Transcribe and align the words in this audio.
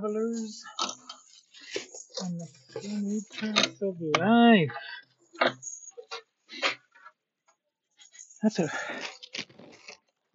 travelers 0.00 0.64
on 2.22 2.38
the 2.38 2.46
funny 2.72 3.20
path 3.38 3.82
of 3.82 3.96
life. 4.18 4.70
That's 8.42 8.58
a 8.60 8.70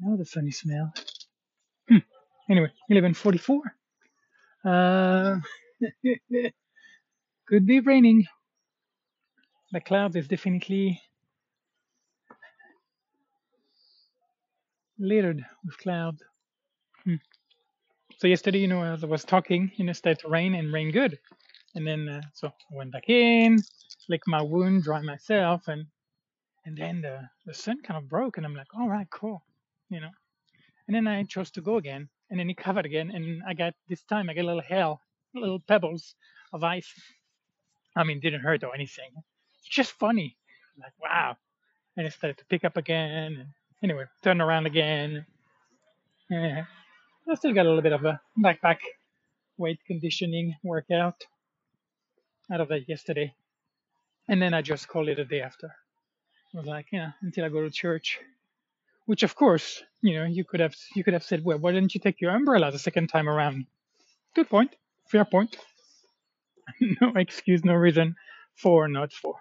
another 0.02 0.26
funny 0.26 0.52
smell. 0.52 0.94
Hmm. 1.90 1.98
Anyway, 2.50 2.72
11:44. 2.92 3.60
Uh, 4.66 5.40
could 7.48 7.66
be 7.66 7.80
raining. 7.80 8.26
The 9.72 9.82
cloud 9.82 10.16
is 10.16 10.28
definitely 10.28 11.02
littered 15.00 15.44
with 15.66 15.78
cloud. 15.80 16.18
Hmm. 17.04 17.16
So 18.18 18.28
yesterday, 18.28 18.60
you 18.60 18.68
know, 18.68 18.82
as 18.82 19.04
I 19.04 19.08
was 19.08 19.26
talking, 19.26 19.72
you 19.76 19.84
know, 19.86 19.92
started 19.94 20.22
to 20.22 20.30
rain 20.30 20.56
and 20.56 20.72
rain 20.72 20.92
good. 20.92 21.20
And 21.76 21.86
then, 21.86 22.08
uh, 22.08 22.22
so 22.34 22.48
I 22.48 22.76
went 22.76 22.94
back 22.94 23.10
in, 23.10 23.60
lick 24.08 24.22
my 24.26 24.42
wound, 24.42 24.84
dry 24.84 25.02
myself, 25.02 25.68
and 25.68 25.86
and 26.66 26.78
then 26.78 27.02
the, 27.02 27.30
the 27.46 27.54
sun 27.54 27.82
kind 27.84 27.98
of 27.98 28.10
broke, 28.10 28.38
and 28.38 28.46
I'm 28.46 28.56
like, 28.56 28.74
all 28.76 28.90
right, 28.90 29.08
cool, 29.12 29.44
you 29.90 30.00
know. 30.00 30.10
And 30.88 30.96
then 30.96 31.08
I 31.08 31.24
chose 31.24 31.52
to 31.52 31.62
go 31.62 31.78
again, 31.78 32.10
and 32.30 32.40
then 32.40 32.50
it 32.50 32.58
covered 32.58 32.86
again, 32.86 33.12
and 33.12 33.44
I 33.48 33.54
got 33.54 33.74
this 33.90 34.04
time 34.04 34.30
I 34.30 34.34
got 34.34 34.46
a 34.46 34.48
little 34.48 34.62
hail, 34.62 35.02
little 35.36 35.60
pebbles 35.60 36.16
of 36.54 36.64
ice. 36.64 36.92
I 37.96 38.04
mean, 38.04 38.20
didn't 38.22 38.42
hurt 38.42 38.64
or 38.64 38.74
anything. 38.74 39.12
It's 39.60 39.68
just 39.70 39.92
funny, 39.92 40.38
like 40.82 40.94
wow. 41.02 41.38
And 41.98 42.08
it 42.08 42.14
started 42.14 42.38
to 42.38 42.46
pick 42.46 42.64
up 42.64 42.78
again, 42.78 43.34
and 43.40 43.48
anyway, 43.84 44.06
turn 44.24 44.42
around 44.42 44.66
again. 44.68 45.26
Yeah, 46.30 46.66
I 47.28 47.34
still 47.36 47.54
got 47.54 47.66
a 47.66 47.70
little 47.70 47.82
bit 47.82 47.94
of 47.94 48.06
a 48.06 48.22
backpack 48.38 48.78
weight 49.58 49.80
conditioning 49.88 50.56
workout 50.64 51.24
out 52.52 52.62
of 52.62 52.68
that 52.68 52.88
yesterday, 52.88 53.34
and 54.28 54.40
then 54.40 54.54
I 54.54 54.62
just 54.62 54.88
called 54.88 55.10
it 55.10 55.18
a 55.18 55.26
day 55.26 55.42
after. 55.42 55.68
I 56.54 56.58
was 56.58 56.68
like, 56.68 56.86
yeah, 56.92 57.12
until 57.24 57.46
I 57.46 57.50
go 57.50 57.62
to 57.62 57.72
church. 57.72 58.20
Which, 59.08 59.24
of 59.24 59.36
course, 59.36 59.84
you 60.02 60.18
know, 60.20 60.26
you 60.26 60.44
could 60.44 60.60
have 60.60 60.76
you 60.96 61.04
could 61.04 61.14
have 61.14 61.24
said, 61.24 61.44
well, 61.44 61.58
why 61.58 61.72
didn't 61.72 61.96
you 61.96 62.00
take 62.00 62.22
your 62.22 62.32
umbrella 62.32 62.72
the 62.72 62.80
second 62.80 63.08
time 63.08 63.28
around? 63.28 63.66
Good 64.36 64.50
point, 64.50 64.76
fair 65.08 65.26
point. 65.26 65.58
no 67.02 67.14
excuse, 67.16 67.64
no 67.66 67.74
reason 67.74 68.16
for 68.56 68.88
not 68.88 69.14
for. 69.14 69.36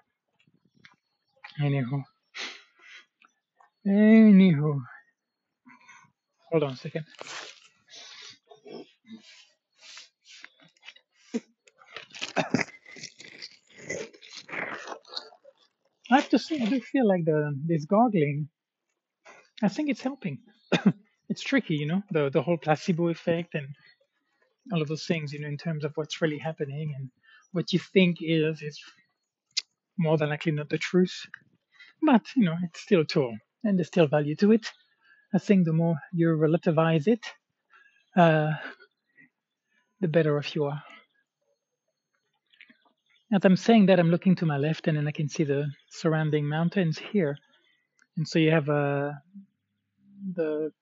Anywho, 1.61 2.03
anywho, 3.87 4.81
hold 6.51 6.63
on 6.63 6.73
a 6.73 6.77
second. 6.77 7.05
I 16.11 16.17
have 16.17 16.29
to 16.31 16.39
say, 16.39 16.61
I 16.61 16.67
do 16.67 16.81
feel 16.81 17.09
like 17.09 17.25
the 17.25 17.59
this 17.67 17.87
gargling. 17.87 18.49
I 19.63 19.69
think 19.69 19.89
it's 19.89 20.03
helping. 20.03 20.39
it's 21.29 21.43
tricky, 21.43 21.77
you 21.77 21.87
know, 21.87 22.03
the 22.11 22.31
the 22.31 22.43
whole 22.43 22.59
placebo 22.59 23.09
effect 23.09 23.55
and 23.55 23.69
all 24.73 24.83
of 24.83 24.89
those 24.89 25.07
things, 25.07 25.33
you 25.33 25.41
know, 25.41 25.49
in 25.49 25.57
terms 25.59 25.85
of 25.85 25.93
what's 25.97 26.21
really 26.21 26.39
happening 26.39 26.95
and 26.97 27.11
what 27.53 27.73
you 27.73 27.79
think 27.79 28.19
is 28.21 28.63
is 28.63 28.79
more 29.99 30.17
than 30.19 30.31
likely 30.31 30.53
not 30.53 30.69
the 30.69 30.79
truth. 30.79 31.27
But 32.03 32.23
you 32.37 32.45
know, 32.45 32.57
it's 32.63 32.81
still 32.81 33.01
a 33.01 33.07
tool, 33.07 33.37
and 33.63 33.79
there's 33.79 33.89
still 33.89 34.07
value 34.07 34.37
to 34.37 34.53
it. 34.53 34.67
I 35.35 35.39
think 35.39 35.65
the 35.65 35.73
more 35.73 35.97
you 36.13 36.29
relativize 36.29 37.09
it, 37.09 37.25
uh, 38.17 38.53
the 40.05 40.09
better 40.09 40.37
off 40.37 40.55
you 40.55 40.65
are. 40.67 40.83
As 43.33 43.41
I'm 43.43 43.57
saying 43.57 43.87
that, 43.87 43.99
I'm 43.99 44.11
looking 44.11 44.37
to 44.37 44.45
my 44.45 44.59
left, 44.59 44.87
and 44.87 44.99
then 44.99 45.09
I 45.09 45.13
can 45.13 45.31
see 45.31 45.45
the 45.45 45.65
surrounding 45.89 46.47
mountains 46.47 46.99
here. 46.99 47.39
And 48.19 48.29
so 48.29 48.39
you 48.39 48.51
have 48.51 48.69
uh, 48.69 49.13
the 50.35 50.73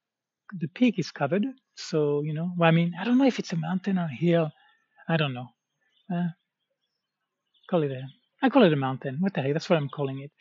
the 0.61 0.69
peak 0.75 0.99
is 0.99 1.13
covered. 1.13 1.47
So 1.77 2.23
you 2.23 2.35
know, 2.35 2.51
well, 2.59 2.69
I 2.69 2.73
mean, 2.73 2.95
I 3.01 3.05
don't 3.05 3.17
know 3.17 3.31
if 3.33 3.39
it's 3.39 3.53
a 3.53 3.57
mountain 3.69 3.97
or 3.97 4.09
a 4.11 4.21
hill. 4.27 4.51
I 5.09 5.17
don't 5.17 5.35
know. 5.35 5.49
Uh, 6.13 6.31
call 7.71 7.85
it 7.85 7.93
a. 7.93 8.03
I 8.43 8.49
call 8.49 8.65
it 8.65 8.73
a 8.73 8.85
mountain. 8.89 9.19
What 9.21 9.35
the 9.35 9.43
heck? 9.43 9.53
That's 9.53 9.71
what 9.71 9.79
I'm 9.79 9.89
calling 9.89 10.19
it. 10.21 10.33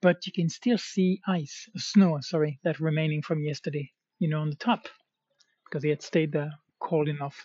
But 0.00 0.24
you 0.24 0.32
can 0.32 0.48
still 0.48 0.78
see 0.78 1.20
ice, 1.26 1.68
snow. 1.76 2.18
Sorry, 2.20 2.60
that 2.62 2.78
remaining 2.78 3.22
from 3.22 3.42
yesterday. 3.42 3.90
You 4.20 4.28
know, 4.30 4.40
on 4.40 4.50
the 4.50 4.62
top 4.70 4.82
because 5.64 5.84
it 5.84 5.90
had 5.90 6.02
stayed 6.02 6.32
there 6.32 6.52
cold 6.80 7.08
enough. 7.08 7.36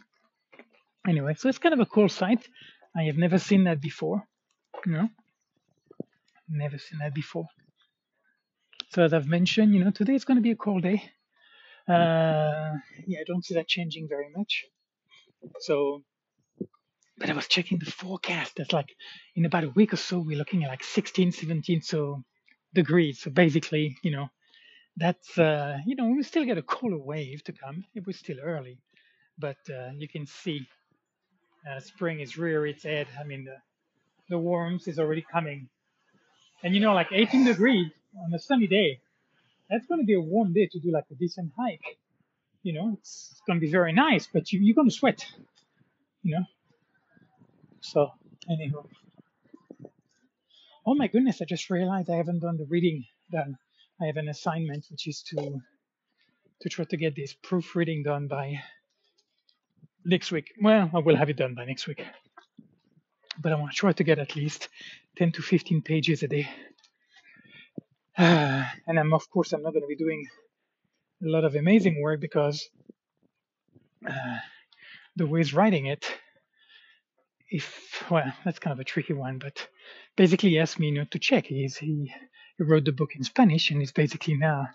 Anyway, 1.07 1.35
so 1.37 1.49
it's 1.49 1.59
kind 1.59 1.73
of 1.73 1.79
a 1.79 1.85
cool 1.85 2.09
sight. 2.09 2.47
I 2.95 3.03
have 3.03 3.17
never 3.17 3.37
seen 3.37 3.65
that 3.65 3.81
before. 3.81 4.23
You 4.85 4.91
know, 4.91 5.09
never 6.49 6.77
seen 6.77 6.99
that 6.99 7.13
before. 7.13 7.47
So 8.89 9.03
as 9.03 9.13
I've 9.13 9.27
mentioned, 9.27 9.73
you 9.73 9.83
know, 9.83 9.91
today 9.91 10.15
is 10.15 10.25
going 10.25 10.37
to 10.37 10.41
be 10.41 10.51
a 10.51 10.55
cold 10.55 10.83
day. 10.83 11.03
Uh, 11.87 12.73
yeah, 13.05 13.19
I 13.19 13.23
don't 13.27 13.45
see 13.45 13.55
that 13.55 13.67
changing 13.67 14.07
very 14.07 14.29
much. 14.35 14.65
So, 15.59 16.03
but 17.17 17.29
I 17.29 17.33
was 17.33 17.47
checking 17.47 17.77
the 17.77 17.85
forecast. 17.85 18.53
That's 18.57 18.73
like 18.73 18.95
in 19.35 19.45
about 19.45 19.65
a 19.65 19.69
week 19.69 19.93
or 19.93 19.97
so, 19.97 20.19
we're 20.19 20.37
looking 20.37 20.63
at 20.63 20.69
like 20.69 20.83
16, 20.83 21.31
17 21.31 21.81
so 21.81 22.23
degrees. 22.73 23.21
So 23.21 23.29
basically, 23.29 23.97
you 24.03 24.11
know, 24.11 24.29
that's 24.97 25.37
uh, 25.37 25.77
you 25.85 25.95
know, 25.95 26.07
we 26.07 26.23
still 26.23 26.45
get 26.45 26.57
a 26.57 26.63
cooler 26.63 26.97
wave 26.97 27.43
to 27.43 27.53
come. 27.53 27.85
It 27.93 28.07
was 28.07 28.17
still 28.17 28.37
early, 28.41 28.79
but 29.37 29.57
uh, 29.69 29.91
you 29.97 30.07
can 30.07 30.25
see 30.25 30.67
uh, 31.69 31.79
spring 31.79 32.19
is 32.19 32.37
rear 32.37 32.65
its 32.65 32.83
head. 32.83 33.07
I 33.19 33.23
mean, 33.23 33.45
the 33.45 33.57
the 34.29 34.37
warmth 34.39 34.87
is 34.87 34.99
already 34.99 35.25
coming, 35.31 35.69
and 36.63 36.73
you 36.73 36.79
know, 36.79 36.93
like 36.93 37.07
18 37.11 37.45
degrees 37.45 37.91
on 38.23 38.33
a 38.33 38.39
sunny 38.39 38.67
day. 38.67 38.99
That's 39.69 39.85
going 39.87 39.99
to 39.99 40.05
be 40.05 40.13
a 40.13 40.21
warm 40.21 40.53
day 40.53 40.67
to 40.71 40.79
do 40.79 40.91
like 40.91 41.05
a 41.11 41.15
decent 41.15 41.51
hike. 41.57 41.97
You 42.61 42.73
know, 42.73 42.95
it's, 42.99 43.41
going 43.47 43.59
to 43.59 43.65
be 43.65 43.71
very 43.71 43.93
nice, 43.93 44.27
but 44.31 44.51
you, 44.51 44.59
you're 44.59 44.75
going 44.75 44.89
to 44.89 44.93
sweat. 44.93 45.25
You 46.23 46.35
know. 46.35 46.45
So, 47.81 48.11
anyhow. 48.49 48.85
Oh 50.85 50.95
my 50.95 51.07
goodness! 51.07 51.41
I 51.41 51.45
just 51.45 51.69
realized 51.69 52.09
I 52.09 52.15
haven't 52.15 52.39
done 52.39 52.57
the 52.57 52.65
reading 52.65 53.05
done. 53.31 53.57
I 54.01 54.05
have 54.05 54.17
an 54.17 54.29
assignment 54.29 54.85
which 54.89 55.07
is 55.07 55.23
to 55.29 55.59
to 56.61 56.69
try 56.69 56.85
to 56.85 56.97
get 56.97 57.15
this 57.15 57.33
proofreading 57.33 58.03
done 58.03 58.27
by 58.27 58.55
next 60.05 60.31
week. 60.31 60.53
Well, 60.61 60.89
I 60.93 60.99
will 60.99 61.15
have 61.15 61.29
it 61.29 61.37
done 61.37 61.55
by 61.55 61.65
next 61.65 61.87
week, 61.87 62.05
but 63.41 63.51
I 63.51 63.55
want 63.55 63.71
to 63.71 63.77
try 63.77 63.91
to 63.91 64.03
get 64.03 64.19
at 64.19 64.35
least 64.35 64.69
10 65.17 65.33
to 65.33 65.41
15 65.41 65.81
pages 65.81 66.23
a 66.23 66.27
day. 66.27 66.47
Uh, 68.17 68.65
and 68.87 68.99
I'm 68.99 69.13
of 69.13 69.29
course 69.29 69.51
I'm 69.51 69.63
not 69.63 69.73
going 69.73 69.83
to 69.83 69.87
be 69.87 69.95
doing 69.95 70.25
a 71.23 71.29
lot 71.29 71.43
of 71.43 71.55
amazing 71.55 72.01
work 72.01 72.21
because 72.21 72.69
uh, 74.07 74.37
the 75.15 75.25
way 75.25 75.39
he's 75.39 75.53
writing 75.53 75.87
it, 75.87 76.05
if 77.49 78.03
well, 78.09 78.31
that's 78.43 78.59
kind 78.59 78.73
of 78.73 78.79
a 78.79 78.83
tricky 78.83 79.13
one, 79.13 79.39
but 79.39 79.67
basically 80.15 80.49
he 80.49 80.59
asked 80.59 80.79
me 80.79 80.91
not 80.91 81.11
to 81.11 81.19
check. 81.19 81.45
He's, 81.45 81.77
he 81.77 82.13
he 82.57 82.63
wrote 82.63 82.85
the 82.85 82.91
book 82.91 83.15
in 83.15 83.23
Spanish 83.23 83.69
and 83.69 83.79
he's 83.79 83.91
basically 83.91 84.35
now 84.35 84.69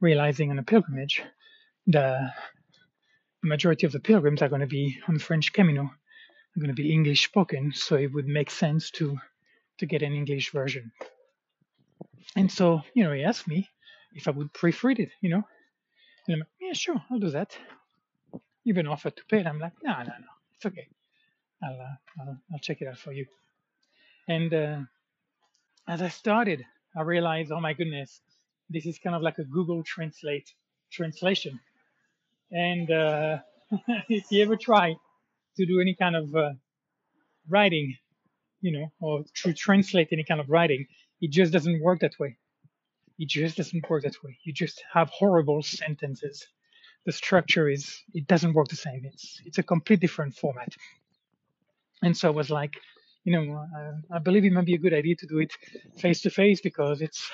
realizing 0.00 0.50
on 0.50 0.58
a 0.58 0.62
pilgrimage 0.62 1.22
the 1.86 2.30
majority 3.42 3.86
of 3.86 3.92
the 3.92 4.00
pilgrims 4.00 4.42
are 4.42 4.48
going 4.48 4.60
to 4.60 4.66
be 4.66 4.98
on 5.08 5.14
the 5.14 5.20
French 5.20 5.52
Camino, 5.52 5.82
are 5.82 6.60
going 6.60 6.68
to 6.68 6.82
be 6.82 6.92
English 6.92 7.24
spoken, 7.24 7.72
so 7.72 7.96
it 7.96 8.12
would 8.12 8.26
make 8.26 8.50
sense 8.50 8.90
to 8.92 9.18
to 9.78 9.86
get 9.86 10.02
an 10.02 10.14
English 10.14 10.52
version. 10.52 10.90
And 12.34 12.50
so, 12.50 12.82
you 12.94 13.04
know, 13.04 13.12
he 13.12 13.22
asked 13.22 13.46
me 13.46 13.68
if 14.14 14.26
I 14.26 14.30
would 14.30 14.52
proofread 14.52 14.98
it, 14.98 15.10
you 15.20 15.30
know. 15.30 15.42
And 16.26 16.34
I'm 16.34 16.38
like, 16.40 16.48
yeah, 16.60 16.72
sure, 16.72 17.02
I'll 17.10 17.18
do 17.18 17.30
that. 17.30 17.56
Even 18.64 18.86
offered 18.86 19.16
to 19.16 19.24
pay 19.26 19.40
it. 19.40 19.46
I'm 19.46 19.60
like, 19.60 19.74
no, 19.82 19.92
no, 19.92 20.04
no, 20.04 20.32
it's 20.54 20.66
okay. 20.66 20.88
I'll, 21.62 21.80
uh, 21.80 22.22
I'll, 22.22 22.38
I'll 22.52 22.58
check 22.58 22.80
it 22.80 22.88
out 22.88 22.98
for 22.98 23.12
you. 23.12 23.26
And 24.28 24.52
uh, 24.52 24.78
as 25.86 26.02
I 26.02 26.08
started, 26.08 26.64
I 26.96 27.02
realized, 27.02 27.52
oh 27.52 27.60
my 27.60 27.74
goodness, 27.74 28.20
this 28.70 28.86
is 28.86 28.98
kind 28.98 29.14
of 29.14 29.22
like 29.22 29.38
a 29.38 29.44
Google 29.44 29.82
Translate 29.84 30.52
translation. 30.90 31.60
And 32.50 32.90
uh, 32.90 33.38
if 34.08 34.24
you 34.30 34.42
ever 34.42 34.56
try 34.56 34.96
to 35.56 35.66
do 35.66 35.80
any 35.80 35.94
kind 35.94 36.16
of 36.16 36.34
uh, 36.34 36.52
writing, 37.48 37.96
you 38.60 38.72
know, 38.72 38.92
or 39.00 39.24
to 39.42 39.52
translate 39.52 40.08
any 40.12 40.24
kind 40.24 40.40
of 40.40 40.48
writing, 40.48 40.86
it 41.20 41.30
just 41.30 41.52
doesn't 41.52 41.82
work 41.82 42.00
that 42.00 42.18
way. 42.18 42.36
It 43.18 43.28
just 43.28 43.56
doesn't 43.56 43.88
work 43.88 44.02
that 44.02 44.22
way. 44.22 44.38
You 44.44 44.52
just 44.52 44.82
have 44.92 45.08
horrible 45.10 45.62
sentences. 45.62 46.46
The 47.06 47.12
structure 47.12 47.68
is, 47.68 48.02
it 48.12 48.26
doesn't 48.26 48.52
work 48.52 48.68
the 48.68 48.76
same. 48.76 49.02
It's, 49.04 49.40
it's 49.44 49.58
a 49.58 49.62
complete 49.62 50.00
different 50.00 50.34
format. 50.34 50.74
And 52.02 52.16
so 52.16 52.28
I 52.28 52.32
was 52.32 52.50
like, 52.50 52.74
you 53.24 53.32
know, 53.32 53.56
uh, 53.56 54.14
I 54.14 54.18
believe 54.18 54.44
it 54.44 54.52
might 54.52 54.66
be 54.66 54.74
a 54.74 54.78
good 54.78 54.94
idea 54.94 55.16
to 55.16 55.26
do 55.26 55.38
it 55.38 55.52
face 55.98 56.20
to 56.22 56.30
face 56.30 56.60
because 56.60 57.00
it's 57.00 57.30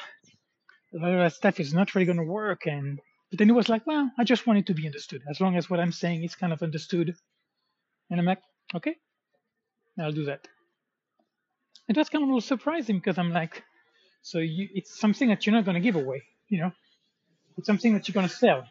a 0.94 0.99
lot 0.99 1.12
of 1.12 1.19
that 1.19 1.32
stuff 1.32 1.58
is 1.58 1.75
not 1.75 1.94
really 1.94 2.06
going 2.06 2.19
to 2.19 2.25
work. 2.25 2.67
And 2.67 3.00
but 3.32 3.38
then 3.38 3.49
it 3.49 3.55
was 3.55 3.70
like, 3.70 3.87
well, 3.87 4.11
I 4.19 4.25
just 4.25 4.46
want 4.46 4.58
it 4.58 4.67
to 4.67 4.75
be 4.75 4.84
understood. 4.84 5.23
As 5.29 5.40
long 5.40 5.56
as 5.56 5.70
what 5.70 5.81
I'm 5.81 5.90
saying 5.90 6.23
is 6.23 6.34
kind 6.34 6.52
of 6.52 6.62
understood, 6.62 7.14
And 8.11 8.20
I'm 8.20 8.26
like, 8.26 8.43
okay, 8.75 8.96
I'll 9.99 10.12
do 10.12 10.26
that. 10.26 10.46
It 11.88 11.96
was 11.96 12.11
kind 12.11 12.23
of 12.23 12.29
a 12.29 12.31
little 12.32 12.43
surprising 12.43 12.99
because 12.99 13.17
I'm 13.17 13.32
like, 13.32 13.64
so 14.20 14.38
you, 14.38 14.69
it's 14.75 15.00
something 15.00 15.31
that 15.31 15.46
you're 15.46 15.55
not 15.55 15.64
going 15.64 15.76
to 15.76 15.81
give 15.81 15.96
away, 15.96 16.25
you 16.49 16.58
know, 16.58 16.73
it's 17.56 17.67
something 17.67 17.94
that 17.94 18.06
you're 18.06 18.12
going 18.12 18.29
to 18.29 18.34
sell. 18.34 18.67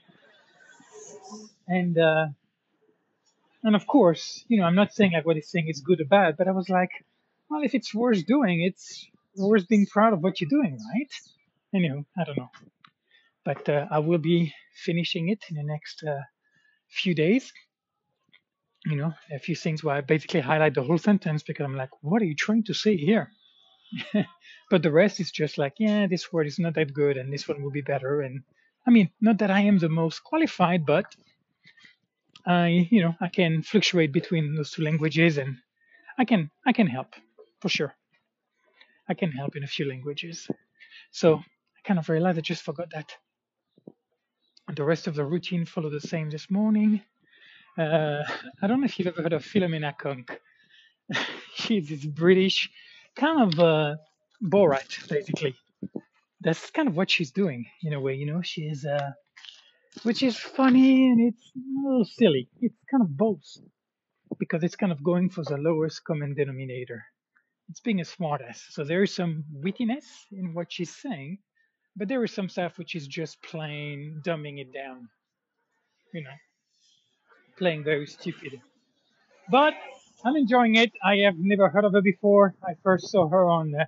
And, 1.67 1.97
uh, 1.97 2.27
and 3.63 3.75
of 3.75 3.87
course, 3.87 4.45
you 4.47 4.59
know, 4.59 4.65
I'm 4.65 4.75
not 4.75 4.93
saying 4.93 5.13
like 5.13 5.25
what 5.25 5.37
he's 5.37 5.49
saying 5.49 5.69
is 5.69 5.81
good 5.81 6.01
or 6.01 6.05
bad, 6.05 6.37
but 6.37 6.47
I 6.47 6.51
was 6.51 6.69
like, 6.69 6.91
well, 7.49 7.63
if 7.63 7.73
it's 7.73 7.95
worth 7.95 8.27
doing, 8.27 8.61
it's 8.61 9.07
worth 9.35 9.67
being 9.67 9.87
proud 9.87 10.13
of 10.13 10.21
what 10.21 10.39
you're 10.39 10.51
doing, 10.51 10.77
right? 10.93 11.11
Anyway, 11.73 12.05
I 12.15 12.23
don't 12.25 12.37
know. 12.37 12.51
But 13.43 13.67
uh, 13.67 13.88
I 13.89 13.99
will 13.99 14.19
be 14.19 14.53
finishing 14.85 15.29
it 15.29 15.43
in 15.49 15.55
the 15.55 15.63
next 15.63 16.03
uh, 16.03 16.21
few 16.89 17.13
days. 17.15 17.51
You 18.85 18.95
know, 18.95 19.13
a 19.31 19.39
few 19.39 19.55
things 19.55 19.83
where 19.83 19.95
I 19.95 20.01
basically 20.01 20.39
highlight 20.39 20.73
the 20.73 20.83
whole 20.83 20.97
sentence 20.97 21.43
because 21.43 21.63
I'm 21.63 21.75
like, 21.75 21.91
what 22.01 22.21
are 22.21 22.25
you 22.25 22.35
trying 22.35 22.63
to 22.63 22.73
say 22.73 22.97
here? 22.97 23.31
but 24.69 24.81
the 24.81 24.91
rest 24.91 25.19
is 25.19 25.31
just 25.31 25.57
like, 25.57 25.73
yeah, 25.77 26.07
this 26.07 26.31
word 26.31 26.47
is 26.47 26.57
not 26.59 26.75
that 26.75 26.93
good 26.93 27.17
and 27.17 27.31
this 27.31 27.47
one 27.47 27.61
will 27.61 27.71
be 27.71 27.81
better. 27.81 28.21
And 28.21 28.41
I 28.88 28.91
mean, 28.91 29.09
not 29.19 29.38
that 29.39 29.51
I 29.51 29.61
am 29.61 29.77
the 29.77 29.89
most 29.89 30.23
qualified, 30.23 30.85
but 30.85 31.05
I, 32.45 32.87
you 32.89 33.01
know, 33.01 33.15
I 33.21 33.27
can 33.27 33.61
fluctuate 33.61 34.11
between 34.11 34.55
those 34.55 34.71
two 34.71 34.83
languages 34.83 35.37
and 35.37 35.57
I 36.17 36.25
can, 36.25 36.49
I 36.65 36.73
can 36.73 36.87
help 36.87 37.13
for 37.59 37.69
sure. 37.69 37.94
I 39.07 39.13
can 39.13 39.31
help 39.31 39.55
in 39.55 39.63
a 39.63 39.67
few 39.67 39.87
languages. 39.87 40.47
So 41.11 41.35
I 41.35 41.81
kind 41.83 41.99
of 41.99 42.09
realized 42.09 42.37
I 42.37 42.41
just 42.41 42.63
forgot 42.63 42.89
that. 42.94 43.13
And 44.71 44.77
the 44.77 44.85
rest 44.85 45.07
of 45.07 45.15
the 45.15 45.25
routine 45.25 45.65
followed 45.65 45.91
the 45.91 46.00
same 46.00 46.29
this 46.29 46.50
morning. 46.50 47.01
Uh, 47.77 48.23
I 48.62 48.68
don't 48.68 48.79
know 48.79 48.85
if 48.85 48.97
you've 48.97 49.09
ever 49.09 49.21
heard 49.21 49.33
of 49.33 49.44
Philomena 49.44 49.91
Cunk. 49.97 50.39
She's 51.56 51.89
this 51.89 52.06
British 52.06 52.69
kind 53.13 53.41
of 53.41 53.59
uh, 53.59 53.95
Borat, 54.41 55.09
basically. 55.09 55.56
That's 56.39 56.71
kind 56.71 56.88
of 56.88 56.95
what 56.95 57.12
she's 57.12 57.31
doing 57.31 57.65
in 57.83 57.91
a 57.91 58.00
way, 58.00 58.15
you 58.15 58.25
know. 58.25 58.41
She's, 58.44 58.85
uh, 58.85 59.12
which 60.03 60.23
is 60.23 60.38
funny 60.38 61.09
and 61.09 61.19
it's 61.19 61.51
a 61.53 61.89
little 61.89 62.06
silly. 62.06 62.47
It's 62.62 62.81
kind 62.89 63.03
of 63.03 63.18
both 63.18 63.44
because 64.39 64.63
it's 64.63 64.77
kind 64.77 64.94
of 64.94 65.03
going 65.03 65.31
for 65.31 65.44
the 65.44 65.57
lowest 65.57 66.06
common 66.06 66.33
denominator. 66.33 67.03
It's 67.68 67.81
being 67.81 68.00
a 68.00 68.06
smartass. 68.06 68.62
So 68.69 68.85
there 68.85 69.03
is 69.03 69.13
some 69.13 69.44
wittiness 69.53 70.06
in 70.31 70.53
what 70.53 70.71
she's 70.71 70.95
saying, 70.95 71.39
but 71.95 72.07
there 72.07 72.23
is 72.23 72.31
some 72.31 72.49
stuff 72.49 72.77
which 72.77 72.95
is 72.95 73.07
just 73.07 73.41
plain 73.43 74.21
dumbing 74.25 74.59
it 74.59 74.73
down. 74.73 75.09
You 76.13 76.23
know, 76.23 76.38
playing 77.57 77.83
very 77.83 78.05
stupid. 78.07 78.61
But 79.49 79.73
I'm 80.23 80.35
enjoying 80.35 80.75
it. 80.75 80.91
I 81.03 81.17
have 81.17 81.35
never 81.38 81.69
heard 81.69 81.85
of 81.85 81.93
her 81.93 82.01
before. 82.01 82.55
I 82.63 82.73
first 82.83 83.09
saw 83.09 83.27
her 83.29 83.45
on 83.45 83.73
uh, 83.75 83.85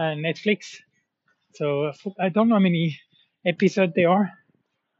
uh, 0.00 0.14
Netflix. 0.14 0.76
So 1.54 1.84
uh, 1.86 1.92
I 2.20 2.28
don't 2.28 2.48
know 2.48 2.56
how 2.56 2.60
many 2.60 2.98
episodes 3.44 3.92
there 3.94 4.10
are. 4.10 4.32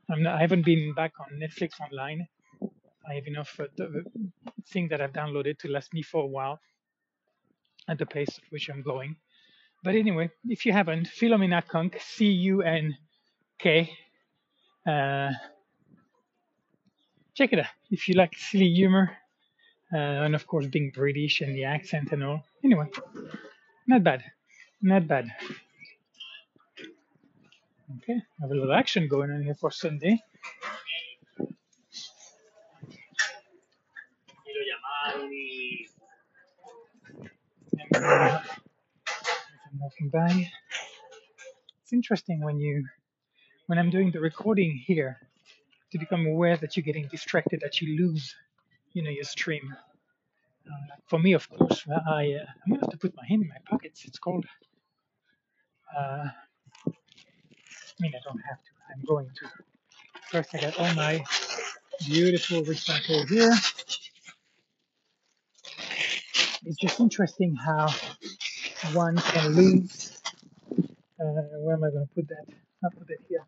Not, 0.08 0.34
I 0.34 0.40
haven't 0.40 0.64
been 0.64 0.94
back 0.94 1.12
on 1.20 1.38
Netflix 1.38 1.80
online. 1.80 2.26
I 3.08 3.14
have 3.14 3.26
enough 3.26 3.58
uh, 3.60 3.86
things 4.68 4.90
that 4.90 5.00
I've 5.00 5.12
downloaded 5.12 5.58
to 5.60 5.68
last 5.68 5.92
me 5.94 6.02
for 6.02 6.22
a 6.22 6.26
while 6.26 6.60
at 7.88 7.98
the 7.98 8.06
pace 8.06 8.38
at 8.38 8.44
which 8.50 8.68
I'm 8.68 8.82
going. 8.82 9.16
But 9.82 9.94
anyway, 9.94 10.30
if 10.46 10.66
you 10.66 10.72
haven't, 10.72 11.08
Philomena 11.08 11.66
Cunk, 11.66 11.98
C 12.00 12.26
U 12.26 12.62
N 12.62 12.96
K, 13.58 13.90
uh, 14.86 15.30
check 17.34 17.52
it 17.52 17.60
out. 17.60 17.66
If 17.90 18.08
you 18.08 18.14
like 18.14 18.34
silly 18.36 18.68
humor, 18.68 19.16
uh, 19.92 19.96
and 19.96 20.34
of 20.34 20.46
course 20.46 20.66
being 20.66 20.90
British 20.94 21.40
and 21.40 21.54
the 21.54 21.64
accent 21.64 22.12
and 22.12 22.24
all. 22.24 22.44
Anyway, 22.64 22.86
not 23.86 24.02
bad, 24.02 24.24
not 24.82 25.06
bad. 25.06 25.30
Okay, 27.98 28.14
I 28.14 28.42
have 28.42 28.50
a 28.50 28.54
little 28.54 28.72
action 28.72 29.08
going 29.08 29.30
on 29.30 29.42
here 29.42 29.54
for 29.54 29.70
Sunday. 29.70 30.20
And, 39.70 39.80
uh, 39.80 39.84
walking 39.84 40.08
by. 40.10 40.50
It's 41.82 41.92
interesting 41.92 42.42
when 42.42 42.58
you, 42.58 42.84
when 43.66 43.78
I'm 43.78 43.90
doing 43.90 44.10
the 44.10 44.20
recording 44.20 44.82
here, 44.86 45.18
to 45.92 45.98
become 45.98 46.26
aware 46.26 46.56
that 46.56 46.76
you're 46.76 46.84
getting 46.84 47.08
distracted, 47.08 47.60
that 47.62 47.80
you 47.80 47.96
lose, 47.96 48.34
you 48.92 49.02
know, 49.02 49.10
your 49.10 49.24
stream. 49.24 49.74
Uh, 50.66 50.96
for 51.06 51.18
me, 51.18 51.32
of 51.32 51.48
course, 51.48 51.86
I 51.88 52.34
uh, 52.34 52.44
I'm 52.66 52.72
gonna 52.72 52.80
have 52.82 52.90
to 52.90 52.98
put 52.98 53.16
my 53.16 53.24
hand 53.26 53.42
in 53.42 53.48
my 53.48 53.56
pockets. 53.68 54.04
It's 54.04 54.18
cold. 54.18 54.44
Uh, 55.96 56.28
I 56.28 56.32
mean, 58.00 58.12
I 58.14 58.20
don't 58.22 58.40
have 58.40 58.58
to. 58.58 58.70
I'm 58.94 59.02
going 59.06 59.30
to. 59.36 59.48
First, 60.30 60.54
I 60.54 60.60
got 60.60 60.78
all 60.78 60.94
my 60.94 61.24
beautiful 62.06 62.62
recycle 62.62 63.26
here. 63.28 63.54
It's 66.66 66.76
just 66.76 67.00
interesting 67.00 67.56
how 67.56 67.88
one 68.92 69.16
can 69.16 69.48
lose. 69.54 70.20
Uh, 71.20 71.24
where 71.60 71.74
am 71.76 71.84
I 71.84 71.90
going 71.90 72.06
to 72.06 72.14
put 72.14 72.28
that? 72.28 72.44
I'll 72.84 72.90
put 72.90 73.10
it 73.10 73.18
here. 73.28 73.44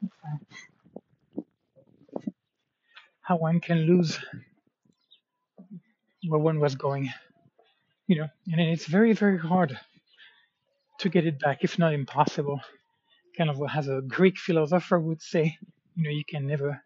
How 3.23 3.37
one 3.37 3.61
can 3.61 3.87
lose 3.87 4.19
where 6.29 6.41
one 6.41 6.59
was 6.61 6.75
going, 6.75 7.11
you 8.07 8.17
know, 8.17 8.29
and 8.51 8.61
it's 8.61 8.87
very, 8.87 9.13
very 9.13 9.39
hard 9.39 9.79
to 10.99 11.09
get 11.09 11.27
it 11.27 11.39
back, 11.39 11.63
if 11.63 11.79
not 11.79 11.95
impossible. 11.95 12.61
Kind 13.37 13.51
of 13.51 13.63
as 13.75 13.89
a 13.89 14.03
Greek 14.07 14.39
philosopher 14.39 14.99
would 14.99 15.23
say, 15.23 15.57
you 15.95 16.03
know, 16.03 16.11
you 16.11 16.25
can 16.29 16.47
never 16.47 16.83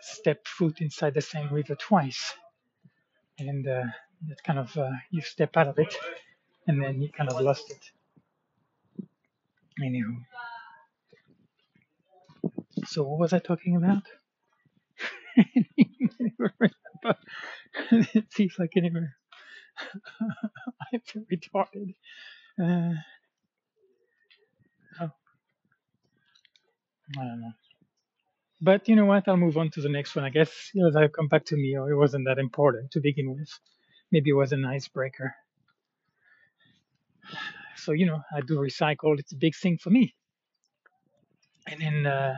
step 0.00 0.46
foot 0.46 0.80
inside 0.80 1.14
the 1.14 1.20
same 1.20 1.48
river 1.52 1.74
twice. 1.74 2.34
And 3.38 3.66
uh, 3.66 3.84
that 4.28 4.42
kind 4.44 4.58
of, 4.58 4.76
uh, 4.76 4.90
you 5.10 5.22
step 5.22 5.56
out 5.56 5.68
of 5.68 5.78
it 5.78 5.96
and 6.70 6.80
then 6.80 7.02
you 7.02 7.10
kind 7.10 7.28
of 7.28 7.40
lost 7.40 7.68
it. 7.72 7.90
Anywho. 9.82 10.18
So 12.86 13.02
what 13.02 13.18
was 13.18 13.32
I 13.32 13.40
talking 13.40 13.74
about? 13.76 14.04
Let's 17.90 18.34
see 18.36 18.44
if 18.44 18.60
I 18.60 18.68
can 18.72 18.84
even. 18.84 19.10
I'm 20.92 21.00
retarded. 21.32 21.94
Uh, 22.62 22.94
oh, 25.00 25.12
I 27.18 27.24
don't 27.24 27.40
know. 27.40 27.52
But 28.62 28.88
you 28.88 28.94
know 28.94 29.06
what? 29.06 29.26
I'll 29.26 29.36
move 29.36 29.56
on 29.56 29.70
to 29.70 29.80
the 29.80 29.88
next 29.88 30.14
one. 30.14 30.24
I 30.24 30.30
guess 30.30 30.70
you 30.74 30.82
know, 30.82 30.92
that'll 30.92 31.08
come 31.08 31.28
back 31.28 31.46
to 31.46 31.56
me, 31.56 31.76
or 31.76 31.90
it 31.90 31.96
wasn't 31.96 32.26
that 32.26 32.38
important 32.38 32.92
to 32.92 33.00
begin 33.00 33.34
with. 33.34 33.50
Maybe 34.12 34.30
it 34.30 34.34
was 34.34 34.52
an 34.52 34.64
icebreaker. 34.64 35.34
So 37.76 37.92
you 37.92 38.06
know, 38.06 38.20
I 38.34 38.40
do 38.40 38.56
recycle. 38.58 39.18
It's 39.18 39.32
a 39.32 39.36
big 39.36 39.54
thing 39.56 39.78
for 39.78 39.90
me. 39.90 40.14
And 41.66 41.80
then, 41.80 42.06
uh, 42.06 42.34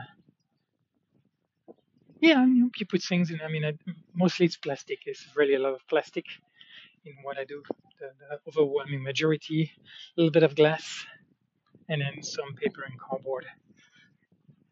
yeah, 2.21 2.45
you, 2.45 2.61
know, 2.61 2.69
you 2.77 2.85
put 2.85 3.01
things 3.01 3.31
in. 3.31 3.41
I 3.41 3.47
mean, 3.47 3.65
I, 3.65 3.73
mostly 4.13 4.45
it's 4.45 4.57
plastic. 4.57 4.99
It's 5.05 5.25
really 5.35 5.55
a 5.55 5.59
lot 5.59 5.73
of 5.73 5.87
plastic 5.87 6.25
in 7.05 7.13
what 7.23 7.37
I 7.37 7.45
do. 7.45 7.63
The, 7.99 8.11
the 8.19 8.39
overwhelming 8.47 9.03
majority, 9.03 9.71
a 9.75 10.21
little 10.21 10.31
bit 10.31 10.43
of 10.43 10.55
glass, 10.55 11.05
and 11.89 12.01
then 12.01 12.21
some 12.21 12.53
paper 12.55 12.83
and 12.83 12.99
cardboard. 12.99 13.45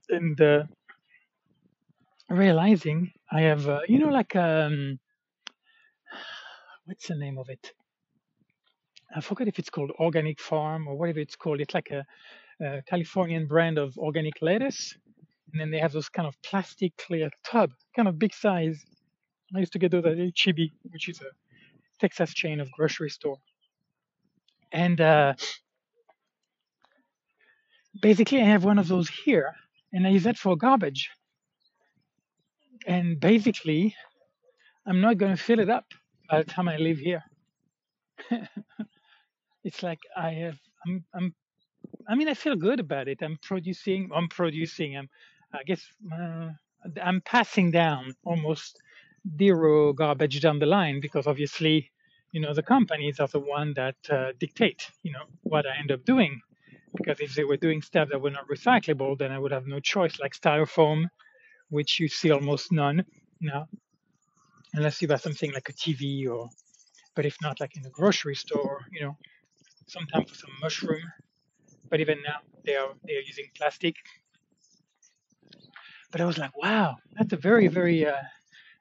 And 0.09 0.39
uh, 0.39 0.63
realizing 2.29 3.11
I 3.31 3.41
have, 3.41 3.67
uh, 3.67 3.81
you 3.87 3.99
know, 3.99 4.09
like 4.09 4.35
um, 4.35 4.99
what's 6.85 7.07
the 7.07 7.15
name 7.15 7.37
of 7.37 7.49
it? 7.49 7.71
I 9.15 9.21
forgot 9.21 9.47
if 9.47 9.59
it's 9.59 9.69
called 9.69 9.91
Organic 9.99 10.39
Farm 10.39 10.87
or 10.87 10.95
whatever 10.95 11.19
it's 11.19 11.35
called. 11.35 11.59
It's 11.59 11.73
like 11.73 11.91
a, 11.91 12.05
a 12.63 12.81
Californian 12.83 13.45
brand 13.47 13.77
of 13.77 13.97
organic 13.97 14.41
lettuce, 14.41 14.95
and 15.51 15.59
then 15.59 15.71
they 15.71 15.79
have 15.79 15.91
those 15.91 16.09
kind 16.09 16.27
of 16.27 16.41
plastic 16.43 16.95
clear 16.97 17.29
tub, 17.43 17.71
kind 17.95 18.07
of 18.07 18.17
big 18.17 18.33
size. 18.33 18.83
I 19.55 19.59
used 19.59 19.73
to 19.73 19.79
get 19.79 19.91
those 19.91 20.05
at 20.05 20.17
HEB, 20.17 20.69
which 20.91 21.09
is 21.09 21.19
a 21.21 21.31
Texas 21.99 22.33
chain 22.33 22.61
of 22.61 22.71
grocery 22.71 23.09
store. 23.09 23.37
And 24.71 25.01
uh, 25.01 25.33
basically, 28.01 28.41
I 28.41 28.45
have 28.45 28.63
one 28.63 28.79
of 28.79 28.87
those 28.87 29.09
here, 29.09 29.53
and 29.91 30.07
I 30.07 30.11
use 30.11 30.23
that 30.23 30.37
for 30.37 30.55
garbage. 30.55 31.09
And 32.87 33.19
basically, 33.19 33.93
I'm 34.85 35.01
not 35.01 35.17
going 35.17 35.35
to 35.35 35.41
fill 35.41 35.59
it 35.59 35.69
up 35.69 35.85
by 36.29 36.41
the 36.41 36.49
time 36.49 36.69
I 36.69 36.77
leave 36.77 36.99
here. 36.99 37.23
it's 39.63 39.83
like 39.83 39.99
I 40.15 40.31
have, 40.31 40.57
I'm, 40.85 41.05
I'm, 41.13 41.35
I 42.07 42.15
mean, 42.15 42.27
I 42.27 42.33
feel 42.33 42.55
good 42.55 42.79
about 42.79 43.07
it. 43.07 43.19
I'm 43.21 43.37
producing, 43.41 44.09
I'm 44.13 44.27
producing, 44.27 44.97
I'm, 44.97 45.09
I 45.53 45.63
guess, 45.63 45.83
uh, 46.11 46.49
I'm 47.01 47.21
passing 47.21 47.71
down 47.71 48.13
almost 48.23 48.79
zero 49.37 49.93
garbage 49.93 50.41
down 50.41 50.59
the 50.59 50.65
line 50.65 50.99
because 51.01 51.27
obviously, 51.27 51.91
you 52.31 52.41
know, 52.41 52.53
the 52.53 52.63
companies 52.63 53.19
are 53.19 53.27
the 53.27 53.39
one 53.39 53.73
that 53.75 53.95
uh, 54.09 54.31
dictate, 54.39 54.89
you 55.03 55.11
know, 55.11 55.25
what 55.43 55.65
I 55.65 55.77
end 55.77 55.91
up 55.91 56.05
doing. 56.05 56.41
Because 56.95 57.19
if 57.19 57.35
they 57.35 57.43
were 57.43 57.57
doing 57.57 57.81
stuff 57.81 58.09
that 58.09 58.21
were 58.21 58.31
not 58.31 58.47
recyclable, 58.49 59.17
then 59.17 59.31
I 59.31 59.39
would 59.39 59.51
have 59.51 59.67
no 59.67 59.79
choice, 59.79 60.19
like 60.19 60.33
styrofoam, 60.33 61.05
which 61.69 61.99
you 61.99 62.07
see 62.07 62.31
almost 62.31 62.71
none 62.71 63.05
now, 63.39 63.67
unless 64.73 65.01
you 65.01 65.07
buy 65.07 65.15
something 65.15 65.51
like 65.53 65.69
a 65.69 65.73
TV 65.73 66.27
or, 66.29 66.49
but 67.15 67.25
if 67.25 67.37
not, 67.41 67.59
like 67.59 67.75
in 67.77 67.85
a 67.85 67.89
grocery 67.89 68.35
store, 68.35 68.85
you 68.91 69.01
know, 69.01 69.17
sometimes 69.87 70.29
for 70.29 70.35
some 70.35 70.51
mushroom. 70.61 71.03
But 71.89 71.99
even 71.99 72.19
now, 72.25 72.39
they 72.65 72.75
are 72.75 72.93
they 73.05 73.15
are 73.15 73.25
using 73.27 73.45
plastic. 73.55 73.95
But 76.11 76.21
I 76.21 76.25
was 76.25 76.37
like, 76.37 76.55
wow, 76.57 76.95
that's 77.13 77.33
a 77.33 77.37
very 77.37 77.67
very 77.67 78.05
uh, 78.05 78.21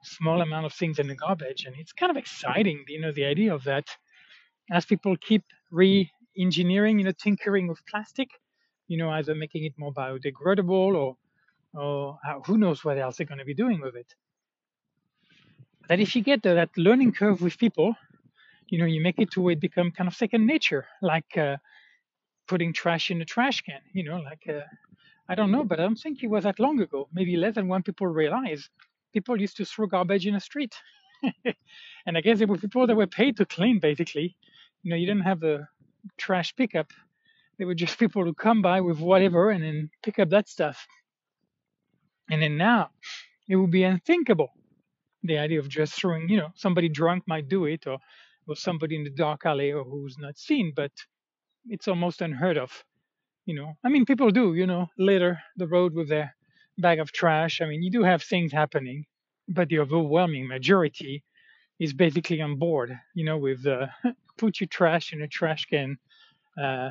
small 0.03 0.41
amount 0.41 0.67
of 0.67 0.73
things 0.73 0.99
in 0.99 1.07
the 1.09 1.15
garbage, 1.15 1.65
and 1.67 1.75
it's 1.79 1.93
kind 1.93 2.11
of 2.11 2.17
exciting, 2.17 2.85
you 2.89 3.01
know, 3.01 3.13
the 3.13 3.25
idea 3.25 3.55
of 3.55 3.65
that. 3.65 3.87
As 4.71 4.87
people 4.87 5.17
keep 5.17 5.43
re-engineering, 5.71 6.99
you 6.99 7.05
know, 7.05 7.13
tinkering 7.13 7.67
with 7.69 7.85
plastic, 7.87 8.29
you 8.87 8.97
know, 8.97 9.11
either 9.11 9.35
making 9.35 9.65
it 9.65 9.75
more 9.79 9.93
biodegradable 9.93 10.95
or 10.95 11.17
or 11.75 12.19
uh, 12.27 12.41
who 12.47 12.59
knows 12.59 12.85
what 12.85 12.99
else 12.99 13.17
they're 13.17 13.27
going 13.27 13.39
to 13.39 13.45
be 13.45 13.55
doing 13.55 13.81
with 13.81 13.95
it. 13.97 14.15
That 15.89 16.01
if 16.01 16.15
you 16.17 16.23
get 16.23 16.43
that 16.43 16.71
learning 16.77 17.13
curve 17.13 17.41
with 17.43 17.59
people, 17.59 17.95
you 18.71 18.79
know, 18.79 18.87
you 18.87 19.03
make 19.03 19.19
it 19.19 19.33
to 19.33 19.49
it 19.51 19.61
become 19.61 19.91
kind 19.91 20.09
of 20.09 20.15
second 20.15 20.47
nature, 20.47 20.87
like 21.03 21.37
uh, 21.37 21.57
putting 22.47 22.73
trash 22.73 23.11
in 23.11 23.21
a 23.21 23.25
trash 23.25 23.61
can, 23.63 23.81
you 23.93 24.05
know, 24.05 24.19
like 24.19 24.45
uh, 24.49 24.63
I 25.29 25.35
don't 25.35 25.51
know, 25.51 25.65
but 25.65 25.79
I 25.79 25.83
don't 25.83 25.97
think 25.97 26.23
it 26.23 26.29
was 26.29 26.45
that 26.45 26.61
long 26.61 26.81
ago. 26.81 27.09
Maybe 27.13 27.37
less 27.37 27.57
than 27.57 27.69
when 27.69 27.83
people 27.83 28.07
realize. 28.07 28.69
People 29.13 29.41
used 29.41 29.57
to 29.57 29.65
throw 29.65 29.87
garbage 29.87 30.27
in 30.27 30.35
the 30.35 30.41
street, 30.41 30.73
and 32.07 32.17
I 32.17 32.21
guess 32.21 32.39
there 32.39 32.47
were 32.47 32.59
people 32.59 32.87
that 32.87 32.97
were 32.97 33.09
paid 33.09 33.37
to 33.39 33.45
clean. 33.45 33.81
Basically, 33.81 34.37
you 34.83 34.91
know, 34.91 34.97
you 34.97 35.07
didn't 35.07 35.25
have 35.25 35.41
the 35.41 35.67
trash 36.17 36.55
pickup. 36.55 36.93
They 37.59 37.65
were 37.65 37.75
just 37.75 37.99
people 38.05 38.25
who 38.25 38.35
come 38.35 38.63
by 38.63 38.81
with 38.81 39.01
whatever 39.01 39.51
and 39.51 39.65
then 39.65 39.91
pick 40.05 40.21
up 40.21 40.31
that 40.31 40.49
stuff. 40.49 40.87
And 42.31 42.41
then 42.41 42.57
now, 42.57 42.91
it 43.49 43.57
would 43.57 43.73
be 43.73 43.83
unthinkable. 43.83 44.53
The 45.25 45.39
idea 45.39 45.59
of 45.59 45.69
just 45.69 45.95
throwing, 45.95 46.29
you 46.29 46.37
know, 46.37 46.51
somebody 46.55 46.89
drunk 46.89 47.25
might 47.27 47.49
do 47.49 47.65
it, 47.65 47.87
or 47.89 47.99
or 48.51 48.57
somebody 48.57 48.97
in 48.97 49.05
the 49.05 49.11
dark 49.11 49.47
alley, 49.47 49.73
or 49.73 49.85
who's 49.85 50.19
not 50.19 50.39
seen, 50.39 50.73
but 50.77 50.93
it's 51.69 51.89
almost 51.89 52.21
unheard 52.23 52.59
of. 52.59 52.85
You 53.47 53.55
know, 53.57 53.75
I 53.85 53.89
mean, 53.91 54.07
people 54.07 54.31
do, 54.31 54.55
you 54.55 54.67
know, 54.67 54.89
litter 54.99 55.41
the 55.57 55.69
road 55.69 55.95
with 55.95 56.09
their 56.09 56.35
bag 56.79 57.01
of 57.01 57.13
trash. 57.13 57.61
I 57.61 57.67
mean, 57.67 57.83
you 57.83 57.91
do 57.91 58.03
have 58.05 58.23
things 58.23 58.53
happening, 58.53 59.07
but 59.49 59.69
the 59.69 59.81
overwhelming 59.81 60.49
majority 60.49 61.25
is 61.81 61.93
basically 61.95 62.41
on 62.43 62.57
board, 62.59 62.99
you 63.15 63.25
know, 63.25 63.39
with 63.39 63.67
uh, 63.67 63.89
put 64.39 64.61
your 64.61 64.69
trash 64.69 65.13
in 65.13 65.23
a 65.23 65.29
trash 65.29 65.67
can 65.67 65.99
uh, 66.61 66.91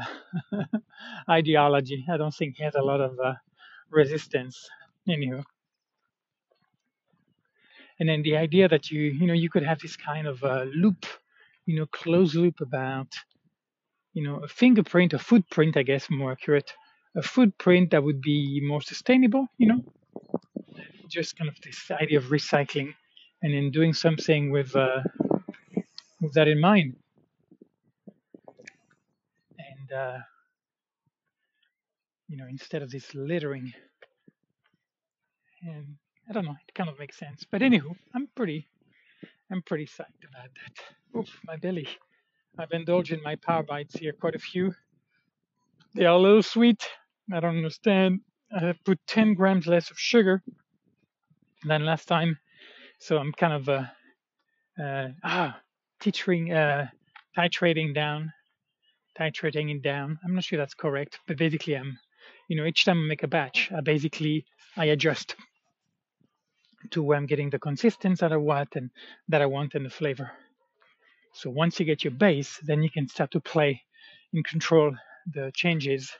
ideology. 1.29 2.05
I 2.11 2.17
don't 2.17 2.33
think 2.33 2.57
he 2.57 2.63
has 2.63 2.75
a 2.75 2.81
lot 2.81 3.01
of 3.01 3.19
uh, 3.19 3.35
resistance. 3.91 4.69
Anyhow, 5.09 5.43
and 7.99 8.09
then 8.09 8.21
the 8.23 8.37
idea 8.37 8.67
that 8.67 8.91
you, 8.91 9.01
you 9.01 9.27
know, 9.27 9.33
you 9.33 9.49
could 9.49 9.63
have 9.63 9.79
this 9.79 9.95
kind 9.95 10.27
of 10.27 10.43
uh, 10.43 10.63
loop, 10.73 11.05
you 11.69 11.75
know, 11.75 11.85
closed 11.85 12.33
loop 12.33 12.61
about, 12.61 13.13
you 14.13 14.23
know, 14.23 14.37
a 14.37 14.47
fingerprint, 14.47 15.13
a 15.13 15.19
footprint, 15.19 15.77
I 15.77 15.83
guess, 15.83 16.09
more 16.09 16.31
accurate, 16.31 16.73
a 17.15 17.21
footprint 17.21 17.91
that 17.91 18.03
would 18.03 18.21
be 18.21 18.59
more 18.65 18.81
sustainable, 18.81 19.45
you 19.59 19.67
know, 19.67 19.81
just 21.07 21.37
kind 21.37 21.47
of 21.47 21.55
this 21.61 21.91
idea 21.91 22.17
of 22.17 22.25
recycling 22.25 22.95
and 23.43 23.53
then 23.53 23.69
doing 23.69 23.93
something 23.93 24.49
with 24.49 24.75
uh, 24.75 25.01
with 26.19 26.33
that 26.33 26.47
in 26.47 26.59
mind. 26.59 26.95
And 29.59 29.91
uh, 29.95 30.17
you 32.27 32.37
know, 32.37 32.47
instead 32.49 32.81
of 32.81 32.89
this 32.89 33.13
littering, 33.13 33.71
and 35.61 35.97
I 36.27 36.33
don't 36.33 36.45
know, 36.45 36.57
it 36.67 36.73
kind 36.73 36.89
of 36.89 36.97
makes 36.97 37.19
sense. 37.19 37.45
But 37.51 37.61
anywho, 37.61 37.95
I'm 38.15 38.27
pretty, 38.35 38.67
I'm 39.51 39.61
pretty 39.63 39.85
psyched 39.85 40.27
about 40.29 40.49
that. 40.55 41.19
Oof, 41.19 41.39
my 41.45 41.57
belly. 41.57 41.87
I've 42.57 42.71
indulged 42.71 43.11
in 43.11 43.21
my 43.23 43.35
power 43.35 43.63
bites 43.63 43.95
here, 43.95 44.13
quite 44.13 44.35
a 44.35 44.39
few. 44.39 44.73
They 45.95 46.05
are 46.05 46.15
a 46.15 46.21
little 46.21 46.43
sweet. 46.43 46.87
I 47.33 47.39
don't 47.39 47.57
understand. 47.57 48.21
I 48.55 48.65
have 48.65 48.83
put 48.83 48.99
10 49.07 49.33
grams 49.33 49.67
less 49.67 49.91
of 49.91 49.99
sugar 49.99 50.43
than 51.65 51.85
last 51.85 52.07
time, 52.07 52.37
so 52.99 53.17
I'm 53.17 53.31
kind 53.33 53.53
of 53.53 53.69
uh, 53.69 53.85
uh, 54.81 55.07
ah 55.23 55.59
teetering, 55.99 56.51
uh, 56.53 56.87
titrating 57.37 57.93
down, 57.93 58.31
titrating 59.19 59.75
it 59.75 59.81
down. 59.81 60.17
I'm 60.23 60.35
not 60.35 60.43
sure 60.43 60.57
that's 60.57 60.73
correct, 60.73 61.19
but 61.27 61.37
basically, 61.37 61.75
I'm, 61.75 61.97
you 62.47 62.57
know, 62.57 62.65
each 62.65 62.85
time 62.85 62.97
I 63.03 63.07
make 63.07 63.23
a 63.23 63.27
batch, 63.27 63.71
I 63.75 63.81
basically 63.81 64.45
I 64.77 64.85
adjust 64.85 65.35
to 66.91 67.03
where 67.03 67.17
I'm 67.17 67.25
getting 67.25 67.49
the 67.49 67.59
consistency 67.59 68.19
that 68.21 68.31
I 68.33 68.37
want 68.37 68.75
and 68.75 68.89
that 69.29 69.41
I 69.41 69.45
want 69.45 69.75
and 69.75 69.85
the 69.85 69.89
flavor. 69.89 70.31
So 71.33 71.49
once 71.49 71.79
you 71.79 71.85
get 71.85 72.03
your 72.03 72.11
base, 72.13 72.59
then 72.63 72.83
you 72.83 72.89
can 72.89 73.07
start 73.07 73.31
to 73.31 73.39
play 73.39 73.83
and 74.33 74.45
control 74.45 74.95
the 75.33 75.51
changes 75.55 76.11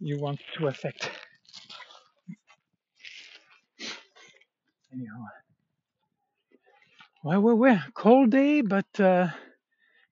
you 0.00 0.18
want 0.20 0.40
to 0.56 0.66
affect. 0.68 1.10
Anyhow, 4.92 5.24
well, 7.24 7.40
well, 7.40 7.56
well, 7.56 7.82
cold 7.94 8.30
day, 8.30 8.60
but 8.62 9.00
uh, 9.00 9.28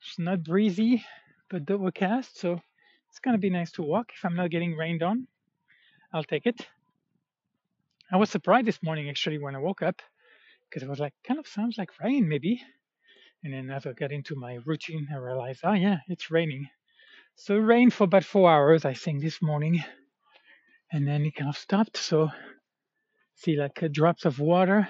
it's 0.03 0.19
not 0.19 0.45
breezy, 0.45 1.05
but 1.51 1.71
overcast, 1.71 2.39
so 2.39 2.61
it's 3.09 3.21
gonna 3.21 3.39
be 3.39 3.51
nice 3.51 3.73
to 3.73 3.83
walk. 3.83 4.13
If 4.15 4.25
I'm 4.25 4.37
not 4.37 4.51
getting 4.51 4.77
rained 4.77 5.03
on, 5.03 5.27
I'll 6.13 6.25
take 6.25 6.47
it. 6.47 6.67
I 8.13 8.17
was 8.17 8.31
surprised 8.31 8.67
this 8.67 8.83
morning 8.83 9.09
actually 9.09 9.39
when 9.39 9.55
I 9.55 9.61
woke 9.61 9.83
up 9.83 10.03
because 10.69 10.83
it 10.83 10.89
was 10.89 10.99
like 10.99 11.15
kind 11.25 11.39
of 11.39 11.47
sounds 11.47 11.79
like 11.79 11.91
rain 12.01 12.29
maybe. 12.29 12.61
And 13.45 13.55
then 13.55 13.71
as 13.71 13.87
I 13.87 13.93
got 13.93 14.11
into 14.11 14.35
my 14.35 14.59
routine, 14.67 15.09
I 15.13 15.17
realized, 15.17 15.61
oh 15.63 15.73
yeah, 15.73 15.99
it's 16.09 16.31
raining. 16.31 16.69
So 17.37 17.55
it 17.55 17.61
rained 17.61 17.95
for 17.95 18.05
about 18.05 18.25
four 18.25 18.51
hours, 18.51 18.85
I 18.85 18.95
think, 18.95 19.23
this 19.23 19.41
morning, 19.41 19.83
and 20.93 21.07
then 21.07 21.25
it 21.25 21.37
kind 21.37 21.49
of 21.49 21.57
stopped. 21.57 21.97
So 21.97 22.31
see 23.37 23.57
like 23.57 23.83
uh, 23.83 23.89
drops 23.89 24.25
of 24.25 24.41
water 24.41 24.89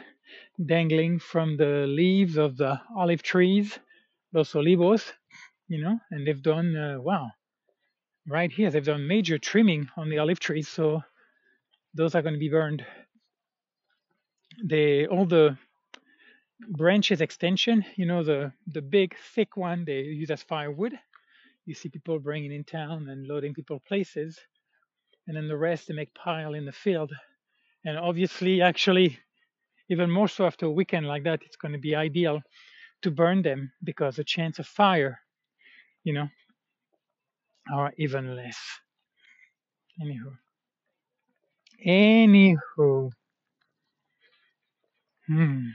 dangling 0.65 1.19
from 1.19 1.57
the 1.57 1.87
leaves 1.87 2.37
of 2.37 2.57
the 2.57 2.81
olive 2.97 3.23
trees, 3.23 3.79
los 4.33 4.53
olivos, 4.55 5.13
you 5.69 5.81
know, 5.83 6.01
and 6.11 6.27
they've 6.27 6.43
done 6.43 6.75
uh, 6.75 7.01
wow, 7.01 7.31
right 8.27 8.51
here 8.51 8.71
they've 8.71 8.85
done 8.85 9.07
major 9.07 9.39
trimming 9.39 9.89
on 9.97 10.09
the 10.09 10.19
olive 10.19 10.41
trees, 10.41 10.69
so 10.69 11.03
those 11.95 12.15
are 12.15 12.23
going 12.23 12.35
to 12.35 12.41
be 12.41 12.49
burned. 12.49 12.85
They 14.63 15.07
all 15.07 15.27
the 15.27 15.57
branches 16.69 17.21
extension, 17.21 17.85
you 17.97 18.07
know, 18.07 18.23
the 18.23 18.53
the 18.67 18.83
big 18.83 19.17
thick 19.35 19.57
one 19.57 19.85
they 19.85 20.01
use 20.03 20.31
as 20.31 20.43
firewood. 20.43 20.95
You 21.67 21.75
see 21.75 21.89
people 21.89 22.19
bringing 22.19 22.53
in 22.53 22.65
town 22.65 23.09
and 23.09 23.27
loading 23.27 23.55
people 23.55 23.81
places, 23.87 24.39
and 25.27 25.37
then 25.37 25.49
the 25.49 25.57
rest 25.57 25.89
they 25.89 25.95
make 25.95 26.15
pile 26.15 26.55
in 26.55 26.65
the 26.67 26.73
field. 26.73 27.13
And 27.85 27.99
obviously, 27.99 28.63
actually, 28.63 29.19
even 29.89 30.11
more 30.11 30.29
so 30.29 30.47
after 30.47 30.67
a 30.67 30.71
weekend 30.71 31.07
like 31.07 31.25
that, 31.25 31.43
it's 31.45 31.57
going 31.57 31.73
to 31.73 31.79
be 31.79 31.95
ideal 31.97 32.43
to 33.03 33.11
burn 33.11 33.43
them 33.43 33.73
because 33.85 34.17
the 34.17 34.25
chance 34.25 34.59
of 34.59 34.67
fire, 34.67 35.21
you 36.05 36.13
know, 36.13 36.29
are 37.73 37.93
even 37.99 38.37
less. 38.37 38.59
Anywho, 40.03 40.37
anywho, 41.87 43.11
hmm. 45.31 45.69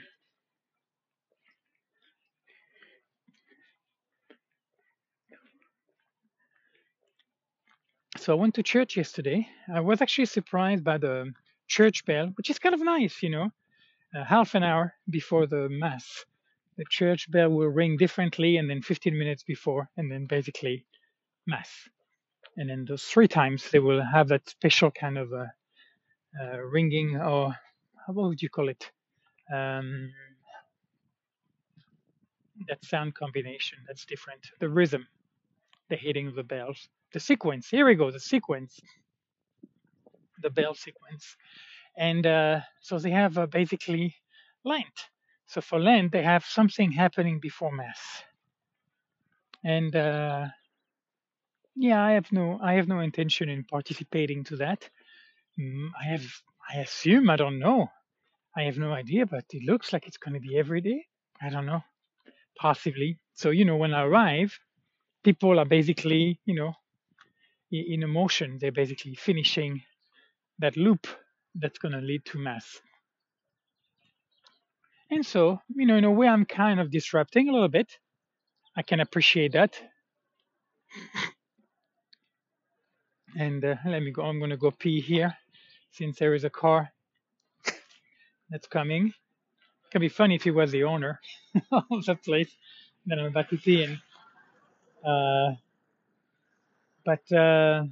So 8.17 8.33
I 8.33 8.35
went 8.39 8.55
to 8.55 8.63
church 8.63 8.97
yesterday. 8.97 9.47
I 9.74 9.81
was 9.81 10.01
actually 10.01 10.25
surprised 10.25 10.83
by 10.83 10.97
the 10.97 11.31
church 11.67 12.05
bell, 12.05 12.31
which 12.35 12.50
is 12.50 12.59
kind 12.59 12.75
of 12.75 12.81
nice, 12.81 13.21
you 13.24 13.29
know. 13.29 13.51
Uh, 14.15 14.24
half 14.24 14.55
an 14.55 14.63
hour 14.63 14.93
before 15.09 15.47
the 15.47 15.69
mass, 15.69 16.25
the 16.77 16.85
church 16.89 17.29
bell 17.31 17.50
will 17.50 17.67
ring 17.67 17.97
differently, 17.97 18.57
and 18.57 18.69
then 18.69 18.81
15 18.81 19.17
minutes 19.17 19.43
before, 19.43 19.89
and 19.97 20.12
then 20.12 20.25
basically 20.25 20.85
mass. 21.47 21.69
And 22.57 22.69
then 22.69 22.85
those 22.88 23.03
three 23.03 23.27
times 23.27 23.69
they 23.71 23.79
will 23.79 24.03
have 24.03 24.29
that 24.29 24.50
special 24.50 24.91
kind 24.91 25.17
of 25.17 25.31
uh, 25.33 26.59
ringing, 26.59 27.17
or 27.17 27.55
what 28.07 28.29
would 28.29 28.41
you 28.41 28.50
call 28.50 28.69
it? 28.69 28.91
Um, 29.53 30.11
that 32.67 32.83
sound 32.83 33.15
combination 33.15 33.79
that's 33.87 34.05
different. 34.05 34.41
The 34.59 34.69
rhythm, 34.69 35.07
the 35.89 35.95
hitting 35.95 36.27
of 36.27 36.35
the 36.35 36.43
bells, 36.43 36.89
the 37.13 37.19
sequence. 37.19 37.69
Here 37.69 37.85
we 37.85 37.95
go, 37.95 38.11
the 38.11 38.19
sequence, 38.19 38.79
the 40.41 40.49
bell 40.49 40.73
sequence. 40.73 41.35
And 41.97 42.25
uh, 42.25 42.61
so 42.81 42.99
they 42.99 43.11
have 43.11 43.37
uh, 43.37 43.45
basically 43.47 44.15
Lent. 44.63 45.09
So 45.47 45.61
for 45.61 45.79
Lent, 45.79 46.11
they 46.11 46.23
have 46.23 46.45
something 46.45 46.91
happening 46.91 47.39
before 47.39 47.71
Mass, 47.71 48.23
and 49.63 49.95
uh, 49.95 50.47
yeah, 51.75 52.03
I 52.03 52.13
have 52.13 52.31
no, 52.31 52.59
I 52.61 52.73
have 52.73 52.87
no 52.87 52.99
intention 52.99 53.49
in 53.49 53.63
participating 53.63 54.43
to 54.45 54.57
that. 54.57 54.89
Mm, 55.59 55.89
I 55.99 56.05
have, 56.05 56.25
I 56.73 56.79
assume, 56.79 57.29
I 57.29 57.35
don't 57.35 57.59
know, 57.59 57.89
I 58.57 58.63
have 58.63 58.77
no 58.77 58.93
idea, 58.93 59.25
but 59.25 59.45
it 59.51 59.63
looks 59.63 59.91
like 59.91 60.07
it's 60.07 60.17
going 60.17 60.33
to 60.33 60.39
be 60.39 60.57
every 60.57 60.81
day. 60.81 61.05
I 61.41 61.50
don't 61.50 61.65
know, 61.65 61.83
possibly. 62.57 63.19
So 63.33 63.50
you 63.50 63.65
know, 63.65 63.75
when 63.75 63.93
I 63.93 64.03
arrive, 64.03 64.57
people 65.24 65.59
are 65.59 65.65
basically, 65.65 66.39
you 66.45 66.55
know, 66.55 66.74
in 67.71 68.03
a 68.03 68.07
motion. 68.07 68.57
They're 68.59 68.71
basically 68.71 69.15
finishing 69.15 69.81
that 70.59 70.77
loop 70.77 71.07
that's 71.53 71.79
going 71.79 71.93
to 71.93 72.00
lead 72.00 72.24
to 72.25 72.38
Mass. 72.38 72.79
And 75.12 75.25
so, 75.25 75.59
you 75.75 75.85
know, 75.85 75.95
in 75.95 76.03
a 76.03 76.12
way, 76.12 76.27
I'm 76.27 76.45
kind 76.45 76.79
of 76.79 76.91
disrupting 76.91 77.50
a 77.50 77.53
little 77.53 77.69
bit. 77.69 77.97
I 78.75 78.81
can 78.81 79.00
appreciate 79.00 79.53
that. 79.53 79.79
And 83.38 83.63
uh, 83.63 83.75
let 83.85 84.01
me 84.01 84.12
go. 84.12 84.24
I'm 84.24 84.39
going 84.39 84.51
to 84.51 84.57
go 84.57 84.71
pee 84.71 85.01
here 85.01 85.35
since 85.91 86.17
there 86.17 86.33
is 86.33 86.45
a 86.45 86.50
car 86.50 86.89
that's 88.55 88.67
coming. 88.67 89.07
It 89.07 89.91
can 89.91 90.00
be 90.00 90.07
funny 90.07 90.35
if 90.35 90.43
he 90.43 90.51
was 90.51 90.71
the 90.71 90.85
owner 90.85 91.19
of 91.74 92.05
the 92.05 92.15
place 92.15 92.55
that 93.05 93.19
I'm 93.19 93.25
about 93.25 93.50
to 93.50 93.57
pee 93.57 93.83
in. 93.83 94.00
Uh, 95.05 95.55
but 97.05 97.29
uh, 97.35 97.83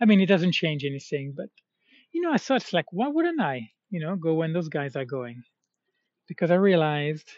I 0.00 0.04
mean, 0.04 0.20
it 0.20 0.26
doesn't 0.26 0.54
change 0.54 0.84
anything. 0.84 1.34
But 1.36 1.50
you 2.12 2.20
know, 2.20 2.32
I 2.32 2.38
thought 2.38 2.62
it's 2.62 2.72
like, 2.72 2.86
why 2.90 3.06
wouldn't 3.06 3.40
I, 3.40 3.70
you 3.90 4.00
know, 4.00 4.16
go 4.16 4.34
when 4.34 4.52
those 4.52 4.68
guys 4.68 4.96
are 4.96 5.04
going? 5.04 5.44
Because 6.26 6.50
I 6.50 6.56
realized 6.56 7.30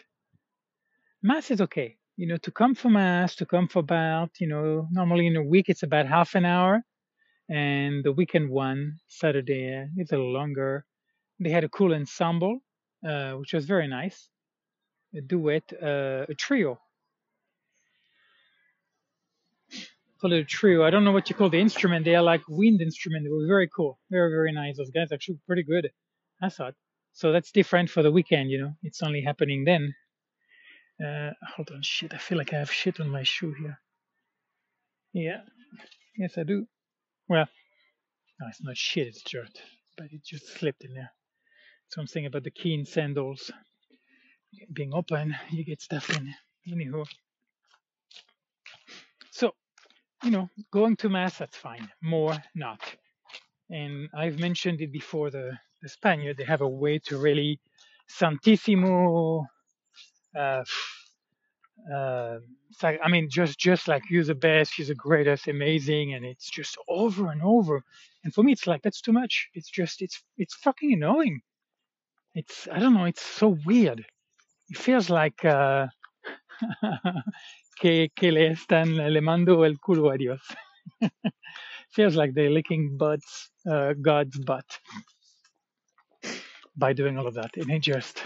mass 1.21 1.51
is 1.51 1.61
okay. 1.61 1.97
You 2.17 2.27
know, 2.29 2.37
to 2.37 2.51
come 2.51 2.73
for 2.73 2.89
mass, 2.89 3.35
to 3.35 3.45
come 3.45 3.67
for 3.67 3.79
about, 3.79 4.31
you 4.39 4.47
know, 4.47 4.87
normally 4.89 5.27
in 5.27 5.35
a 5.35 5.43
week 5.43 5.69
it's 5.69 5.83
about 5.83 6.07
half 6.07 6.33
an 6.33 6.45
hour, 6.45 6.81
and 7.47 8.03
the 8.03 8.11
weekend 8.11 8.49
one, 8.49 8.97
Saturday, 9.07 9.85
it's 9.97 10.11
a 10.11 10.17
little 10.17 10.33
longer. 10.33 10.85
They 11.39 11.49
had 11.49 11.63
a 11.63 11.69
cool 11.69 11.93
ensemble, 11.93 12.59
uh, 13.07 13.33
which 13.33 13.53
was 13.53 13.65
very 13.65 13.87
nice. 13.87 14.29
A 15.15 15.21
duet, 15.21 15.63
uh, 15.81 16.25
a 16.27 16.35
trio. 16.37 16.79
Call 20.19 20.33
it 20.33 20.39
a 20.39 20.43
trio. 20.43 20.83
I 20.83 20.89
don't 20.89 21.05
know 21.05 21.13
what 21.13 21.29
you 21.29 21.35
call 21.35 21.49
the 21.49 21.59
instrument. 21.59 22.03
They 22.03 22.15
are 22.15 22.21
like 22.21 22.41
wind 22.49 22.81
instrument. 22.81 23.23
They 23.23 23.29
were 23.29 23.47
very 23.47 23.69
cool. 23.73 23.99
Very, 24.11 24.29
very 24.29 24.51
nice. 24.51 24.77
Those 24.77 24.89
guys 24.89 25.11
actually 25.13 25.39
pretty 25.47 25.63
good. 25.63 25.89
I 26.41 26.49
thought. 26.49 26.75
So 27.13 27.31
that's 27.31 27.51
different 27.51 27.89
for 27.89 28.03
the 28.03 28.11
weekend, 28.11 28.51
you 28.51 28.59
know. 28.61 28.73
It's 28.83 29.01
only 29.01 29.21
happening 29.21 29.63
then. 29.63 29.93
Uh, 31.03 31.31
hold 31.55 31.69
on, 31.71 31.81
shit. 31.81 32.13
I 32.13 32.17
feel 32.17 32.37
like 32.37 32.53
I 32.53 32.57
have 32.57 32.71
shit 32.71 32.99
on 32.99 33.09
my 33.09 33.23
shoe 33.23 33.53
here. 33.53 33.79
Yeah. 35.13 35.41
Yes, 36.17 36.37
I 36.37 36.43
do. 36.43 36.65
Well, 37.29 37.47
no, 38.39 38.47
it's 38.47 38.61
not 38.61 38.75
shit. 38.75 39.07
It's 39.07 39.23
dirt, 39.23 39.61
but 39.97 40.07
it 40.11 40.23
just 40.25 40.47
slipped 40.47 40.83
in 40.83 40.93
there. 40.93 41.11
Something 41.89 42.25
about 42.25 42.43
the 42.43 42.51
keen 42.51 42.85
sandals 42.85 43.51
being 44.73 44.93
open, 44.93 45.35
you 45.51 45.63
get 45.65 45.81
stuff 45.81 46.09
in. 46.15 46.33
Anywho, 46.71 47.05
so 49.31 49.53
you 50.23 50.31
know, 50.31 50.49
going 50.71 50.95
to 50.97 51.09
mass 51.09 51.37
that's 51.37 51.57
fine. 51.57 51.89
More 52.01 52.37
not. 52.55 52.81
And 53.71 54.09
I've 54.13 54.39
mentioned 54.39 54.81
it 54.81 54.91
before. 54.91 55.29
The 55.31 55.57
the 55.81 55.89
Spaniard 55.89 56.37
they 56.37 56.43
have 56.43 56.61
a 56.61 56.67
way 56.69 56.99
to 57.07 57.17
really 57.17 57.59
Santissimo. 58.09 59.45
Uh, 60.35 60.63
uh, 61.93 62.39
I 62.83 63.09
mean, 63.09 63.29
just 63.29 63.57
just 63.59 63.87
like 63.87 64.03
you're 64.09 64.23
the 64.23 64.35
best, 64.35 64.77
you're 64.77 64.87
the 64.87 64.95
greatest, 64.95 65.47
amazing, 65.47 66.13
and 66.13 66.25
it's 66.25 66.49
just 66.49 66.77
over 66.87 67.31
and 67.31 67.41
over. 67.41 67.81
And 68.23 68.33
for 68.33 68.43
me, 68.43 68.51
it's 68.51 68.67
like 68.67 68.81
that's 68.83 69.01
too 69.01 69.13
much. 69.13 69.49
It's 69.53 69.69
just 69.69 70.01
it's 70.01 70.21
it's 70.37 70.55
fucking 70.55 70.93
annoying. 70.93 71.41
It's 72.35 72.67
I 72.71 72.79
don't 72.79 72.93
know. 72.93 73.05
It's 73.05 73.21
so 73.21 73.57
weird. 73.65 74.05
It 74.69 74.77
feels 74.77 75.09
like. 75.09 75.43
Uh, 75.43 75.87
que, 77.79 78.09
que 78.15 78.31
le 78.31 78.51
están 78.51 78.97
le 78.97 79.21
mando 79.21 79.63
el 79.63 79.79
culo 79.79 80.11
a 80.11 80.17
Dios. 80.17 80.41
Feels 81.91 82.15
like 82.15 82.33
they're 82.33 82.51
licking 82.51 82.97
butts, 82.97 83.49
uh, 83.69 83.93
God's 83.99 84.37
butt 84.39 84.65
by 86.75 86.93
doing 86.93 87.17
all 87.17 87.27
of 87.27 87.33
that, 87.35 87.57
and 87.57 87.69
it 87.71 87.81
just 87.81 88.21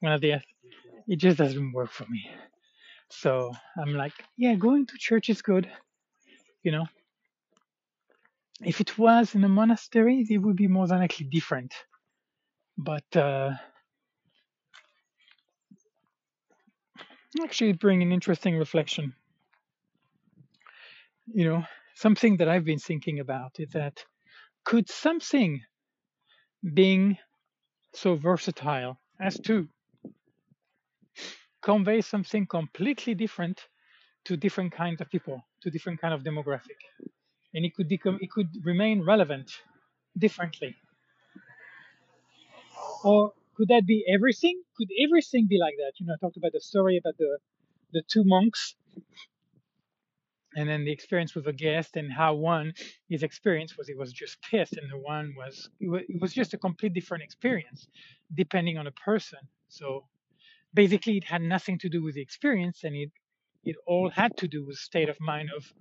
one 0.00 0.12
of 0.12 0.20
the 0.20 0.40
it 1.06 1.16
just 1.16 1.38
doesn't 1.38 1.72
work 1.72 1.90
for 1.90 2.06
me. 2.08 2.30
So 3.10 3.52
I'm 3.80 3.94
like, 3.94 4.12
yeah, 4.36 4.54
going 4.54 4.86
to 4.86 4.94
church 4.98 5.28
is 5.28 5.42
good, 5.42 5.70
you 6.62 6.72
know. 6.72 6.86
If 8.64 8.80
it 8.80 8.98
was 8.98 9.34
in 9.34 9.44
a 9.44 9.48
monastery, 9.48 10.26
it 10.28 10.38
would 10.38 10.56
be 10.56 10.68
more 10.68 10.86
than 10.88 10.98
likely 10.98 11.26
different. 11.26 11.74
But 12.76 13.16
uh, 13.16 13.52
actually, 17.42 17.70
it 17.70 17.80
brings 17.80 18.02
an 18.02 18.12
interesting 18.12 18.56
reflection. 18.58 19.14
You 21.26 21.44
know, 21.44 21.64
something 21.94 22.36
that 22.38 22.48
I've 22.48 22.64
been 22.64 22.78
thinking 22.78 23.20
about 23.20 23.60
is 23.60 23.70
that 23.70 24.04
could 24.64 24.88
something 24.88 25.62
being 26.74 27.18
so 27.94 28.16
versatile 28.16 28.98
as 29.20 29.38
to 29.40 29.68
convey 31.62 32.00
something 32.00 32.46
completely 32.46 33.14
different 33.14 33.68
to 34.24 34.36
different 34.36 34.72
kinds 34.72 35.00
of 35.00 35.10
people, 35.10 35.42
to 35.62 35.70
different 35.70 36.00
kind 36.00 36.14
of 36.14 36.22
demographic, 36.22 36.80
and 37.58 37.66
it 37.66 37.74
could 37.74 37.88
become, 37.88 38.20
it 38.22 38.30
could 38.30 38.50
remain 38.64 39.04
relevant 39.04 39.50
differently, 40.16 40.76
or 43.02 43.32
could 43.56 43.66
that 43.68 43.84
be 43.84 44.04
everything? 44.08 44.62
Could 44.76 44.90
everything 45.04 45.48
be 45.48 45.58
like 45.58 45.74
that? 45.78 45.94
You 45.98 46.06
know, 46.06 46.14
I 46.14 46.18
talked 46.24 46.36
about 46.36 46.52
the 46.52 46.60
story 46.60 46.98
about 46.98 47.18
the 47.18 47.38
the 47.92 48.02
two 48.08 48.22
monks 48.24 48.76
and 50.54 50.68
then 50.68 50.84
the 50.84 50.92
experience 50.92 51.34
with 51.34 51.48
a 51.48 51.52
guest 51.52 51.96
and 51.96 52.12
how 52.12 52.34
one 52.34 52.72
his 53.08 53.24
experience 53.24 53.76
was 53.76 53.88
he 53.88 53.94
was 53.94 54.12
just 54.12 54.40
pissed 54.42 54.76
and 54.76 54.90
the 54.92 54.98
one 54.98 55.34
was 55.36 55.68
it, 55.80 55.90
was 55.90 56.02
it 56.08 56.20
was 56.20 56.32
just 56.32 56.54
a 56.54 56.58
complete 56.58 56.94
different 56.94 57.24
experience 57.24 57.88
depending 58.34 58.78
on 58.78 58.86
a 58.86 58.92
person 58.92 59.40
so 59.68 60.04
basically 60.74 61.16
it 61.16 61.24
had 61.24 61.42
nothing 61.42 61.78
to 61.78 61.88
do 61.88 62.02
with 62.02 62.14
the 62.14 62.22
experience 62.22 62.84
and 62.84 62.94
it 62.94 63.10
it 63.64 63.76
all 63.86 64.10
had 64.10 64.36
to 64.36 64.48
do 64.48 64.64
with 64.66 64.76
state 64.76 65.08
of 65.08 65.18
mind 65.20 65.50
of 65.56 65.72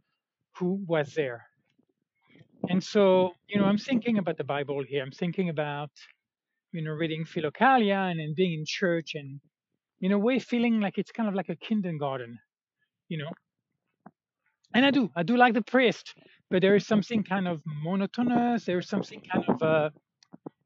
who 0.57 0.81
was 0.87 1.13
there 1.13 1.45
and 2.69 2.83
so 2.83 3.33
you 3.47 3.59
know 3.59 3.65
i'm 3.65 3.77
thinking 3.77 4.17
about 4.17 4.37
the 4.37 4.43
bible 4.43 4.83
here 4.87 5.03
i'm 5.03 5.11
thinking 5.11 5.49
about 5.49 5.91
you 6.71 6.81
know 6.81 6.91
reading 6.91 7.25
philokalia 7.25 8.11
and 8.11 8.19
then 8.19 8.33
being 8.35 8.53
in 8.59 8.65
church 8.65 9.15
and 9.15 9.39
in 10.01 10.11
a 10.11 10.17
way 10.17 10.39
feeling 10.39 10.79
like 10.79 10.97
it's 10.97 11.11
kind 11.11 11.29
of 11.29 11.35
like 11.35 11.49
a 11.49 11.55
kindergarten 11.55 12.39
you 13.09 13.17
know 13.17 13.31
and 14.73 14.85
I 14.85 14.91
do, 14.91 15.09
I 15.15 15.23
do 15.23 15.37
like 15.37 15.53
the 15.53 15.61
priest, 15.61 16.13
but 16.49 16.61
there 16.61 16.75
is 16.75 16.85
something 16.85 17.23
kind 17.23 17.47
of 17.47 17.61
monotonous. 17.65 18.65
There 18.65 18.79
is 18.79 18.87
something 18.87 19.21
kind 19.31 19.45
of 19.47 19.61
uh, 19.63 19.89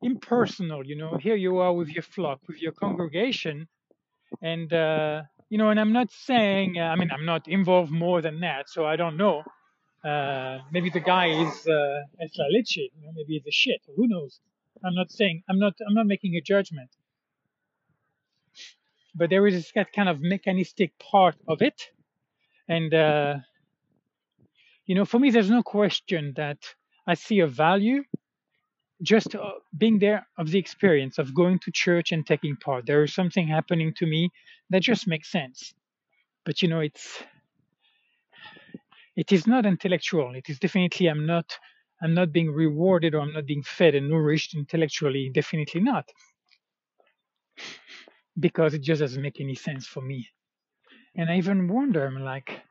impersonal. 0.04 0.86
You 0.86 0.98
know, 0.98 1.18
here 1.18 1.36
you 1.36 1.58
are 1.60 1.74
with 1.74 1.90
your 1.90 2.04
flock, 2.04 2.40
with 2.48 2.62
your 2.62 2.72
congregation, 2.74 3.68
and 4.42 4.74
uh, 4.74 5.24
you 5.50 5.58
know, 5.58 5.70
and 5.70 5.80
I'm 5.80 5.94
not 5.94 6.12
saying, 6.12 6.78
uh, 6.78 6.84
I 6.84 6.96
mean, 6.96 7.12
I'm 7.12 7.26
not 7.26 7.48
involved 7.48 7.92
more 7.92 8.22
than 8.22 8.40
that, 8.42 8.70
so 8.70 8.86
I 8.86 8.96
don't 8.96 9.18
know. 9.18 9.44
Uh, 10.04 10.60
maybe 10.72 10.90
the 10.90 11.00
guy 11.00 11.28
is 11.28 11.68
uh, 11.68 12.02
es 12.20 12.36
you 12.76 12.90
know, 13.04 13.12
maybe 13.14 13.34
he's 13.34 13.48
a 13.48 13.52
shit. 13.52 13.82
Who 13.96 14.08
knows? 14.08 14.40
I'm 14.84 14.96
not 14.96 15.12
saying, 15.12 15.44
I'm 15.48 15.60
not, 15.60 15.74
I'm 15.88 15.94
not 15.94 16.08
making 16.08 16.36
a 16.36 16.42
judgment, 16.42 16.90
but 19.14 19.30
there 19.30 19.46
is 19.46 19.72
that 19.76 19.94
kind 19.94 20.10
of 20.10 20.22
mechanistic 20.22 20.98
part 21.00 21.36
of 21.48 21.62
it, 21.62 21.90
and. 22.68 22.94
Uh, 22.94 23.36
you 24.86 24.96
know, 24.96 25.06
for 25.06 25.20
me, 25.20 25.30
there's 25.30 25.50
no 25.50 25.64
question 25.64 26.34
that 26.36 26.58
I 27.08 27.14
see 27.14 27.40
a 27.40 27.48
value 27.48 28.04
just 29.02 29.36
uh, 29.36 29.52
being 29.78 30.00
there 30.00 30.28
of 30.38 30.52
the 30.52 30.60
experience 30.60 31.18
of 31.18 31.34
going 31.34 31.60
to 31.60 31.72
church 31.72 32.12
and 32.12 32.26
taking 32.26 32.56
part. 32.58 32.86
There 32.86 33.04
is 33.04 33.14
something 33.14 33.48
happening 33.48 33.94
to 34.00 34.06
me 34.06 34.30
that 34.70 34.82
just 34.82 35.08
makes 35.08 35.32
sense. 35.32 35.74
But 36.46 36.62
you 36.62 36.68
know, 36.68 36.82
it's 36.82 37.24
it 39.16 39.32
is 39.32 39.48
not 39.48 39.66
intellectual. 39.66 40.34
It 40.36 40.50
is 40.50 40.60
definitely 40.60 41.08
I'm 41.08 41.26
not 41.26 41.58
I'm 42.02 42.14
not 42.14 42.32
being 42.32 42.52
rewarded 42.52 43.14
or 43.16 43.22
I'm 43.22 43.34
not 43.34 43.46
being 43.46 43.64
fed 43.64 43.96
and 43.96 44.10
nourished 44.10 44.56
intellectually. 44.56 45.32
Definitely 45.34 45.82
not, 45.82 46.06
because 48.40 48.74
it 48.74 48.82
just 48.82 49.02
doesn't 49.02 49.22
make 49.22 49.40
any 49.40 49.56
sense 49.56 49.88
for 49.88 50.02
me. 50.02 50.28
And 51.16 51.30
I 51.30 51.38
even 51.38 51.68
wonder, 51.68 52.06
I'm 52.06 52.24
like, 52.24 52.62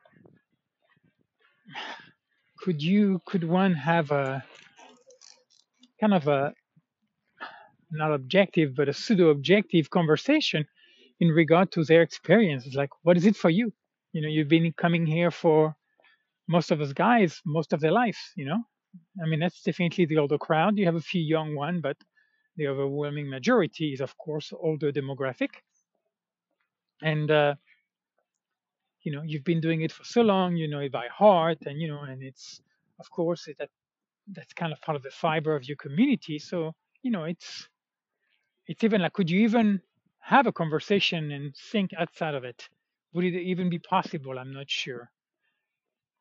could 2.59 2.81
you 2.81 3.21
could 3.25 3.43
one 3.43 3.73
have 3.73 4.11
a 4.11 4.43
kind 5.99 6.13
of 6.13 6.27
a 6.27 6.53
not 7.91 8.13
objective, 8.13 8.75
but 8.75 8.89
a 8.89 8.93
pseudo 8.93 9.29
objective 9.29 9.89
conversation 9.89 10.65
in 11.19 11.29
regard 11.29 11.71
to 11.73 11.83
their 11.83 12.01
experience. 12.01 12.65
It's 12.65 12.75
like, 12.75 12.89
what 13.03 13.17
is 13.17 13.25
it 13.25 13.35
for 13.35 13.49
you? 13.49 13.73
You 14.13 14.21
know, 14.21 14.27
you've 14.29 14.47
been 14.47 14.73
coming 14.77 15.05
here 15.05 15.31
for 15.31 15.75
most 16.55 16.69
of 16.71 16.81
us 16.81 16.93
guys 16.93 17.41
most 17.45 17.73
of 17.73 17.79
their 17.81 17.91
life, 18.03 18.21
you 18.35 18.45
know? 18.45 18.61
I 19.23 19.25
mean, 19.29 19.39
that's 19.39 19.61
definitely 19.63 20.05
the 20.07 20.17
older 20.19 20.37
crowd. 20.37 20.77
You 20.77 20.85
have 20.85 20.95
a 21.03 21.09
few 21.11 21.21
young 21.35 21.55
ones, 21.55 21.81
but 21.81 21.97
the 22.57 22.67
overwhelming 22.67 23.29
majority 23.29 23.93
is, 23.93 24.01
of 24.01 24.17
course, 24.17 24.53
older 24.67 24.91
demographic. 24.91 25.51
And, 27.01 27.29
uh, 27.31 27.55
you 29.03 29.11
know, 29.11 29.21
you've 29.23 29.43
been 29.43 29.61
doing 29.61 29.81
it 29.81 29.91
for 29.91 30.03
so 30.03 30.21
long, 30.21 30.55
you 30.55 30.67
know 30.67 30.79
it 30.79 30.91
by 30.91 31.07
heart, 31.07 31.59
and, 31.65 31.81
you 31.81 31.87
know, 31.87 32.01
and 32.03 32.21
it's, 32.23 32.61
of 32.99 33.09
course, 33.09 33.47
it, 33.47 33.57
that 33.59 33.69
that's 34.33 34.53
kind 34.53 34.73
of 34.73 34.81
part 34.81 34.95
of 34.95 35.03
the 35.03 35.11
fiber 35.11 35.55
of 35.55 35.67
your 35.67 35.77
community. 35.77 36.39
So, 36.39 36.73
you 37.03 37.11
know, 37.11 37.25
it's, 37.25 37.67
it's 38.67 38.83
even 38.83 39.01
like, 39.01 39.13
could 39.13 39.29
you 39.29 39.41
even 39.41 39.81
have 40.19 40.47
a 40.47 40.51
conversation 40.53 41.31
and 41.31 41.55
think 41.71 41.91
outside 41.97 42.35
of 42.35 42.43
it? 42.43 42.69
Would 43.13 43.25
it 43.25 43.35
even 43.41 43.69
be 43.69 43.79
possible? 43.79 44.39
I'm 44.39 44.53
not 44.53 44.69
sure. 44.69 45.11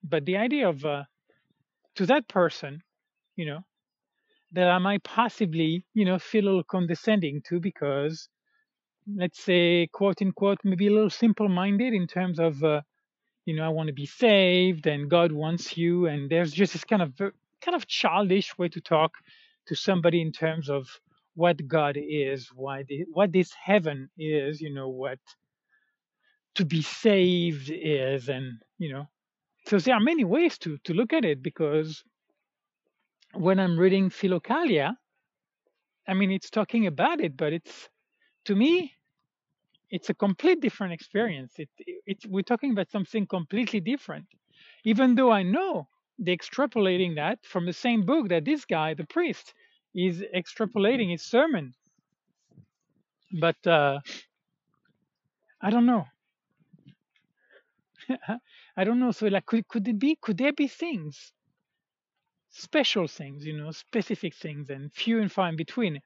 But 0.03 0.25
the 0.25 0.37
idea 0.37 0.69
of, 0.69 0.85
uh, 0.85 1.05
to 1.97 2.07
that 2.07 2.29
person, 2.29 2.83
you 3.37 3.47
know, 3.47 3.61
that 4.53 4.69
I 4.69 4.79
might 4.79 5.05
possibly, 5.05 5.87
you 5.95 6.05
know, 6.05 6.19
feel 6.19 6.45
a 6.45 6.47
little 6.47 6.65
condescending 6.65 7.43
to 7.49 7.61
because, 7.61 8.29
let's 9.07 9.43
say, 9.43 9.89
quote 9.93 10.21
unquote, 10.23 10.59
maybe 10.65 10.89
a 10.89 10.93
little 10.93 11.11
simple 11.11 11.49
minded 11.49 11.93
in 11.95 12.07
terms 12.07 12.39
of, 12.39 12.63
uh, 12.65 12.81
you 13.45 13.55
know, 13.55 13.65
I 13.65 13.69
want 13.69 13.89
to 13.89 13.93
be 13.93 14.07
saved 14.07 14.87
and 14.87 15.11
God 15.11 15.33
wants 15.33 15.77
you. 15.77 16.07
And 16.07 16.31
there's 16.31 16.53
just 16.53 16.73
this 16.73 16.85
kind 16.85 17.03
of, 17.03 17.17
kind 17.17 17.75
of 17.75 17.87
childish 17.87 18.57
way 18.59 18.69
to 18.69 18.81
talk 18.81 19.13
to 19.67 19.77
somebody 19.77 20.21
in 20.21 20.33
terms 20.33 20.69
of 20.69 20.89
what 21.35 21.67
God 21.69 21.97
is, 21.97 22.51
why 22.55 22.85
the, 22.89 23.05
what 23.13 23.33
this 23.33 23.53
heaven 23.53 24.11
is, 24.19 24.61
you 24.61 24.75
know, 24.75 24.89
what 24.89 25.19
to 26.57 26.65
be 26.65 26.83
saved 26.83 27.71
is, 27.73 28.29
and, 28.29 28.61
you 28.79 28.93
know, 28.93 29.07
so 29.71 29.79
there 29.79 29.95
are 29.95 30.01
many 30.01 30.25
ways 30.25 30.59
to, 30.59 30.79
to 30.85 30.93
look 30.95 31.13
at 31.13 31.25
it 31.25 31.43
because 31.45 32.03
when 33.35 33.61
I'm 33.61 33.79
reading 33.79 34.11
Philokalia, 34.11 34.95
I 36.09 36.15
mean, 36.15 36.33
it's 36.33 36.51
talking 36.51 36.87
about 36.89 37.21
it, 37.21 37.37
but 37.37 37.53
it's 37.53 37.89
to 38.47 38.57
me, 38.57 38.95
it's 39.91 40.11
a 40.11 40.15
complete 40.15 40.61
different 40.61 40.93
experience. 40.93 41.55
It, 41.59 41.69
it, 42.07 42.19
we're 42.29 42.43
talking 42.43 42.73
about 42.73 42.91
something 42.91 43.27
completely 43.27 43.81
different, 43.81 44.27
even 44.85 45.15
though 45.15 45.31
I 45.31 45.45
know 45.45 45.89
they're 46.19 46.37
extrapolating 46.37 47.15
that 47.17 47.39
from 47.45 47.67
the 47.67 47.73
same 47.73 48.05
book 48.05 48.29
that 48.31 48.45
this 48.45 48.65
guy, 48.65 48.95
the 48.95 49.07
priest, 49.07 49.55
is 49.95 50.25
extrapolating 50.37 51.13
his 51.13 51.23
sermon. 51.25 51.75
But 53.41 53.65
uh, 53.67 54.01
I 55.63 55.71
don't 55.71 55.87
know. 55.87 56.07
I 58.77 58.83
don't 58.85 58.99
know. 58.99 59.13
So, 59.13 59.29
like, 59.29 59.47
could 59.47 59.69
could 59.69 59.87
it 59.87 59.99
be? 60.01 60.17
Could 60.21 60.39
there 60.39 60.53
be 60.53 60.67
things 60.67 61.33
special 62.51 63.09
things, 63.09 63.45
you 63.47 63.57
know, 63.57 63.71
specific 63.73 64.35
things, 64.35 64.71
and 64.71 64.93
few 64.93 65.21
and 65.21 65.33
far 65.33 65.49
in 65.49 65.57
between 65.57 66.01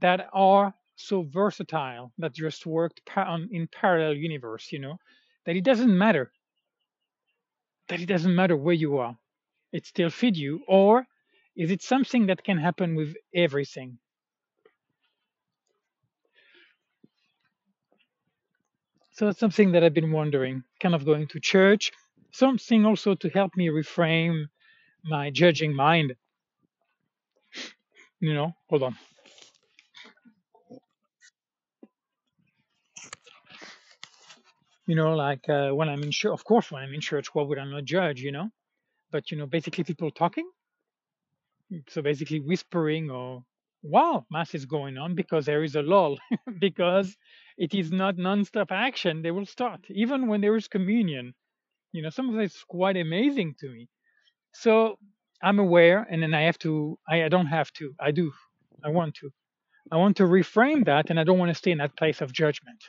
that 0.00 0.28
are 0.32 0.74
so 0.96 1.22
versatile 1.22 2.12
that 2.18 2.34
just 2.34 2.66
worked 2.66 3.00
on, 3.16 3.48
in 3.52 3.68
parallel 3.68 4.14
universe, 4.14 4.72
you 4.72 4.78
know, 4.78 4.98
that 5.46 5.56
it 5.56 5.64
doesn't 5.64 5.96
matter, 5.96 6.32
that 7.88 8.00
it 8.00 8.06
doesn't 8.06 8.34
matter 8.34 8.56
where 8.56 8.72
you 8.74 8.96
are, 8.96 9.18
it 9.72 9.86
still 9.86 10.10
feed 10.10 10.36
you, 10.36 10.64
or 10.68 11.06
is 11.56 11.70
it 11.70 11.82
something 11.82 12.26
that 12.26 12.44
can 12.44 12.58
happen 12.58 12.94
with 12.94 13.16
everything? 13.34 13.98
So 19.20 19.26
that's 19.26 19.38
something 19.38 19.72
that 19.72 19.84
I've 19.84 19.92
been 19.92 20.12
wondering, 20.12 20.64
kind 20.80 20.94
of 20.94 21.04
going 21.04 21.26
to 21.26 21.40
church, 21.40 21.92
something 22.32 22.86
also 22.86 23.14
to 23.16 23.28
help 23.28 23.54
me 23.54 23.68
reframe 23.68 24.46
my 25.04 25.28
judging 25.28 25.76
mind. 25.76 26.14
You 28.20 28.32
know, 28.32 28.54
hold 28.70 28.82
on. 28.82 28.96
You 34.86 34.94
know, 34.94 35.14
like 35.14 35.46
uh, 35.50 35.72
when 35.72 35.90
I'm 35.90 36.02
in 36.02 36.12
church, 36.12 36.32
of 36.32 36.42
course, 36.42 36.70
when 36.70 36.82
I'm 36.82 36.94
in 36.94 37.02
church, 37.02 37.34
what 37.34 37.46
would 37.46 37.58
I 37.58 37.66
not 37.66 37.84
judge, 37.84 38.22
you 38.22 38.32
know? 38.32 38.48
But, 39.10 39.30
you 39.30 39.36
know, 39.36 39.44
basically 39.44 39.84
people 39.84 40.10
talking. 40.10 40.50
So 41.90 42.00
basically 42.00 42.40
whispering 42.40 43.10
or, 43.10 43.44
wow, 43.82 44.24
mass 44.30 44.54
is 44.54 44.64
going 44.64 44.96
on 44.96 45.14
because 45.14 45.44
there 45.44 45.62
is 45.62 45.76
a 45.76 45.82
lull, 45.82 46.16
because 46.58 47.14
it 47.60 47.74
is 47.74 47.92
not 47.92 48.16
non-stop 48.16 48.72
action. 48.72 49.20
They 49.22 49.30
will 49.30 49.44
start, 49.46 49.82
even 49.90 50.28
when 50.28 50.40
there 50.40 50.56
is 50.56 50.66
communion. 50.66 51.34
You 51.92 52.02
know, 52.02 52.10
some 52.10 52.30
of 52.30 52.40
it's 52.40 52.64
quite 52.64 52.96
amazing 52.96 53.54
to 53.60 53.68
me. 53.68 53.88
So 54.54 54.98
I'm 55.42 55.58
aware, 55.58 56.06
and 56.10 56.22
then 56.22 56.32
I 56.32 56.42
have 56.42 56.58
to. 56.60 56.98
I, 57.06 57.24
I 57.24 57.28
don't 57.28 57.52
have 57.58 57.70
to. 57.74 57.94
I 58.00 58.12
do. 58.12 58.32
I 58.82 58.88
want 58.88 59.14
to. 59.16 59.30
I 59.92 59.96
want 59.96 60.16
to 60.18 60.24
reframe 60.24 60.86
that, 60.86 61.10
and 61.10 61.20
I 61.20 61.24
don't 61.24 61.38
want 61.38 61.50
to 61.50 61.54
stay 61.62 61.72
in 61.72 61.78
that 61.78 61.96
place 61.98 62.22
of 62.22 62.32
judgment. 62.32 62.82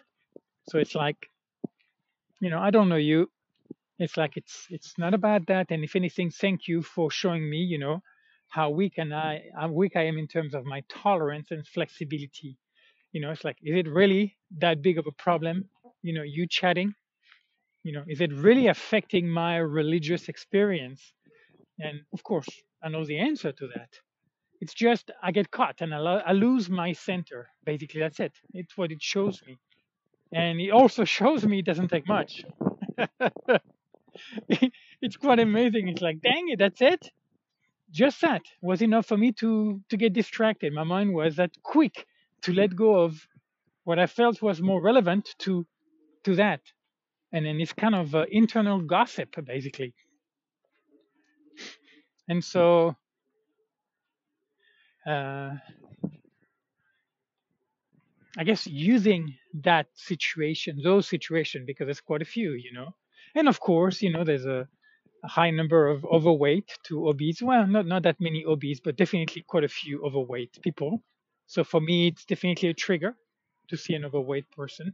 So 0.69 0.79
it's 0.79 0.95
like, 0.95 1.17
you 2.39 2.49
know, 2.49 2.59
I 2.59 2.71
don't 2.71 2.87
know 2.87 3.03
you. 3.11 3.29
It's 3.99 4.15
like 4.15 4.37
it's 4.37 4.67
it's 4.69 4.97
not 4.97 5.13
about 5.13 5.47
that. 5.47 5.67
And 5.71 5.83
if 5.83 5.97
anything, 5.97 6.31
thank 6.31 6.67
you 6.69 6.81
for 6.81 7.11
showing 7.11 7.49
me, 7.49 7.57
you 7.57 7.77
know, 7.77 8.01
how 8.47 8.69
weak 8.69 8.93
and 8.97 9.13
I 9.13 9.43
how 9.59 9.69
weak 9.69 9.97
I 9.97 10.05
am 10.05 10.17
in 10.17 10.27
terms 10.27 10.53
of 10.53 10.63
my 10.65 10.81
tolerance 10.89 11.51
and 11.51 11.67
flexibility. 11.67 12.57
You 13.11 13.21
know, 13.21 13.31
it's 13.31 13.43
like, 13.43 13.57
is 13.63 13.75
it 13.75 13.87
really 13.89 14.37
that 14.59 14.81
big 14.81 14.97
of 14.97 15.07
a 15.07 15.11
problem? 15.11 15.69
You 16.01 16.13
know, 16.13 16.23
you 16.23 16.47
chatting. 16.47 16.93
You 17.83 17.93
know, 17.93 18.03
is 18.07 18.21
it 18.21 18.33
really 18.33 18.67
affecting 18.67 19.27
my 19.29 19.57
religious 19.57 20.29
experience? 20.29 21.13
And 21.79 22.01
of 22.13 22.23
course, 22.23 22.47
I 22.83 22.89
know 22.89 23.05
the 23.05 23.19
answer 23.19 23.51
to 23.51 23.67
that. 23.75 23.89
It's 24.61 24.73
just 24.73 25.11
I 25.23 25.31
get 25.31 25.51
caught 25.51 25.81
and 25.81 25.93
I, 25.93 25.99
lo- 25.99 26.23
I 26.25 26.33
lose 26.33 26.69
my 26.69 26.93
center. 26.93 27.49
Basically, 27.65 27.99
that's 28.01 28.19
it. 28.19 28.33
It's 28.53 28.77
what 28.77 28.91
it 28.91 29.01
shows 29.01 29.41
me. 29.47 29.57
And 30.33 30.61
it 30.61 30.71
also 30.71 31.05
shows 31.19 31.45
me 31.45 31.59
it 31.59 31.65
doesn't 31.65 31.89
take 31.89 32.07
much. 32.07 32.45
it's 35.01 35.17
quite 35.17 35.39
amazing. 35.39 35.87
It's 35.89 36.01
like, 36.01 36.21
dang 36.21 36.49
it, 36.49 36.59
that's 36.59 36.81
it. 36.81 37.09
Just 37.91 38.21
that 38.21 38.43
was 38.61 38.81
enough 38.81 39.05
for 39.07 39.17
me 39.17 39.31
to 39.33 39.81
to 39.89 39.97
get 39.97 40.13
distracted. 40.13 40.73
My 40.73 40.83
mind 40.83 41.13
was 41.13 41.35
that 41.37 41.51
quick 41.63 42.05
to 42.43 42.53
let 42.53 42.75
go 42.75 43.01
of 43.01 43.27
what 43.83 43.99
I 43.99 44.07
felt 44.07 44.41
was 44.41 44.61
more 44.61 44.81
relevant 44.81 45.35
to 45.39 45.65
to 46.23 46.35
that. 46.35 46.61
And 47.33 47.45
then 47.45 47.59
it's 47.61 47.73
kind 47.73 47.95
of 47.95 48.13
uh, 48.13 48.25
internal 48.29 48.81
gossip, 48.81 49.35
basically. 49.45 49.93
And 52.27 52.43
so 52.43 52.95
uh, 55.07 55.51
I 58.37 58.43
guess 58.43 58.67
using 58.67 59.35
that 59.63 59.87
situation, 59.95 60.79
those 60.83 61.07
situations, 61.07 61.65
because 61.65 61.85
there's 61.87 62.01
quite 62.01 62.21
a 62.21 62.25
few, 62.25 62.53
you 62.53 62.71
know. 62.73 62.95
And 63.35 63.47
of 63.47 63.59
course, 63.59 64.01
you 64.01 64.11
know, 64.11 64.23
there's 64.23 64.45
a, 64.45 64.67
a 65.23 65.27
high 65.27 65.51
number 65.51 65.87
of 65.87 66.05
overweight 66.05 66.77
to 66.87 67.09
obese. 67.09 67.41
Well, 67.41 67.67
not 67.67 67.85
not 67.85 68.03
that 68.03 68.21
many 68.21 68.45
obese, 68.45 68.79
but 68.79 68.95
definitely 68.97 69.43
quite 69.47 69.63
a 69.63 69.69
few 69.69 70.03
overweight 70.05 70.59
people. 70.61 71.03
So 71.51 71.65
for 71.65 71.81
me, 71.81 72.07
it's 72.07 72.23
definitely 72.23 72.69
a 72.69 72.73
trigger 72.73 73.13
to 73.67 73.75
see 73.75 73.93
an 73.93 74.05
overweight 74.05 74.49
person. 74.51 74.93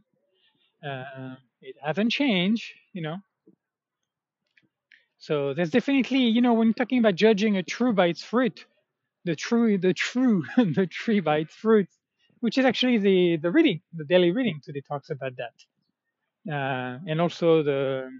Uh, 0.84 1.36
it 1.62 1.76
hasn't 1.80 2.10
changed, 2.10 2.72
you 2.92 3.00
know. 3.00 3.18
So 5.18 5.54
there's 5.54 5.70
definitely, 5.70 6.24
you 6.24 6.40
know, 6.40 6.54
when 6.54 6.74
talking 6.74 6.98
about 6.98 7.14
judging 7.14 7.56
a 7.56 7.62
tree 7.62 7.92
by 7.92 8.08
its 8.08 8.24
fruit, 8.24 8.66
the 9.24 9.36
true, 9.36 9.78
the 9.78 9.94
true, 9.94 10.42
the 10.56 10.88
tree 10.90 11.20
by 11.20 11.38
its 11.38 11.54
fruit, 11.54 11.88
which 12.40 12.58
is 12.58 12.64
actually 12.64 12.98
the 12.98 13.36
the 13.36 13.52
reading, 13.52 13.80
the 13.92 14.04
daily 14.04 14.32
reading 14.32 14.60
today 14.60 14.82
talks 14.88 15.10
about 15.10 15.34
that, 15.36 15.56
uh, 16.52 16.98
and 17.06 17.20
also 17.20 17.62
the 17.62 18.10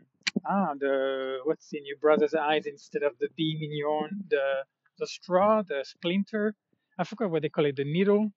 ah 0.46 0.74
the 0.78 1.38
what's 1.42 1.72
in 1.72 1.84
your 1.84 1.98
brother's 1.98 2.34
eyes 2.34 2.66
instead 2.66 3.02
of 3.02 3.18
the 3.18 3.28
beam 3.36 3.58
in 3.62 3.72
your 3.76 3.90
own, 3.90 4.10
the 4.30 4.46
the 5.00 5.08
straw, 5.08 5.62
the 5.62 5.84
splinter, 5.84 6.54
I 6.98 7.04
forgot 7.04 7.30
what 7.30 7.42
they 7.42 7.48
call 7.50 7.66
it, 7.66 7.76
the 7.76 7.84
needle, 7.84 8.30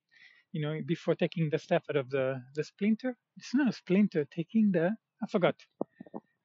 you 0.54 0.62
know, 0.62 0.80
before 0.86 1.16
taking 1.16 1.50
the 1.52 1.60
step 1.60 1.84
out 1.90 1.98
of 1.98 2.10
the 2.10 2.42
the 2.56 2.64
splinter. 2.64 3.16
It's 3.38 3.54
not 3.56 3.70
a 3.70 3.74
splinter, 3.74 4.26
taking 4.36 4.72
the 4.72 4.96
I 5.24 5.28
forgot 5.28 5.56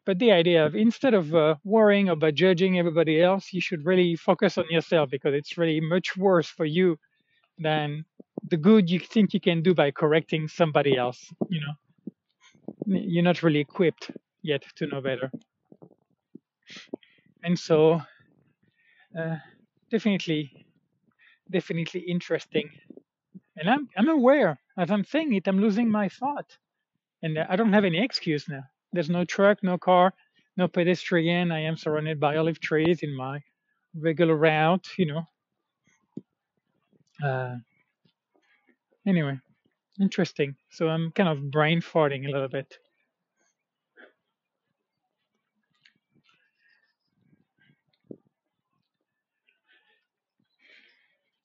but 0.07 0.18
the 0.18 0.33
idea 0.33 0.66
of 0.66 0.74
instead 0.76 1.14
of 1.14 1.35
uh, 1.35 1.57
worrying 1.64 2.09
about 2.09 2.35
judging 2.35 2.79
everybody 2.79 3.20
else, 3.22 3.52
you 3.52 3.61
should 3.61 3.85
really 3.85 4.16
focus 4.16 4.57
on 4.59 4.64
yourself 4.70 5.11
because 5.11 5.35
it's 5.35 5.59
really 5.59 5.81
much 5.81 6.16
worse 6.16 6.48
for 6.48 6.64
you 6.64 6.96
than 7.59 8.05
the 8.48 8.57
good 8.57 8.90
you 8.90 9.00
think 9.00 9.35
you 9.35 9.40
can 9.40 9.62
do 9.62 9.74
by 9.74 9.90
correcting 9.90 10.48
somebody 10.48 10.96
else. 10.96 11.33
You 11.48 11.61
know, 11.61 11.74
you're 12.87 13.24
not 13.24 13.42
really 13.42 13.61
equipped 13.61 14.11
yet 14.42 14.64
to 14.76 14.87
know 14.87 15.00
better. 15.00 15.31
And 17.42 17.59
so, 17.59 18.00
uh, 19.18 19.37
definitely, 19.90 20.65
definitely 21.50 22.00
interesting 22.02 22.70
And 23.56 23.68
I'm 23.70 23.88
I'm 23.96 24.09
aware 24.09 24.59
as 24.78 24.90
I'm 24.90 25.04
saying 25.04 25.35
it, 25.35 25.48
I'm 25.48 25.61
losing 25.61 25.90
my 25.90 26.09
thought, 26.09 26.59
and 27.22 27.38
I 27.38 27.56
don't 27.56 27.72
have 27.72 27.85
any 27.85 28.02
excuse 28.02 28.48
now. 28.48 28.64
There's 28.92 29.11
no 29.11 29.24
truck, 29.24 29.62
no 29.62 29.78
car, 29.78 30.14
no 30.56 30.68
pedestrian. 30.68 31.52
I 31.52 31.61
am 31.62 31.76
surrounded 31.76 32.20
by 32.20 32.37
olive 32.37 32.61
trees 32.61 33.02
in 33.02 33.14
my 33.16 33.40
regular 33.94 34.37
route. 34.37 34.88
You 34.98 35.06
know. 35.06 35.24
Uh, 37.22 37.56
anyway, 39.06 39.38
interesting. 40.00 40.56
So 40.70 40.88
I'm 40.88 41.12
kind 41.12 41.28
of 41.28 41.50
brain 41.50 41.80
farting 41.82 42.26
a 42.28 42.32
little 42.32 42.48
bit. 42.48 42.78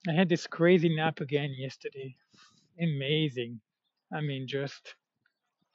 I 0.08 0.12
had 0.12 0.28
this 0.28 0.46
crazy 0.46 0.94
nap 0.94 1.20
again 1.20 1.54
yesterday. 1.56 2.16
Amazing. 2.80 3.60
I 4.12 4.20
mean, 4.20 4.48
just 4.48 4.94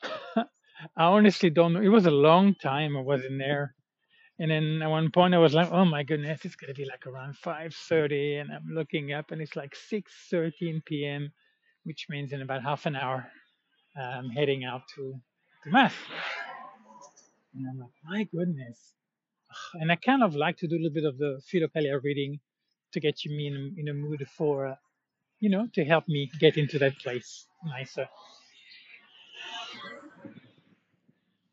I 0.36 0.46
honestly 0.98 1.50
don't 1.50 1.74
know. 1.74 1.82
It 1.82 1.88
was 1.90 2.06
a 2.06 2.12
long 2.12 2.56
time 2.56 2.98
I 2.98 3.02
was 3.02 3.24
in 3.24 3.38
there. 3.38 3.74
And 4.40 4.52
then 4.52 4.82
at 4.84 4.90
one 4.90 5.12
point 5.12 5.34
I 5.34 5.40
was 5.40 5.54
like, 5.54 5.72
oh 5.72 5.86
my 5.86 6.04
goodness, 6.04 6.46
it's 6.46 6.56
gonna 6.56 6.74
be 6.74 6.86
like 6.86 7.08
around 7.08 7.36
5:30 7.36 8.42
and 8.42 8.52
I'm 8.52 8.68
looking 8.74 9.13
up 9.13 9.32
and 9.32 9.42
it's 9.42 9.56
like 9.56 9.76
6:13 9.76 10.84
p.m., 10.86 11.32
which 11.86 12.08
means 12.10 12.34
in 12.34 12.42
about 12.42 12.63
half 12.63 12.86
an 12.86 12.96
hour 12.96 13.32
I'm 13.98 14.30
heading 14.30 14.66
out 14.66 14.82
to 14.96 15.20
to 15.63 15.70
mass. 15.72 15.94
And 17.56 17.66
I'm 17.68 17.80
like, 17.80 17.96
my 18.04 18.24
goodness. 18.26 18.94
And 19.76 19.92
I 19.92 19.96
kind 19.96 20.22
of 20.22 20.36
like 20.36 20.58
to 20.58 20.68
do 20.68 20.76
a 20.76 20.82
little 20.84 20.94
bit 20.94 21.06
of 21.06 21.18
the 21.18 21.42
Philokalia 21.50 22.02
reading 22.04 22.40
to 22.98 23.02
get 23.08 23.24
you 23.26 23.32
me 23.38 23.48
in, 23.48 23.76
in 23.78 23.88
a 23.90 23.94
mood 23.94 24.26
for, 24.38 24.68
uh, 24.68 24.76
you 25.40 25.50
know, 25.50 25.68
to 25.76 25.86
help 25.86 26.08
me 26.08 26.32
get 26.40 26.58
into 26.58 26.80
that 26.80 26.98
place 27.00 27.48
nicer. 27.66 28.08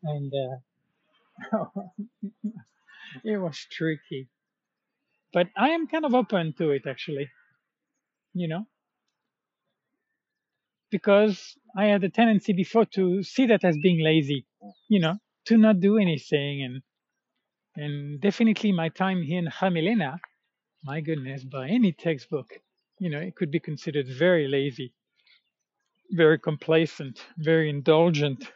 And 0.03 0.33
uh, 1.53 1.67
it 3.25 3.37
was 3.39 3.59
tricky, 3.71 4.29
but 5.35 5.49
I 5.57 5.71
am 5.71 5.87
kind 5.87 6.05
of 6.07 6.15
open 6.15 6.55
to 6.59 6.71
it 6.71 6.87
actually, 6.87 7.29
you 8.35 8.49
know, 8.49 8.67
because 10.91 11.59
I 11.77 11.87
had 11.87 12.05
a 12.05 12.11
tendency 12.11 12.53
before 12.53 12.87
to 12.95 13.23
see 13.23 13.47
that 13.47 13.65
as 13.65 13.77
being 13.83 14.03
lazy, 14.03 14.47
you 14.89 15.01
know, 15.01 15.17
to 15.47 15.57
not 15.57 15.81
do 15.81 15.99
anything. 15.99 16.63
And, 16.65 16.83
and 17.85 18.21
definitely 18.21 18.73
my 18.73 18.89
time 18.91 19.23
here 19.23 19.39
in 19.41 19.49
Jamilena, 19.49 20.19
my 20.85 21.01
goodness, 21.01 21.45
by 21.45 21.69
any 21.69 21.93
textbook, 21.93 22.49
you 22.99 23.11
know, 23.11 23.21
it 23.21 23.37
could 23.37 23.51
be 23.51 23.61
considered 23.61 24.07
very 24.09 24.47
lazy, 24.49 24.95
very 26.11 26.39
complacent, 26.39 27.21
very 27.39 27.71
indulgent. 27.71 28.47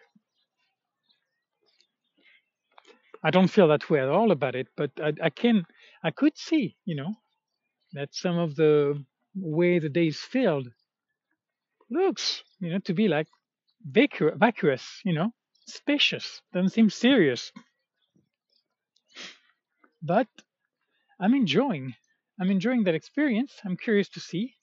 I 3.25 3.31
don't 3.31 3.49
feel 3.49 3.69
that 3.69 3.91
way 3.91 4.01
at 4.01 4.09
all 4.09 4.31
about 4.31 4.55
it, 4.55 4.69
but 4.77 4.93
I, 5.03 5.13
I 5.25 5.31
can, 5.31 5.67
I 6.05 6.11
could 6.11 6.37
see, 6.39 6.77
you 6.85 6.97
know, 6.97 7.15
that 7.95 8.15
some 8.15 8.39
of 8.39 8.57
the 8.57 9.05
way 9.35 9.79
the 9.79 9.89
day 9.89 10.09
is 10.09 10.21
filled 10.21 10.69
looks, 11.91 12.43
you 12.61 12.71
know, 12.71 12.79
to 12.81 12.95
be 12.95 13.09
like 13.09 13.29
vacu- 13.91 14.37
vacuous, 14.39 15.01
you 15.05 15.15
know, 15.15 15.33
spacious, 15.67 16.43
doesn't 16.53 16.71
seem 16.71 16.91
serious. 16.91 17.53
But 20.03 20.29
I'm 21.21 21.35
enjoying, 21.35 21.95
I'm 22.41 22.51
enjoying 22.51 22.85
that 22.85 22.95
experience. 22.95 23.53
I'm 23.65 23.77
curious 23.77 24.09
to 24.11 24.21
see 24.21 24.55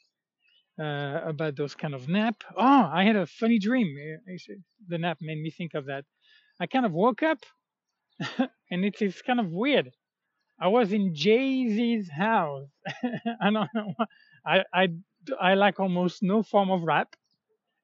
uh, 0.80 1.22
about 1.26 1.56
those 1.56 1.76
kind 1.76 1.94
of 1.94 2.08
nap. 2.10 2.44
Oh, 2.58 2.90
I 2.94 3.04
had 3.04 3.16
a 3.16 3.26
funny 3.28 3.60
dream. 3.60 3.96
Uh, 4.30 4.38
The 4.88 4.98
nap 4.98 5.18
made 5.22 5.40
me 5.42 5.52
think 5.52 5.74
of 5.74 5.86
that. 5.88 6.06
I 6.60 6.68
kind 6.68 6.86
of 6.86 6.94
woke 6.94 7.24
up 7.24 7.40
and 8.72 8.86
it's, 8.86 9.02
it's 9.02 9.22
kind 9.22 9.40
of 9.40 9.52
weird. 9.52 9.92
I 10.60 10.70
was 10.70 10.94
in 10.94 11.16
Jay 11.16 11.68
Z's 11.70 12.10
house. 12.10 12.70
I 13.42 13.52
don't 13.52 13.70
know. 13.76 13.94
I, 14.46 14.64
I, 14.74 14.88
I 15.42 15.54
like 15.56 15.80
almost 15.80 16.24
no 16.24 16.44
form 16.44 16.72
of 16.72 16.84
rap. 16.84 17.16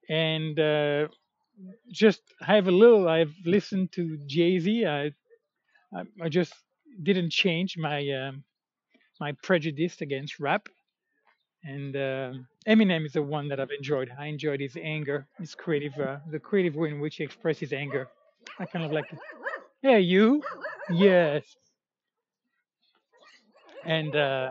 And 0.09 0.59
uh, 0.59 1.07
just 1.91 2.21
have 2.41 2.67
a 2.67 2.71
little, 2.71 3.07
I've 3.09 3.33
listened 3.45 3.91
to 3.93 4.17
Jay 4.27 4.59
Z. 4.59 4.85
I, 4.85 5.05
I, 5.95 6.03
I 6.23 6.29
just 6.29 6.53
didn't 7.03 7.31
change 7.31 7.77
my, 7.77 8.07
um, 8.11 8.43
my 9.21 9.31
prejudice 9.43 10.01
against 10.01 10.39
rap. 10.39 10.67
And 11.63 11.95
uh, 11.95 12.33
Eminem 12.67 13.05
is 13.05 13.13
the 13.13 13.21
one 13.21 13.47
that 13.49 13.59
I've 13.59 13.69
enjoyed. 13.69 14.11
I 14.19 14.25
enjoyed 14.25 14.59
his 14.59 14.75
anger, 14.75 15.27
his 15.39 15.53
creative, 15.53 15.93
uh, 15.99 16.17
the 16.31 16.39
creative 16.39 16.75
way 16.75 16.89
in 16.89 16.99
which 16.99 17.17
he 17.17 17.23
expressed 17.23 17.59
his 17.59 17.71
anger. 17.71 18.09
I 18.59 18.65
kind 18.65 18.83
of 18.83 18.91
like, 18.91 19.05
it. 19.13 19.19
yeah, 19.83 19.97
you, 19.97 20.41
yes, 20.89 21.43
and 23.85 24.15
uh, 24.15 24.49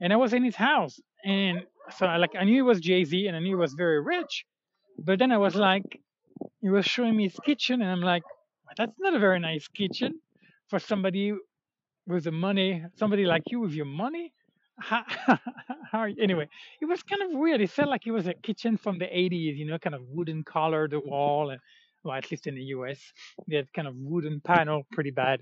and 0.00 0.12
I 0.12 0.16
was 0.16 0.32
in 0.32 0.42
his 0.42 0.56
house, 0.56 0.98
and 1.24 1.62
so 1.96 2.06
I 2.06 2.16
like 2.16 2.34
I 2.36 2.42
knew 2.42 2.54
he 2.54 2.62
was 2.62 2.80
Jay 2.80 3.04
Z, 3.04 3.28
and 3.28 3.36
I 3.36 3.38
knew 3.38 3.50
he 3.50 3.54
was 3.54 3.74
very 3.74 4.02
rich, 4.02 4.44
but 4.98 5.20
then 5.20 5.30
I 5.30 5.38
was 5.38 5.54
like, 5.54 6.00
he 6.60 6.70
was 6.70 6.84
showing 6.84 7.16
me 7.16 7.24
his 7.28 7.38
kitchen, 7.44 7.82
and 7.82 7.90
I'm 7.90 8.02
like, 8.02 8.24
"Well, 8.64 8.74
that's 8.76 8.98
not 8.98 9.14
a 9.14 9.20
very 9.20 9.38
nice 9.38 9.68
kitchen 9.68 10.20
for 10.68 10.80
somebody 10.80 11.34
with 12.10 12.24
the 12.24 12.32
money, 12.32 12.84
somebody 12.96 13.24
like 13.24 13.44
you 13.50 13.60
with 13.60 13.72
your 13.72 13.86
money. 13.86 14.32
How, 14.78 15.04
how 15.92 16.04
you? 16.04 16.16
Anyway, 16.20 16.48
it 16.80 16.86
was 16.86 17.02
kind 17.02 17.22
of 17.22 17.38
weird. 17.38 17.60
It 17.60 17.70
felt 17.70 17.88
like 17.88 18.06
it 18.06 18.12
was 18.12 18.26
a 18.26 18.34
kitchen 18.34 18.76
from 18.76 18.98
the 18.98 19.04
80s, 19.04 19.56
you 19.56 19.66
know, 19.66 19.78
kind 19.78 19.94
of 19.94 20.02
wooden 20.08 20.42
color, 20.42 20.88
the 20.88 21.00
wall, 21.00 21.50
and 21.50 21.60
well, 22.02 22.16
at 22.16 22.30
least 22.30 22.46
in 22.46 22.54
the 22.54 22.62
US, 22.76 22.98
they 23.46 23.56
had 23.56 23.72
kind 23.72 23.86
of 23.86 23.94
wooden 23.96 24.40
panel, 24.40 24.86
pretty 24.92 25.10
bad, 25.10 25.40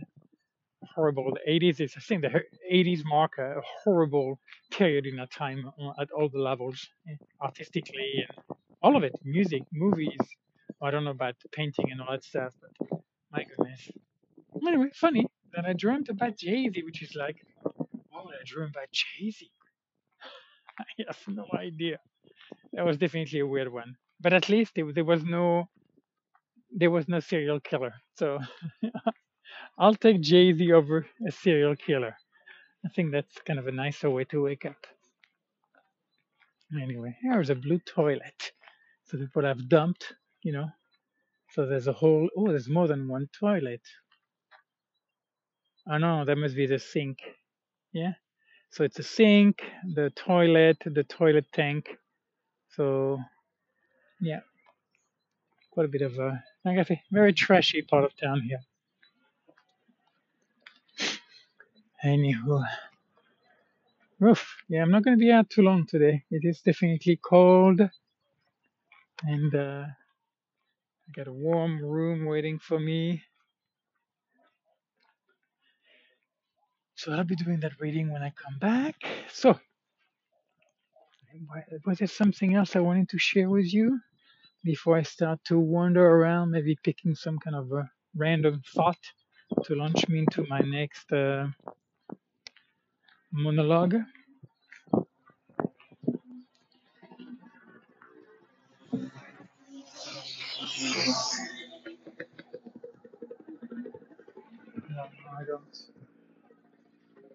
horrible. 0.94 1.32
The 1.32 1.52
80s 1.52 1.80
is, 1.80 1.94
I 1.96 2.00
think, 2.00 2.22
the 2.22 2.42
80s 2.72 3.02
mark 3.04 3.38
a 3.38 3.60
horrible 3.84 4.40
period 4.72 5.06
in 5.06 5.16
that 5.16 5.30
time 5.30 5.70
uh, 5.80 5.92
at 6.00 6.10
all 6.10 6.28
the 6.28 6.40
levels, 6.40 6.88
eh, 7.08 7.14
artistically 7.40 8.24
and 8.28 8.58
all 8.82 8.96
of 8.96 9.04
it, 9.04 9.14
music, 9.24 9.62
movies. 9.72 10.18
I 10.82 10.90
don't 10.90 11.04
know 11.04 11.10
about 11.10 11.36
painting 11.52 11.90
and 11.90 12.00
all 12.00 12.12
that 12.12 12.24
stuff, 12.24 12.52
but 12.60 13.00
my 13.32 13.44
goodness. 13.44 13.88
Anyway, 14.66 14.88
funny 14.94 15.26
that 15.54 15.64
I 15.64 15.72
dreamt 15.72 16.08
about 16.08 16.36
Jay 16.36 16.68
Z, 16.70 16.82
which 16.84 17.02
is 17.02 17.14
like, 17.14 17.36
why 17.62 18.22
would 18.24 18.34
I 18.34 18.44
dream 18.44 18.68
about 18.68 18.90
Jay 18.92 19.30
Z? 19.30 19.50
I 20.78 20.84
have 21.06 21.18
no 21.28 21.46
idea. 21.54 21.98
That 22.72 22.84
was 22.84 22.98
definitely 22.98 23.40
a 23.40 23.46
weird 23.46 23.72
one. 23.72 23.96
But 24.20 24.32
at 24.32 24.48
least 24.48 24.74
there, 24.74 24.92
there 24.92 25.04
was 25.04 25.24
no 25.24 25.68
there 26.70 26.90
was 26.90 27.08
no 27.08 27.20
serial 27.20 27.60
killer. 27.60 27.94
So 28.16 28.38
I'll 29.78 29.94
take 29.94 30.20
Jay 30.20 30.52
Z 30.52 30.72
over 30.72 31.06
a 31.26 31.32
serial 31.32 31.76
killer. 31.76 32.16
I 32.84 32.88
think 32.88 33.12
that's 33.12 33.34
kind 33.46 33.58
of 33.58 33.66
a 33.66 33.72
nicer 33.72 34.10
way 34.10 34.24
to 34.24 34.42
wake 34.42 34.66
up. 34.66 34.86
Anyway, 36.82 37.16
here's 37.22 37.50
a 37.50 37.54
blue 37.54 37.78
toilet. 37.78 38.52
So 39.04 39.18
people 39.18 39.44
have 39.44 39.68
dumped, 39.68 40.12
you 40.42 40.52
know. 40.52 40.68
So 41.52 41.66
there's 41.66 41.86
a 41.86 41.92
whole 41.92 42.28
oh, 42.36 42.48
there's 42.48 42.68
more 42.68 42.86
than 42.88 43.08
one 43.08 43.28
toilet. 43.38 43.82
Oh 45.90 45.98
no, 45.98 46.24
that 46.24 46.36
must 46.36 46.56
be 46.56 46.66
the 46.66 46.78
sink. 46.78 47.18
Yeah. 47.92 48.12
So 48.70 48.84
it's 48.84 48.98
a 48.98 49.02
sink, 49.02 49.62
the 49.94 50.10
toilet, 50.10 50.78
the 50.84 51.04
toilet 51.04 51.46
tank. 51.52 51.88
So 52.76 53.18
yeah, 54.20 54.40
quite 55.72 55.86
a 55.86 55.88
bit 55.88 56.02
of 56.02 56.18
a 56.18 56.42
I 56.66 56.82
say, 56.84 57.02
very 57.10 57.32
trashy 57.32 57.82
part 57.82 58.04
of 58.04 58.12
town 58.16 58.42
here. 58.42 58.60
Anywho, 62.04 62.64
oof, 64.24 64.56
yeah, 64.68 64.82
I'm 64.82 64.90
not 64.90 65.04
going 65.04 65.18
to 65.18 65.20
be 65.20 65.32
out 65.32 65.50
too 65.50 65.62
long 65.62 65.86
today. 65.86 66.24
It 66.30 66.42
is 66.44 66.60
definitely 66.60 67.18
cold, 67.22 67.80
and 69.22 69.54
uh, 69.54 69.84
I 71.08 71.12
got 71.14 71.28
a 71.28 71.32
warm 71.32 71.84
room 71.84 72.26
waiting 72.26 72.58
for 72.58 72.78
me. 72.78 73.22
So 76.98 77.12
I'll 77.12 77.22
be 77.22 77.36
doing 77.36 77.60
that 77.60 77.78
reading 77.80 78.10
when 78.12 78.22
I 78.24 78.30
come 78.30 78.58
back. 78.58 78.96
So, 79.32 79.56
was 81.86 81.98
there 81.98 82.08
something 82.08 82.56
else 82.56 82.74
I 82.74 82.80
wanted 82.80 83.08
to 83.10 83.18
share 83.18 83.48
with 83.48 83.72
you 83.72 84.00
before 84.64 84.98
I 84.98 85.04
start 85.04 85.38
to 85.44 85.60
wander 85.60 86.04
around, 86.04 86.50
maybe 86.50 86.76
picking 86.82 87.14
some 87.14 87.38
kind 87.38 87.54
of 87.54 87.70
a 87.70 87.88
random 88.16 88.62
thought 88.74 88.98
to 89.64 89.76
launch 89.76 90.08
me 90.08 90.18
into 90.20 90.44
my 90.48 90.60
next 90.60 91.12
uh, 91.12 91.46
monologue? 93.32 93.94
No, 104.90 105.04
I 105.38 105.44
don't. 105.46 105.97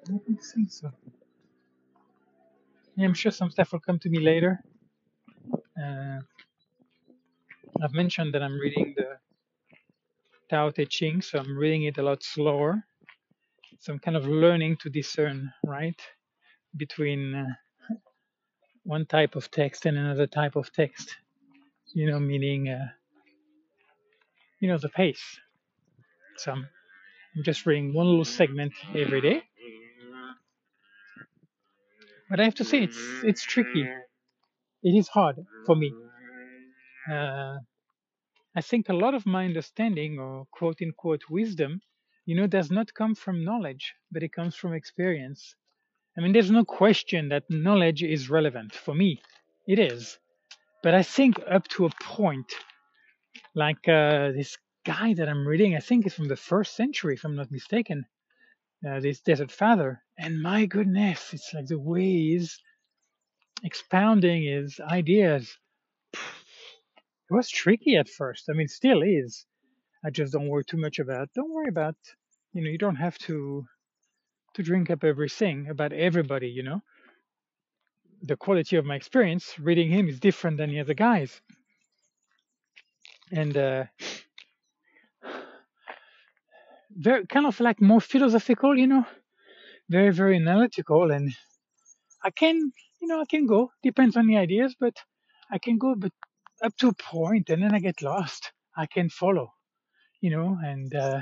Don't 0.06 0.26
think 0.26 0.72
so. 0.72 0.92
Yeah, 2.96 3.08
I'm 3.08 3.14
sure 3.14 3.32
some 3.32 3.52
stuff 3.52 3.72
will 3.72 3.80
come 3.80 4.00
to 4.00 4.10
me 4.10 4.20
later. 4.20 4.60
Uh, 5.82 6.20
I've 7.84 7.94
mentioned 7.94 8.34
that 8.34 8.44
I'm 8.44 8.60
reading 8.60 8.94
the 8.98 9.18
Tao 10.50 10.70
Te 10.72 10.86
Ching, 10.86 11.22
so 11.22 11.40
I'm 11.40 11.58
reading 11.58 11.84
it 11.84 11.98
a 11.98 12.04
lot 12.04 12.24
slower. 12.24 12.84
So 13.80 13.94
I'm 13.94 14.00
kind 14.00 14.18
of 14.18 14.28
learning 14.28 14.78
to 14.82 14.90
discern, 14.90 15.52
right, 15.66 16.00
between 16.78 17.36
uh, 17.36 17.48
one 18.84 19.06
type 19.06 19.36
of 19.36 19.52
text 19.52 19.86
and 19.86 19.98
another 19.98 20.28
type 20.28 20.56
of 20.56 20.72
text. 20.74 21.16
You 21.94 22.08
know, 22.12 22.20
meaning, 22.20 22.70
uh, 22.70 22.88
you 24.60 24.68
know, 24.68 24.78
the 24.78 24.90
pace. 24.90 25.40
So 26.38 26.52
I'm, 26.54 26.68
I'm 27.36 27.44
just 27.44 27.66
reading 27.66 27.94
one 27.94 28.08
little 28.08 28.26
segment 28.26 28.74
every 28.96 29.22
day. 29.22 29.44
But 32.34 32.40
I 32.40 32.46
have 32.46 32.56
to 32.56 32.64
say, 32.64 32.82
it's 32.82 33.00
it's 33.24 33.44
tricky. 33.44 33.86
It 34.82 34.96
is 34.98 35.08
hard 35.08 35.36
for 35.68 35.76
me. 35.76 35.94
Uh, 37.08 37.58
I 38.56 38.62
think 38.62 38.90
a 38.90 39.00
lot 39.04 39.14
of 39.14 39.28
my 39.28 39.46
understanding 39.46 40.18
or 40.18 40.48
quote 40.50 40.80
unquote 40.82 41.22
wisdom, 41.30 41.82
you 42.26 42.36
know, 42.36 42.48
does 42.48 42.72
not 42.72 42.96
come 42.96 43.14
from 43.14 43.46
knowledge, 43.46 43.94
but 44.12 44.24
it 44.24 44.34
comes 44.34 44.56
from 44.56 44.74
experience. 44.74 45.54
I 46.18 46.22
mean, 46.22 46.34
there's 46.34 46.50
no 46.50 46.66
question 46.66 47.30
that 47.30 47.44
knowledge 47.52 48.02
is 48.02 48.32
relevant 48.32 48.74
for 48.74 48.96
me. 48.96 49.22
It 49.68 49.78
is. 49.78 50.18
But 50.82 50.96
I 50.96 51.04
think 51.04 51.36
up 51.48 51.68
to 51.76 51.86
a 51.86 51.92
point, 52.02 52.52
like 53.54 53.88
uh, 53.88 54.32
this 54.32 54.58
guy 54.88 55.14
that 55.14 55.30
I'm 55.30 55.48
reading, 55.48 55.76
I 55.76 55.82
think 55.82 56.08
it's 56.08 56.16
from 56.16 56.30
the 56.30 56.44
first 56.52 56.76
century, 56.76 57.14
if 57.14 57.26
I'm 57.26 57.36
not 57.36 57.52
mistaken, 57.52 58.06
uh, 58.88 59.00
this 59.00 59.22
Desert 59.22 59.52
Father. 59.52 60.02
And 60.18 60.42
my 60.42 60.66
goodness, 60.66 61.34
it's 61.34 61.54
like 61.54 61.68
the 61.68 61.80
way 61.80 62.04
he's 62.04 62.60
expounding 63.64 64.44
his 64.44 64.80
ideas. 64.80 65.58
It 67.30 67.34
was 67.34 67.50
tricky 67.50 67.98
at 67.98 68.10
first. 68.10 68.50
I 68.50 68.54
mean, 68.54 68.68
still 68.68 69.02
is. 69.02 69.46
I 70.06 70.10
just 70.10 70.34
don't 70.34 70.50
worry 70.50 70.66
too 70.66 70.78
much 70.78 71.00
about. 71.00 71.30
Don't 71.36 71.54
worry 71.54 71.70
about. 71.70 71.96
You 72.54 72.64
know, 72.64 72.70
you 72.70 72.78
don't 72.78 72.98
have 72.98 73.18
to 73.20 73.66
to 74.56 74.64
drink 74.64 74.90
up 74.92 75.04
everything 75.04 75.70
about 75.70 75.94
everybody. 75.94 76.50
You 76.50 76.64
know, 76.64 76.82
the 78.22 78.38
quality 78.38 78.76
of 78.78 78.86
my 78.86 78.96
experience 78.96 79.60
reading 79.60 79.90
him 79.90 80.10
is 80.10 80.20
different 80.20 80.58
than 80.58 80.70
the 80.70 80.80
other 80.80 80.94
guys, 80.94 81.42
and 83.32 83.56
uh, 83.58 83.86
very 86.98 87.26
kind 87.28 87.46
of 87.46 87.60
like 87.60 87.82
more 87.82 88.02
philosophical. 88.02 88.78
You 88.78 88.88
know, 88.88 89.06
very 89.90 90.12
very 90.12 90.38
analytical, 90.38 91.12
and 91.12 91.34
I 92.24 92.32
can 92.32 92.72
you 93.02 93.08
know 93.08 93.22
I 93.22 93.26
can 93.26 93.48
go 93.48 93.72
depends 93.84 94.18
on 94.18 94.28
the 94.28 94.38
ideas, 94.38 94.76
but 94.80 94.96
I 95.52 95.58
can 95.60 95.78
go 95.78 95.96
but 95.96 96.12
up 96.64 96.76
to 96.78 96.90
a 96.90 96.94
point, 96.94 97.50
and 97.50 97.64
then 97.64 97.74
I 97.76 97.80
get 97.80 98.02
lost. 98.02 98.52
I 98.78 98.86
can 98.88 99.10
follow. 99.10 99.54
You 100.22 100.32
know, 100.32 100.58
and 100.64 100.94
uh, 100.96 101.22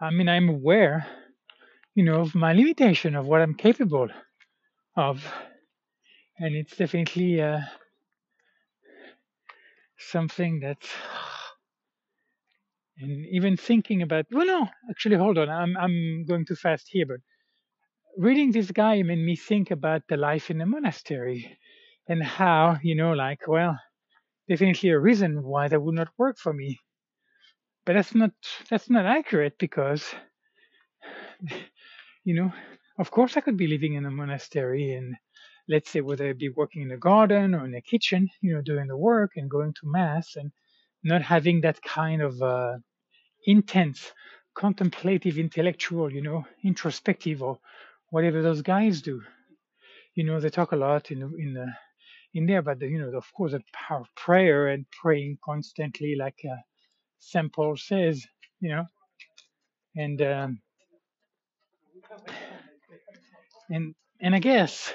I 0.00 0.10
mean 0.10 0.28
I'm 0.28 0.48
aware. 0.48 1.06
You 1.94 2.04
know 2.04 2.20
of 2.22 2.34
my 2.34 2.52
limitation 2.52 3.16
of 3.16 3.26
what 3.26 3.42
I'm 3.42 3.54
capable 3.54 4.08
of, 4.96 5.24
and 6.38 6.54
it's 6.54 6.76
definitely 6.76 7.42
uh, 7.42 7.60
something 9.98 10.60
that's 10.60 10.88
and 13.00 13.26
even 13.30 13.56
thinking 13.56 14.02
about 14.02 14.26
well 14.30 14.46
no 14.46 14.68
actually 14.90 15.16
hold 15.16 15.38
on 15.38 15.48
i'm 15.48 15.76
i'm 15.76 16.24
going 16.26 16.44
too 16.44 16.56
fast 16.56 16.88
here 16.90 17.06
but 17.06 17.20
reading 18.18 18.50
this 18.52 18.70
guy 18.70 19.02
made 19.02 19.18
me 19.18 19.36
think 19.36 19.70
about 19.70 20.02
the 20.08 20.16
life 20.16 20.50
in 20.50 20.60
a 20.60 20.66
monastery 20.66 21.58
and 22.08 22.22
how 22.22 22.76
you 22.82 22.94
know 22.94 23.12
like 23.12 23.46
well 23.48 23.78
definitely 24.48 24.90
a 24.90 24.98
reason 24.98 25.42
why 25.42 25.68
that 25.68 25.80
would 25.80 25.94
not 25.94 26.08
work 26.18 26.38
for 26.38 26.52
me. 26.52 26.80
But 27.84 27.94
that's 27.94 28.14
not 28.14 28.32
that's 28.70 28.90
not 28.90 29.06
accurate 29.06 29.58
because 29.58 30.14
you 32.24 32.34
know 32.34 32.52
of 32.98 33.10
course 33.10 33.36
i 33.36 33.40
could 33.40 33.56
be 33.56 33.66
living 33.66 33.94
in 33.94 34.06
a 34.06 34.10
monastery 34.10 34.92
and 34.92 35.16
let's 35.68 35.90
say 35.90 36.00
whether 36.00 36.28
it 36.30 36.38
be 36.38 36.48
working 36.50 36.82
in 36.82 36.90
a 36.92 36.96
garden 36.98 37.54
or 37.54 37.64
in 37.64 37.74
a 37.74 37.80
kitchen 37.80 38.28
you 38.42 38.54
know 38.54 38.62
doing 38.62 38.88
the 38.88 38.96
work 38.96 39.32
and 39.36 39.50
going 39.50 39.72
to 39.74 39.86
mass 39.90 40.36
and 40.36 40.52
not 41.04 41.22
having 41.22 41.62
that 41.62 41.82
kind 41.82 42.22
of 42.22 42.42
uh, 42.42 42.76
intense 43.46 44.12
contemplative 44.56 45.38
intellectual 45.38 46.12
you 46.12 46.22
know 46.22 46.44
introspective 46.64 47.42
or 47.42 47.58
whatever 48.10 48.42
those 48.42 48.62
guys 48.62 49.02
do 49.02 49.22
you 50.14 50.24
know 50.24 50.40
they 50.40 50.50
talk 50.50 50.72
a 50.72 50.76
lot 50.76 51.10
in 51.10 51.22
in 51.38 51.54
the 51.54 51.66
in 52.34 52.46
there 52.46 52.62
but 52.62 52.80
the 52.80 52.88
you 52.88 53.00
know 53.00 53.16
of 53.18 53.26
course 53.34 53.52
the 53.52 53.62
power 53.72 54.00
of 54.02 54.14
prayer 54.16 54.68
and 54.68 54.86
praying 54.90 55.38
constantly 55.44 56.16
like 56.18 56.38
uh, 56.46 56.56
St. 57.20 57.52
Paul 57.52 57.76
says 57.76 58.26
you 58.60 58.70
know 58.70 58.86
and 59.96 60.22
um, 60.22 60.60
and 63.70 63.94
and 64.20 64.34
I 64.36 64.40
guess 64.40 64.92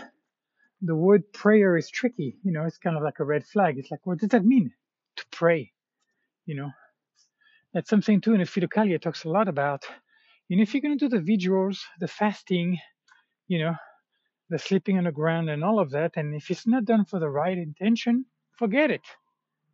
the 0.82 0.96
word 0.96 1.34
prayer 1.34 1.78
is 1.78 1.92
tricky 1.92 2.38
you 2.44 2.54
know 2.54 2.66
it's 2.66 2.80
kind 2.80 2.98
of 2.98 3.04
like 3.04 3.20
a 3.20 3.26
red 3.26 3.46
flag 3.46 3.80
it's 3.80 3.92
like 3.92 4.06
what 4.06 4.20
does 4.20 4.30
that 4.32 4.46
mean 4.46 4.74
to 5.18 5.26
pray 5.32 5.73
you 6.46 6.56
know 6.56 6.72
that's 7.74 7.90
something 7.90 8.22
too 8.22 8.34
in 8.34 8.40
the 8.40 8.46
Philokalia 8.46 9.02
talks 9.02 9.24
a 9.24 9.30
lot 9.30 9.48
about 9.48 9.84
you 10.48 10.58
know 10.58 10.64
if 10.64 10.74
you're 10.74 10.82
going 10.82 10.98
to 10.98 11.10
do 11.10 11.16
the 11.16 11.22
vigils 11.24 11.84
the 12.00 12.08
fasting 12.08 12.78
you 13.48 13.60
know 13.60 13.76
the 14.50 14.60
sleeping 14.60 14.98
on 15.00 15.06
the 15.06 15.12
ground 15.12 15.50
and 15.50 15.64
all 15.64 15.80
of 15.80 15.92
that. 15.92 16.12
And 16.16 16.36
if 16.36 16.52
it's 16.52 16.68
not 16.68 16.86
done 16.86 17.06
for 17.06 17.20
the 17.20 17.30
right 17.30 17.58
intention, 17.58 18.26
forget 18.58 18.92
it. 18.92 19.02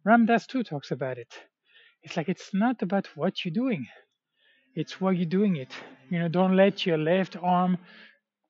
Ram 0.06 0.26
Dass 0.26 0.48
too 0.48 0.64
talks 0.64 0.92
about 0.92 1.18
it. 1.18 1.34
It's 2.04 2.16
like 2.16 2.30
it's 2.30 2.54
not 2.54 2.82
about 2.82 3.08
what 3.16 3.44
you're 3.44 3.54
doing, 3.54 3.88
it's 4.76 5.02
why 5.02 5.12
you're 5.12 5.26
doing 5.26 5.58
it. 5.58 5.72
You 6.10 6.20
know, 6.20 6.30
don't 6.30 6.56
let 6.56 6.86
your 6.86 6.98
left 6.98 7.36
arm 7.36 7.78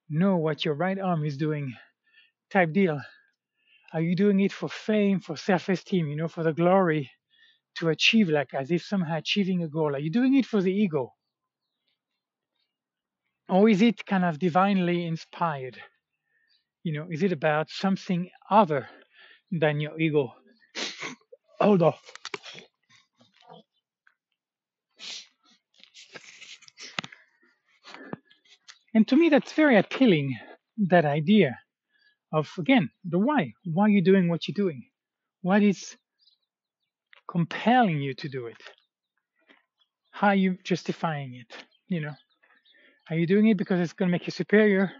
know 0.09 0.37
what 0.37 0.63
your 0.63 0.75
right 0.75 0.99
arm 0.99 1.25
is 1.25 1.35
doing, 1.35 1.73
type 2.51 2.73
deal. 2.73 3.01
Are 3.91 4.01
you 4.01 4.15
doing 4.15 4.39
it 4.39 4.53
for 4.53 4.69
fame, 4.69 5.19
for 5.19 5.35
self 5.35 5.67
esteem, 5.67 6.07
you 6.07 6.15
know, 6.15 6.27
for 6.27 6.43
the 6.43 6.53
glory 6.53 7.09
to 7.75 7.89
achieve, 7.89 8.29
like 8.29 8.53
as 8.53 8.71
if 8.71 8.83
somehow 8.83 9.17
achieving 9.17 9.63
a 9.63 9.67
goal? 9.67 9.95
Are 9.95 9.99
you 9.99 10.11
doing 10.11 10.35
it 10.35 10.45
for 10.45 10.61
the 10.61 10.73
ego? 10.73 11.13
Or 13.47 13.67
is 13.67 13.81
it 13.81 14.05
kind 14.05 14.25
of 14.25 14.37
divinely 14.39 15.05
inspired? 15.05 15.77
You 16.83 16.93
know, 16.93 17.07
is 17.09 17.23
it 17.23 17.31
about 17.31 17.69
something 17.69 18.29
other 18.49 18.87
than 19.51 19.79
your 19.79 19.99
ego? 19.99 20.33
Hold 21.59 21.81
on. 21.81 21.93
And 28.93 29.07
to 29.07 29.15
me, 29.15 29.29
that's 29.29 29.53
very 29.53 29.77
appealing, 29.77 30.35
that 30.89 31.05
idea 31.05 31.59
of, 32.31 32.49
again, 32.57 32.89
the 33.03 33.19
why. 33.19 33.53
Why 33.65 33.85
are 33.85 33.89
you 33.89 34.03
doing 34.03 34.29
what 34.29 34.47
you're 34.47 34.53
doing? 34.53 34.83
What 35.41 35.63
is 35.63 35.95
compelling 37.29 38.01
you 38.01 38.13
to 38.15 38.29
do 38.29 38.47
it? 38.47 38.57
How 40.11 40.29
are 40.29 40.35
you 40.35 40.57
justifying 40.63 41.35
it? 41.35 41.55
You 41.87 42.01
know, 42.01 42.15
are 43.09 43.15
you 43.15 43.27
doing 43.27 43.47
it 43.47 43.57
because 43.57 43.79
it's 43.79 43.93
going 43.93 44.09
to 44.09 44.11
make 44.11 44.25
you 44.25 44.31
superior? 44.31 44.91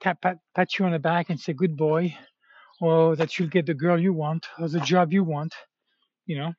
Tap, 0.00 0.22
pat, 0.22 0.38
pat 0.54 0.78
you 0.78 0.84
on 0.84 0.92
the 0.92 0.98
back 0.98 1.30
and 1.30 1.40
say, 1.40 1.52
good 1.52 1.76
boy, 1.76 2.16
or 2.80 3.16
that 3.16 3.38
you'll 3.38 3.48
get 3.48 3.66
the 3.66 3.74
girl 3.74 4.00
you 4.00 4.12
want, 4.12 4.46
or 4.58 4.68
the 4.68 4.80
job 4.80 5.12
you 5.12 5.24
want, 5.24 5.54
you 6.26 6.38
know? 6.38 6.52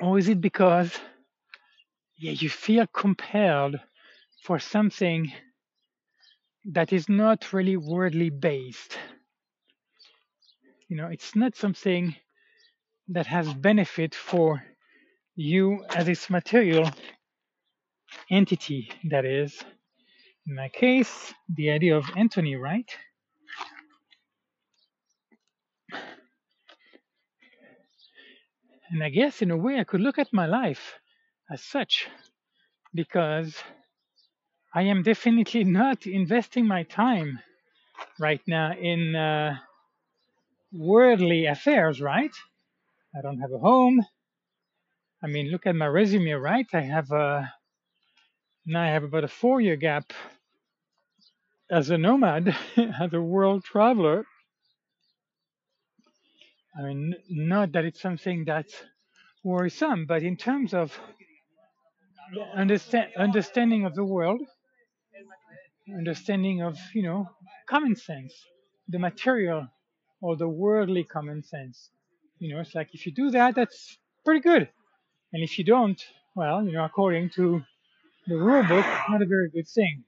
Or 0.00 0.18
is 0.18 0.28
it 0.28 0.40
because, 0.42 0.92
yeah, 2.18 2.32
you 2.32 2.50
feel 2.50 2.86
compelled 2.86 3.76
for 4.42 4.58
something 4.58 5.32
that 6.66 6.92
is 6.92 7.08
not 7.08 7.52
really 7.54 7.78
worldly 7.78 8.28
based? 8.28 8.98
You 10.88 10.96
know, 10.96 11.06
it's 11.06 11.34
not 11.34 11.56
something 11.56 12.14
that 13.08 13.26
has 13.26 13.52
benefit 13.54 14.14
for 14.14 14.62
you 15.36 15.84
as 15.94 16.08
its 16.08 16.30
material 16.30 16.90
entity, 18.30 18.90
that 19.10 19.24
is. 19.24 19.62
In 20.46 20.54
my 20.56 20.68
case, 20.68 21.34
the 21.48 21.70
idea 21.70 21.96
of 21.96 22.04
Anthony, 22.16 22.56
right? 22.56 22.88
And 28.90 29.02
I 29.02 29.10
guess 29.10 29.42
in 29.42 29.50
a 29.50 29.56
way 29.56 29.80
I 29.80 29.84
could 29.84 30.00
look 30.00 30.18
at 30.18 30.32
my 30.32 30.46
life 30.46 30.94
as 31.50 31.62
such 31.62 32.08
because 32.94 33.56
I 34.74 34.82
am 34.82 35.02
definitely 35.02 35.64
not 35.82 36.06
investing 36.06 36.66
my 36.66 36.84
time 36.84 37.40
right 38.20 38.40
now 38.46 38.72
in 38.72 39.16
uh, 39.16 39.56
worldly 40.72 41.46
affairs, 41.46 42.00
right? 42.00 42.32
I 43.16 43.22
don't 43.22 43.40
have 43.40 43.52
a 43.52 43.58
home. 43.58 44.04
I 45.22 45.28
mean, 45.28 45.50
look 45.50 45.66
at 45.66 45.76
my 45.76 45.86
resume, 45.86 46.32
right? 46.32 46.66
I 46.72 46.80
have 46.80 47.10
a 47.12 47.52
now 48.66 48.82
I 48.82 48.88
have 48.88 49.04
about 49.04 49.24
a 49.24 49.28
four-year 49.28 49.76
gap 49.76 50.12
as 51.70 51.90
a 51.90 51.98
nomad, 51.98 52.56
as 52.76 53.12
a 53.12 53.20
world 53.20 53.64
traveler, 53.64 54.24
I 56.78 56.82
mean, 56.82 57.14
not 57.30 57.72
that 57.72 57.86
it's 57.86 58.02
something 58.02 58.44
that's 58.44 58.74
worrisome, 59.42 60.04
but 60.06 60.22
in 60.22 60.36
terms 60.36 60.74
of 60.74 60.98
understand, 62.54 63.12
understanding 63.16 63.86
of 63.86 63.94
the 63.94 64.04
world, 64.04 64.42
understanding 65.96 66.62
of, 66.62 66.78
you 66.94 67.02
know, 67.02 67.30
common 67.66 67.96
sense, 67.96 68.34
the 68.88 68.98
material 68.98 69.68
or 70.20 70.36
the 70.36 70.48
worldly 70.48 71.04
common 71.04 71.42
sense. 71.42 71.90
You 72.38 72.54
know, 72.54 72.60
it's 72.60 72.74
like 72.74 72.94
if 72.94 73.06
you 73.06 73.12
do 73.12 73.30
that, 73.30 73.54
that's 73.54 73.98
pretty 74.24 74.40
good. 74.40 74.68
And 75.32 75.42
if 75.42 75.58
you 75.58 75.64
don't, 75.64 76.00
well, 76.34 76.64
you 76.64 76.72
know, 76.72 76.84
according 76.84 77.30
to 77.30 77.62
the 78.26 78.36
rule 78.36 78.62
book, 78.62 78.84
not 79.08 79.22
a 79.22 79.26
very 79.26 79.50
good 79.50 79.68
thing. 79.68 80.04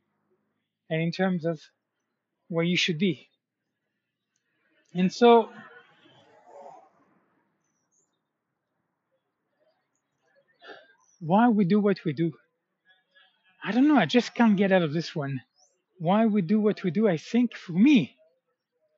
And 0.90 1.00
in 1.00 1.10
terms 1.10 1.44
of 1.44 1.60
where 2.48 2.64
you 2.64 2.76
should 2.76 2.98
be. 2.98 3.28
And 4.94 5.12
so 5.12 5.50
why 11.20 11.48
we 11.48 11.64
do 11.64 11.80
what 11.80 11.98
we 12.04 12.12
do. 12.12 12.32
I 13.64 13.72
don't 13.72 13.88
know, 13.88 13.96
I 13.96 14.06
just 14.06 14.34
can't 14.34 14.56
get 14.56 14.72
out 14.72 14.82
of 14.82 14.92
this 14.92 15.14
one. 15.14 15.40
Why 15.98 16.26
we 16.26 16.42
do 16.42 16.60
what 16.60 16.84
we 16.84 16.90
do, 16.90 17.08
I 17.08 17.16
think 17.16 17.56
for 17.56 17.72
me, 17.72 18.16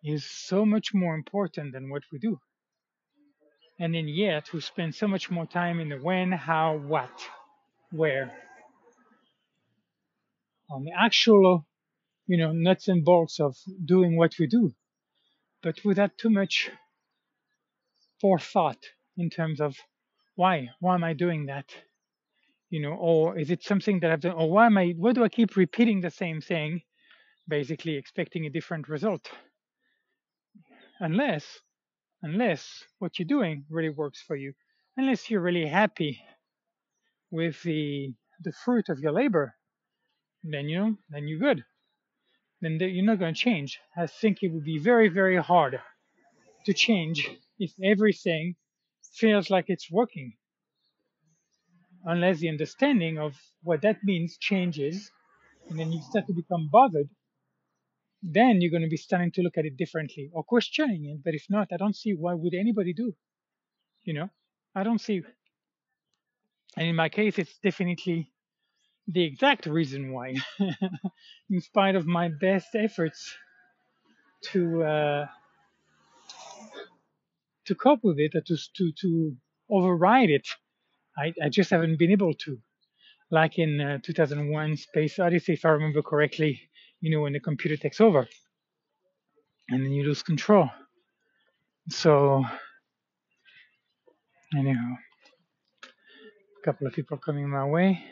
is 0.05 0.25
so 0.25 0.67
much 0.67 0.93
more 0.93 1.15
important 1.15 1.73
than 1.73 1.91
what 1.91 2.03
we 2.13 2.19
do. 2.19 2.39
And 3.81 3.95
then 3.95 4.07
yet 4.07 4.53
we 4.53 4.61
spend 4.61 4.95
so 4.95 5.09
much 5.09 5.31
more 5.31 5.47
time 5.47 5.81
in 5.81 5.89
the 5.89 5.97
when, 5.97 6.31
how, 6.31 6.77
what, 6.77 7.11
where. 7.91 8.31
On 10.71 10.85
the 10.85 10.93
actual, 10.97 11.67
you 12.29 12.37
know, 12.37 12.53
nuts 12.53 12.87
and 12.87 13.05
bolts 13.05 13.41
of 13.41 13.57
doing 13.85 14.17
what 14.17 14.39
we 14.39 14.47
do, 14.47 14.73
but 15.63 15.85
without 15.85 16.17
too 16.17 16.31
much 16.31 16.71
forethought 18.21 18.85
in 19.17 19.31
terms 19.31 19.61
of 19.61 19.75
why, 20.37 20.69
why 20.79 20.95
am 20.95 21.03
I 21.03 21.15
doing 21.15 21.47
that? 21.47 21.75
you 22.71 22.81
know, 22.81 22.93
or 22.93 23.37
is 23.37 23.51
it 23.51 23.65
something 23.65 23.99
that 24.01 24.13
I've 24.13 24.21
done, 24.21 24.37
or 24.37 24.49
why 24.49 24.67
am 24.67 24.79
I, 24.79 24.95
why 24.97 25.13
do 25.13 25.25
I 25.25 25.29
keep 25.29 25.57
repeating 25.57 26.01
the 26.01 26.11
same 26.11 26.41
thing, 26.41 26.83
basically 27.49 27.97
expecting 27.97 28.47
a 28.47 28.51
different 28.51 28.89
result? 28.89 29.29
Unless, 31.01 31.45
unless 32.23 32.85
what 32.99 33.19
you're 33.19 33.27
doing 33.29 33.67
really 33.71 33.91
works 33.91 34.23
for 34.23 34.37
you, 34.37 34.55
unless 34.97 35.31
you're 35.31 35.41
really 35.41 35.67
happy 35.67 36.23
with 37.31 37.63
the 37.63 38.15
the 38.43 38.53
fruit 38.53 38.89
of 38.89 39.01
your 39.01 39.13
labor, 39.13 39.55
then 40.45 40.69
you 40.69 40.79
know, 40.79 40.99
then 41.11 41.29
you're 41.29 41.39
good. 41.39 41.65
Then 42.63 42.79
you're 42.81 43.05
not 43.05 43.19
going 43.19 43.35
to 43.35 43.41
change. 43.41 43.81
I 43.97 44.07
think 44.07 44.43
it 44.43 44.49
would 44.53 44.65
be 44.65 44.79
very, 44.79 45.09
very 45.09 45.37
hard 45.37 45.81
to 46.67 46.75
change 46.75 47.31
if 47.59 47.73
everything 47.83 48.57
feels 49.15 49.51
like 49.51 49.67
it's 49.69 49.91
working 49.91 50.35
unless 52.05 52.39
the 52.41 52.49
understanding 52.49 53.19
of 53.19 53.37
what 53.63 53.83
that 53.83 54.03
means 54.05 54.37
changes 54.39 55.11
and 55.69 55.79
then 55.79 55.93
you 55.93 56.03
start 56.03 56.27
to 56.27 56.35
become 56.35 56.69
bothered, 56.73 57.09
then 58.23 58.61
you're 58.61 58.71
going 58.71 58.83
to 58.83 58.89
be 58.89 58.97
starting 58.97 59.33
to 59.33 59.43
look 59.43 59.57
at 59.57 59.65
it 59.65 59.77
differently 59.77 60.31
or 60.33 60.45
questioning 60.45 61.07
it. 61.07 61.25
But 61.25 61.35
if 61.35 61.47
not, 61.49 61.69
I 61.73 61.77
don't 61.77 61.97
see 61.97 62.13
why 62.13 62.35
would 62.35 62.55
anybody 62.55 62.93
do. 62.93 63.15
You 64.03 64.15
know, 64.15 64.31
I 64.75 64.83
don't 64.83 65.01
see. 65.01 65.23
And 66.77 66.87
in 66.87 66.97
my 66.97 67.09
case, 67.09 67.39
it's 67.39 67.59
definitely 67.59 68.31
the 69.09 69.25
exact 69.25 69.67
reason 69.67 70.13
why, 70.13 70.37
in 71.51 71.61
spite 71.61 71.97
of 71.97 72.07
my 72.07 72.29
best 72.29 72.69
efforts 72.75 73.35
to 74.53 74.83
uh, 74.85 75.27
to 77.67 77.75
cope 77.75 78.05
with 78.05 78.19
it, 78.19 78.35
or 78.35 78.43
to 78.43 78.57
to 78.77 78.93
to 79.01 79.37
override 79.71 80.31
it, 80.31 80.49
I, 81.19 81.33
I 81.43 81.49
just 81.49 81.71
haven't 81.71 81.99
been 81.99 82.11
able 82.13 82.35
to. 82.35 82.59
Like 83.33 83.59
in 83.59 83.81
uh, 83.81 83.99
2001 84.03 84.77
Space 84.77 85.19
Odyssey, 85.21 85.53
if 85.53 85.65
I 85.65 85.69
remember 85.69 86.03
correctly, 86.03 86.61
you 87.01 87.11
know, 87.11 87.23
when 87.23 87.33
the 87.33 87.41
computer 87.41 87.77
takes 87.77 88.01
over 88.01 88.29
and 89.69 89.85
then 89.85 89.93
you 89.93 90.05
lose 90.05 90.23
control. 90.23 90.71
So, 91.89 92.45
anyhow, 94.57 94.95
a 95.83 96.65
couple 96.65 96.87
of 96.87 96.93
people 96.93 97.17
coming 97.17 97.49
my 97.49 97.65
way. 97.65 98.05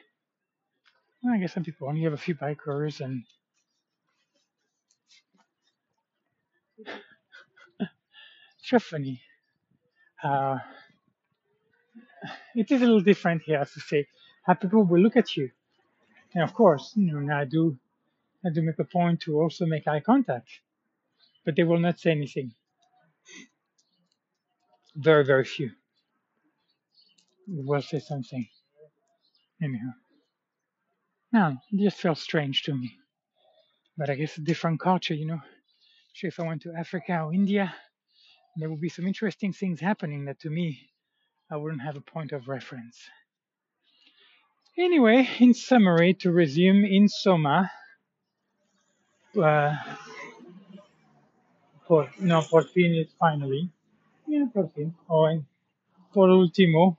I 1.28 1.38
guess 1.38 1.52
some 1.52 1.64
people 1.64 1.88
only 1.88 2.02
have 2.02 2.12
a 2.12 2.16
few 2.16 2.34
bikers 2.34 3.00
and 3.00 3.24
just 8.64 8.86
funny. 8.86 9.20
Uh, 10.22 10.58
it 12.54 12.70
is 12.70 12.80
a 12.82 12.84
little 12.84 13.00
different 13.00 13.42
here, 13.42 13.56
I 13.56 13.60
have 13.60 13.72
to 13.72 13.80
say. 13.80 14.06
How 14.44 14.54
people 14.54 14.84
will 14.84 15.00
look 15.00 15.16
at 15.16 15.36
you. 15.36 15.50
And 16.34 16.42
of 16.44 16.54
course, 16.54 16.92
you 16.96 17.12
know, 17.12 17.34
I 17.34 17.44
do, 17.44 17.76
I 18.44 18.50
do 18.54 18.62
make 18.62 18.78
a 18.78 18.84
point 18.84 19.20
to 19.22 19.40
also 19.40 19.66
make 19.66 19.88
eye 19.88 20.00
contact, 20.00 20.48
but 21.44 21.56
they 21.56 21.64
will 21.64 21.80
not 21.80 21.98
say 21.98 22.12
anything. 22.12 22.52
Very, 24.94 25.24
very 25.24 25.44
few 25.44 25.70
will 27.48 27.82
say 27.82 27.98
something. 27.98 28.46
Anyhow, 29.62 29.92
now 31.32 31.60
it 31.72 31.82
just 31.82 31.96
feels 31.96 32.20
strange 32.20 32.62
to 32.64 32.74
me. 32.74 32.96
But 33.96 34.10
I 34.10 34.14
guess 34.14 34.36
a 34.36 34.42
different 34.42 34.80
culture, 34.80 35.14
you 35.14 35.26
know. 35.26 35.40
Sure, 36.12 36.28
if 36.28 36.38
I 36.38 36.46
went 36.46 36.62
to 36.62 36.72
Africa 36.76 37.20
or 37.20 37.34
India, 37.34 37.74
there 38.56 38.70
would 38.70 38.80
be 38.80 38.88
some 38.88 39.06
interesting 39.06 39.52
things 39.52 39.80
happening 39.80 40.26
that 40.26 40.40
to 40.40 40.50
me 40.50 40.90
I 41.50 41.56
wouldn't 41.56 41.82
have 41.82 41.96
a 41.96 42.00
point 42.00 42.32
of 42.32 42.48
reference. 42.48 42.98
Anyway, 44.76 45.28
in 45.40 45.54
summary, 45.54 46.14
to 46.14 46.30
resume 46.30 46.84
in 46.84 47.08
Soma, 47.08 47.70
uh, 49.38 49.72
por, 51.86 52.10
no, 52.18 52.42
por 52.42 52.64
fin 52.68 52.94
is 52.94 53.14
finally, 53.18 53.70
yeah, 54.26 54.46
por 54.52 54.70
fin, 54.72 54.94
o 55.06 55.28
en, 55.28 55.46
por 56.12 56.30
último, 56.30 56.98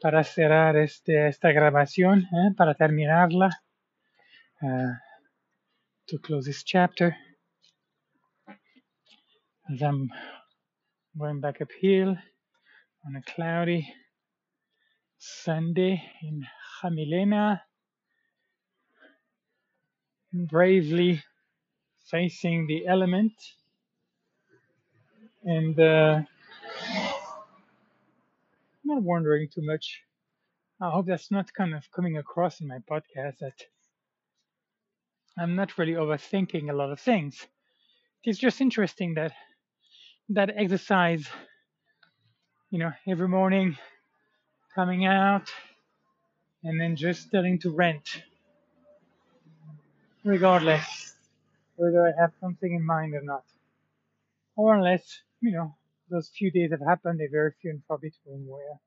para 0.00 0.22
cerrar 0.24 0.76
este, 0.76 1.28
esta 1.28 1.52
grabación, 1.52 2.20
eh, 2.20 2.54
para 2.56 2.74
terminarla, 2.74 3.50
uh, 4.62 4.94
to 6.06 6.18
close 6.18 6.46
this 6.46 6.62
chapter, 6.64 7.16
as 9.70 9.82
I'm 9.82 10.10
going 11.16 11.40
back 11.40 11.60
uphill 11.60 12.16
on 13.06 13.16
a 13.16 13.22
cloudy 13.22 13.86
Sunday 15.18 16.02
in 16.22 16.46
Jamilena, 16.82 17.62
bravely 20.34 21.22
facing 22.10 22.66
the 22.66 22.86
element 22.86 23.32
and 25.44 25.78
uh, 25.78 26.20
not 28.84 29.02
wondering 29.02 29.48
too 29.54 29.62
much. 29.64 30.02
I 30.80 30.90
hope 30.90 31.06
that's 31.06 31.30
not 31.30 31.52
kind 31.54 31.74
of 31.74 31.84
coming 31.94 32.18
across 32.18 32.60
in 32.60 32.68
my 32.68 32.78
podcast 32.78 33.38
that 33.40 33.62
I'm 35.38 35.54
not 35.54 35.78
really 35.78 35.92
overthinking 35.92 36.70
a 36.70 36.74
lot 36.74 36.90
of 36.90 37.00
things. 37.00 37.46
It's 38.24 38.38
just 38.38 38.60
interesting 38.60 39.14
that 39.14 39.32
that 40.30 40.50
exercise, 40.56 41.26
you 42.70 42.78
know, 42.78 42.92
every 43.06 43.28
morning 43.28 43.76
coming 44.74 45.06
out 45.06 45.50
and 46.64 46.80
then 46.80 46.96
just 46.96 47.28
starting 47.28 47.58
to 47.60 47.70
rent, 47.70 48.22
regardless 50.24 51.14
whether 51.76 52.06
I 52.06 52.20
have 52.20 52.32
something 52.40 52.74
in 52.74 52.84
mind 52.84 53.14
or 53.14 53.22
not. 53.22 53.44
Or 54.56 54.74
unless, 54.74 55.20
you 55.40 55.52
know, 55.52 55.76
those 56.10 56.30
few 56.30 56.50
days 56.50 56.70
have 56.70 56.80
happened, 56.86 57.20
they're 57.20 57.30
very 57.30 57.52
few 57.60 57.70
and 57.70 57.82
far 57.88 57.98
between 57.98 58.46
where 58.46 58.80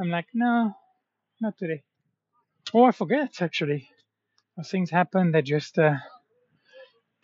I'm 0.00 0.10
like, 0.10 0.26
no, 0.34 0.74
not 1.40 1.58
today. 1.58 1.82
Or 2.72 2.88
I 2.88 2.92
forget 2.92 3.42
actually. 3.42 3.88
Those 4.56 4.70
things 4.70 4.90
happen 4.90 5.32
that 5.32 5.44
just 5.44 5.78
uh, 5.78 5.96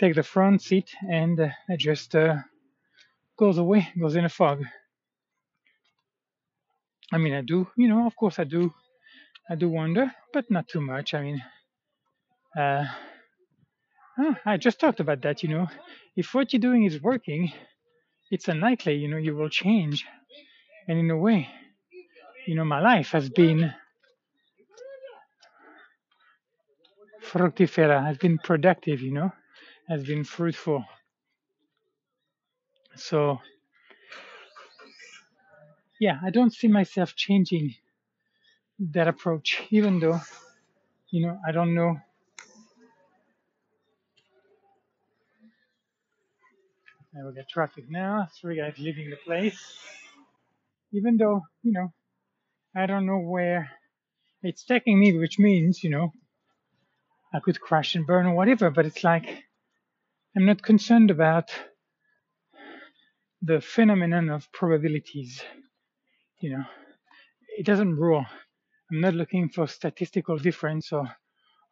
take 0.00 0.14
the 0.14 0.22
front 0.22 0.62
seat 0.62 0.90
and 1.08 1.40
uh, 1.40 1.48
it 1.68 1.78
just 1.78 2.14
uh, 2.14 2.36
goes 3.38 3.58
away, 3.58 3.88
goes 4.00 4.16
in 4.16 4.24
a 4.24 4.28
fog. 4.28 4.64
I 7.12 7.18
mean, 7.18 7.34
I 7.34 7.42
do, 7.42 7.68
you 7.76 7.88
know, 7.88 8.06
of 8.06 8.16
course 8.16 8.38
I 8.38 8.44
do, 8.44 8.74
I 9.48 9.54
do 9.54 9.68
wonder, 9.68 10.12
but 10.32 10.50
not 10.50 10.68
too 10.68 10.80
much. 10.80 11.14
I 11.14 11.22
mean, 11.22 11.42
uh, 12.58 12.86
oh, 14.18 14.34
I 14.44 14.56
just 14.56 14.80
talked 14.80 15.00
about 15.00 15.22
that, 15.22 15.42
you 15.42 15.48
know. 15.48 15.68
If 16.16 16.34
what 16.34 16.52
you're 16.52 16.60
doing 16.60 16.84
is 16.84 17.00
working, 17.02 17.52
it's 18.30 18.48
unlikely, 18.48 18.94
you 18.96 19.08
know, 19.08 19.16
you 19.16 19.36
will 19.36 19.48
change. 19.50 20.04
And 20.88 20.98
in 20.98 21.10
a 21.10 21.16
way, 21.16 21.48
you 22.46 22.54
know, 22.54 22.64
my 22.64 22.80
life 22.80 23.10
has 23.12 23.28
been 23.28 23.72
fructifera 27.22 28.04
has 28.04 28.18
been 28.18 28.38
productive, 28.38 29.00
you 29.02 29.12
know, 29.12 29.32
has 29.88 30.04
been 30.04 30.24
fruitful. 30.24 30.84
So, 32.96 33.38
yeah, 36.00 36.18
I 36.24 36.30
don't 36.30 36.52
see 36.52 36.68
myself 36.68 37.14
changing 37.14 37.74
that 38.78 39.08
approach, 39.08 39.62
even 39.70 40.00
though, 40.00 40.20
you 41.10 41.26
know, 41.26 41.38
I 41.46 41.52
don't 41.52 41.74
know. 41.74 41.96
I 47.18 47.24
will 47.24 47.32
get 47.32 47.48
traffic 47.48 47.84
now. 47.88 48.28
Three 48.40 48.56
guys 48.56 48.74
leaving 48.78 49.10
the 49.10 49.16
place. 49.16 49.58
Even 50.92 51.16
though, 51.16 51.42
you 51.62 51.72
know, 51.72 51.92
I 52.76 52.86
don't 52.86 53.06
know 53.06 53.18
where 53.18 53.70
it's 54.42 54.64
taking 54.64 55.00
me, 55.00 55.18
which 55.18 55.38
means, 55.38 55.82
you 55.82 55.90
know, 55.90 56.12
I 57.34 57.40
could 57.40 57.60
crash 57.60 57.94
and 57.96 58.06
burn 58.06 58.26
or 58.26 58.34
whatever, 58.34 58.70
but 58.70 58.86
it's 58.86 59.02
like 59.02 59.26
I'm 60.36 60.46
not 60.46 60.62
concerned 60.62 61.10
about 61.10 61.50
the 63.42 63.60
phenomenon 63.60 64.30
of 64.30 64.50
probabilities. 64.52 65.42
You 66.40 66.50
know, 66.50 66.64
it 67.58 67.66
doesn't 67.66 67.96
rule. 67.96 68.24
I'm 68.90 69.00
not 69.00 69.14
looking 69.14 69.48
for 69.48 69.66
statistical 69.66 70.38
difference 70.38 70.92
or, 70.92 71.10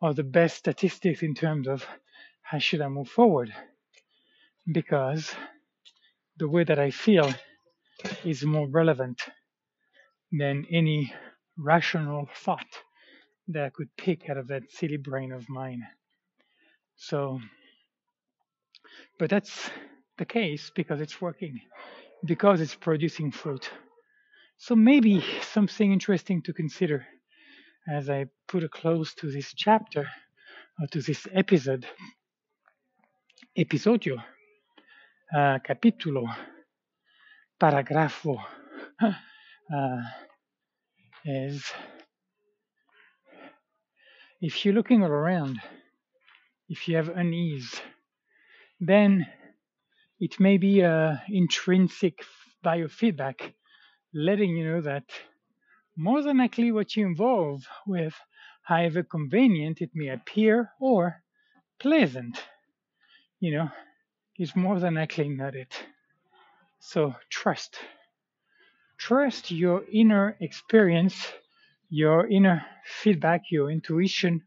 or 0.01 0.13
the 0.13 0.25
best 0.25 0.57
statistics 0.57 1.23
in 1.23 1.35
terms 1.35 1.69
of 1.69 1.87
how 2.43 2.59
should 2.59 2.81
I 2.81 2.89
move 2.89 3.09
forward. 3.09 3.53
Because 4.71 5.35
the 6.39 6.49
way 6.49 6.65
that 6.65 6.79
I 6.79 6.91
feel 6.91 7.33
is 8.25 8.45
more 8.45 8.69
relevant 8.69 9.23
than 10.33 10.67
any 10.71 11.13
rational 11.57 12.29
thought 12.35 12.67
that 13.49 13.65
I 13.65 13.71
could 13.71 13.89
pick 13.97 14.29
out 14.29 14.37
of 14.37 14.49
that 14.49 14.71
silly 14.71 14.97
brain 14.97 15.33
of 15.33 15.49
mine. 15.49 15.87
So, 16.97 17.41
but 19.19 19.31
that's 19.31 19.71
the 20.19 20.25
case 20.25 20.71
because 20.75 21.01
it's 21.01 21.21
working, 21.21 21.61
because 22.25 22.61
it's 22.61 22.75
producing 22.75 23.31
fruit. 23.31 23.71
So 24.59 24.75
maybe 24.75 25.23
something 25.43 25.93
interesting 25.93 26.43
to 26.43 26.53
consider 26.53 27.07
as 27.89 28.11
I 28.11 28.27
put 28.49 28.65
a 28.65 28.69
close 28.69 29.15
to 29.17 29.31
this 29.31 29.55
chapter 29.55 30.09
or 30.81 30.87
to 30.89 31.01
this 31.01 31.27
episode, 31.33 31.87
episodio, 33.57 34.23
uh, 35.35 35.59
capítulo, 35.59 36.27
paragrafo, 37.61 38.39
uh, 39.01 40.03
is 41.25 41.65
if 44.41 44.65
you're 44.65 44.75
looking 44.75 45.03
all 45.03 45.11
around, 45.11 45.61
if 46.69 46.89
you 46.89 46.97
have 46.97 47.09
unease, 47.09 47.81
then 48.81 49.27
it 50.21 50.39
may 50.39 50.57
be 50.57 50.81
a 50.81 51.23
intrinsic 51.29 52.25
biofeedback 52.65 53.55
letting 54.15 54.57
you 54.57 54.67
know 54.69 54.81
that 54.81 55.05
more 55.97 56.23
than 56.23 56.39
likely 56.39 56.73
what 56.73 56.95
you 56.97 57.07
involve 57.07 57.67
with, 57.87 58.15
however 58.63 59.03
convenient 59.03 59.81
it 59.81 59.91
may 59.95 60.09
appear 60.09 60.71
or 60.81 61.23
pleasant, 61.81 62.39
you 63.41 63.53
know, 63.53 63.71
is 64.39 64.55
more 64.55 64.79
than 64.79 64.95
likely 64.95 65.29
not 65.29 65.55
it. 65.55 65.73
So 66.79 67.15
trust. 67.31 67.79
Trust 68.99 69.51
your 69.51 69.85
inner 69.93 70.37
experience, 70.41 71.33
your 71.91 72.27
inner 72.27 72.65
feedback, 72.85 73.45
your 73.51 73.71
intuition, 73.71 74.43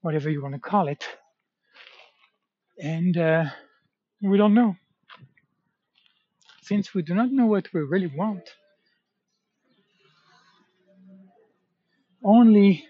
whatever 0.00 0.30
you 0.30 0.42
want 0.42 0.54
to 0.54 0.60
call 0.60 0.88
it. 0.88 1.04
And 2.78 3.16
uh, 3.16 3.44
we 4.20 4.36
don't 4.38 4.54
know. 4.54 4.76
Since 6.62 6.94
we 6.94 7.02
do 7.02 7.14
not 7.14 7.30
know 7.30 7.46
what 7.46 7.72
we 7.72 7.80
really 7.80 8.06
want, 8.06 8.48
only 12.24 12.86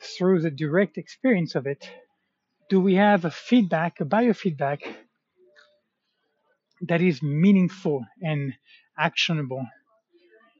through 0.00 0.40
the 0.40 0.50
direct 0.50 0.98
experience 0.98 1.54
of 1.54 1.66
it 1.66 1.88
do 2.68 2.80
we 2.80 2.94
have 2.94 3.24
a 3.24 3.30
feedback, 3.30 4.00
a 4.00 4.04
biofeedback 4.04 4.80
that 6.88 7.00
is 7.00 7.22
meaningful 7.22 8.06
and 8.22 8.54
actionable, 8.98 9.66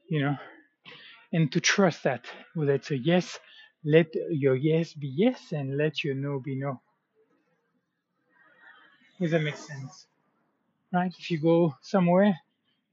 you 0.09 0.21
know, 0.21 0.37
and 1.33 1.51
to 1.51 1.59
trust 1.59 2.03
that, 2.03 2.25
whether 2.53 2.73
it's 2.73 2.91
a 2.91 2.97
yes, 2.97 3.39
let 3.83 4.07
your 4.29 4.55
yes 4.55 4.93
be 4.93 5.07
yes 5.07 5.51
and 5.51 5.77
let 5.77 6.03
your 6.03 6.15
no 6.15 6.39
be 6.39 6.55
no. 6.55 6.81
Does 9.19 9.31
that 9.31 9.41
make 9.41 9.57
sense? 9.57 10.07
Right? 10.93 11.13
If 11.17 11.31
you 11.31 11.39
go 11.39 11.75
somewhere 11.81 12.35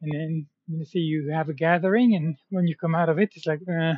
and 0.01 0.13
then 0.13 0.47
let's 0.69 0.93
say 0.93 1.01
you 1.01 1.31
have 1.31 1.49
a 1.49 1.55
gathering 1.55 2.15
and 2.15 2.37
when 2.51 2.67
you 2.67 2.77
come 2.77 2.95
out 2.95 3.09
of 3.09 3.19
it, 3.19 3.33
it's 3.35 3.47
like, 3.47 3.61
uh, 3.69 3.95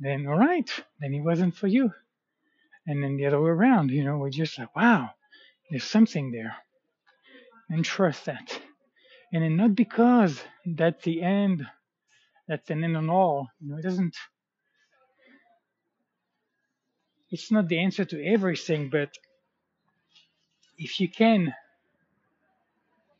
then 0.00 0.26
all 0.26 0.38
right, 0.38 0.70
then 1.00 1.14
it 1.14 1.20
wasn't 1.20 1.56
for 1.56 1.66
you. 1.66 1.92
And 2.86 3.02
then 3.02 3.16
the 3.16 3.26
other 3.26 3.40
way 3.40 3.50
around, 3.50 3.90
you 3.90 4.04
know, 4.04 4.16
we're 4.16 4.30
just 4.30 4.58
like, 4.58 4.74
wow, 4.74 5.10
there's 5.70 5.84
something 5.84 6.32
there. 6.32 6.56
And 7.70 7.84
trust 7.84 8.24
that. 8.26 8.60
And 9.32 9.56
not 9.56 9.74
because 9.74 10.42
that's 10.64 11.04
the 11.04 11.22
end, 11.22 11.66
that's 12.46 12.70
an 12.70 12.82
end 12.82 12.96
on 12.96 13.10
all. 13.10 13.48
You 13.60 13.70
know, 13.70 13.78
it 13.78 13.82
doesn't 13.82 14.16
it's 17.30 17.52
not 17.52 17.68
the 17.68 17.78
answer 17.78 18.06
to 18.06 18.24
everything, 18.24 18.88
but 18.88 19.10
if 20.78 20.98
you 20.98 21.10
can 21.10 21.54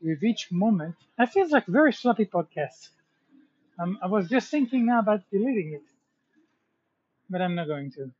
with 0.00 0.24
each 0.24 0.50
moment, 0.50 0.94
that 1.18 1.32
feels 1.32 1.50
like 1.50 1.66
very 1.66 1.92
sloppy 1.92 2.24
podcast. 2.24 2.88
Um, 3.78 3.98
I 4.02 4.06
was 4.06 4.28
just 4.30 4.50
thinking 4.50 4.86
now 4.86 5.00
about 5.00 5.28
deleting 5.30 5.74
it 5.74 5.82
but 7.30 7.42
I'm 7.42 7.54
not 7.54 7.66
going 7.66 7.90
to. 7.92 8.10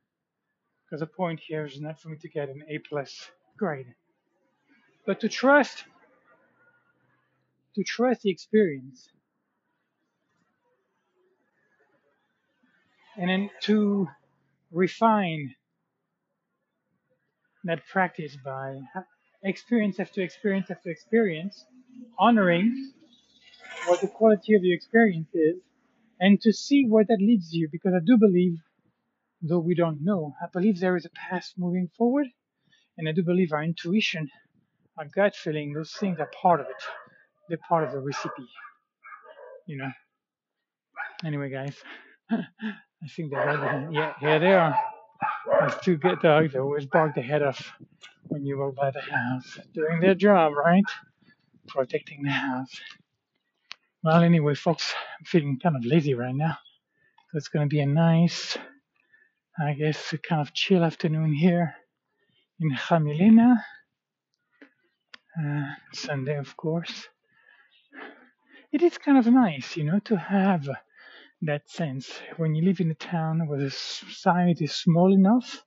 Because 0.84 1.00
the 1.00 1.06
point 1.06 1.40
here 1.40 1.64
is 1.64 1.80
not 1.80 2.00
for 2.00 2.08
me 2.08 2.16
to 2.18 2.28
get 2.28 2.48
an 2.48 2.62
A 2.68 2.78
plus 2.78 3.30
grade, 3.56 3.94
but 5.06 5.20
to 5.20 5.28
trust, 5.28 5.84
to 7.78 7.84
trust 7.84 8.22
the 8.22 8.30
experience, 8.30 9.08
and 13.16 13.30
then 13.30 13.50
to 13.62 14.08
refine 14.72 15.54
that 17.62 17.86
practice 17.86 18.36
by 18.44 18.80
experience 19.44 20.00
after 20.00 20.22
experience 20.22 20.68
after 20.72 20.90
experience, 20.90 21.64
honoring 22.18 22.92
what 23.86 24.00
the 24.00 24.08
quality 24.08 24.54
of 24.54 24.64
your 24.64 24.74
experience 24.74 25.28
is, 25.32 25.56
and 26.18 26.40
to 26.40 26.52
see 26.52 26.84
where 26.88 27.04
that 27.04 27.18
leads 27.20 27.52
you. 27.52 27.68
Because 27.70 27.92
I 27.94 28.04
do 28.04 28.16
believe 28.18 28.58
though 29.40 29.60
we 29.60 29.76
don't 29.76 30.00
know, 30.02 30.34
I 30.42 30.46
believe 30.52 30.80
there 30.80 30.96
is 30.96 31.06
a 31.06 31.10
path 31.10 31.52
moving 31.56 31.90
forward, 31.96 32.26
and 32.96 33.08
I 33.08 33.12
do 33.12 33.22
believe 33.22 33.52
our 33.52 33.62
intuition, 33.62 34.28
our 34.96 35.06
gut 35.14 35.36
feeling, 35.36 35.74
those 35.74 35.92
things 35.92 36.18
are 36.18 36.30
part 36.42 36.58
of 36.58 36.66
it. 36.66 37.07
They're 37.48 37.58
part 37.68 37.84
of 37.84 37.92
the 37.92 38.00
recipe, 38.00 38.46
you 39.66 39.78
know. 39.78 39.90
Anyway, 41.24 41.50
guys, 41.50 41.76
I 42.30 42.44
think 43.16 43.30
they're 43.30 43.48
everything. 43.48 43.92
Yeah, 43.92 44.14
here 44.20 44.38
they 44.38 44.52
are. 44.52 44.76
Those 45.60 45.74
two 45.82 45.96
good 45.96 46.20
dogs 46.20 46.52
that 46.52 46.60
always 46.60 46.86
bark 46.86 47.14
the 47.14 47.22
head 47.22 47.42
off 47.42 47.72
when 48.28 48.44
you 48.44 48.58
walk 48.58 48.76
by 48.76 48.90
the 48.90 49.00
house, 49.00 49.58
doing 49.72 50.00
their 50.00 50.14
job, 50.14 50.52
right? 50.54 50.84
Protecting 51.66 52.22
the 52.22 52.30
house. 52.30 52.70
Well, 54.02 54.22
anyway, 54.22 54.54
folks, 54.54 54.94
I'm 55.18 55.24
feeling 55.24 55.58
kind 55.60 55.76
of 55.76 55.84
lazy 55.84 56.14
right 56.14 56.34
now. 56.34 56.58
So 57.30 57.38
it's 57.38 57.48
going 57.48 57.68
to 57.68 57.74
be 57.74 57.80
a 57.80 57.86
nice 57.86 58.56
I 59.60 59.72
guess 59.72 60.14
kind 60.22 60.40
of 60.40 60.54
chill 60.54 60.84
afternoon 60.84 61.34
here 61.34 61.74
in 62.60 62.70
Jamilena. 62.76 63.56
Uh, 65.36 65.74
Sunday, 65.92 66.36
of 66.36 66.56
course. 66.56 67.08
It 68.72 68.82
is 68.82 68.98
kind 68.98 69.18
of 69.18 69.26
nice, 69.26 69.76
you 69.76 69.84
know, 69.84 69.98
to 70.00 70.16
have 70.16 70.68
that 71.42 71.70
sense 71.70 72.10
when 72.36 72.54
you 72.54 72.64
live 72.64 72.80
in 72.80 72.90
a 72.90 72.94
town 72.94 73.46
where 73.46 73.58
the 73.58 73.70
society 73.70 74.64
is 74.64 74.74
small 74.74 75.12
enough 75.12 75.64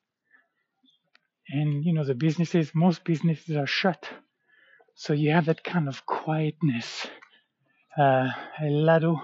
and, 1.49 1.83
you 1.83 1.93
know, 1.93 2.03
the 2.03 2.15
businesses, 2.15 2.71
most 2.75 3.03
businesses 3.03 3.55
are 3.55 3.67
shut. 3.67 4.07
So 4.95 5.13
you 5.13 5.31
have 5.31 5.45
that 5.45 5.63
kind 5.63 5.87
of 5.87 6.05
quietness. 6.05 7.07
Uh, 7.97 8.29
el 8.61 8.85
lado 8.85 9.21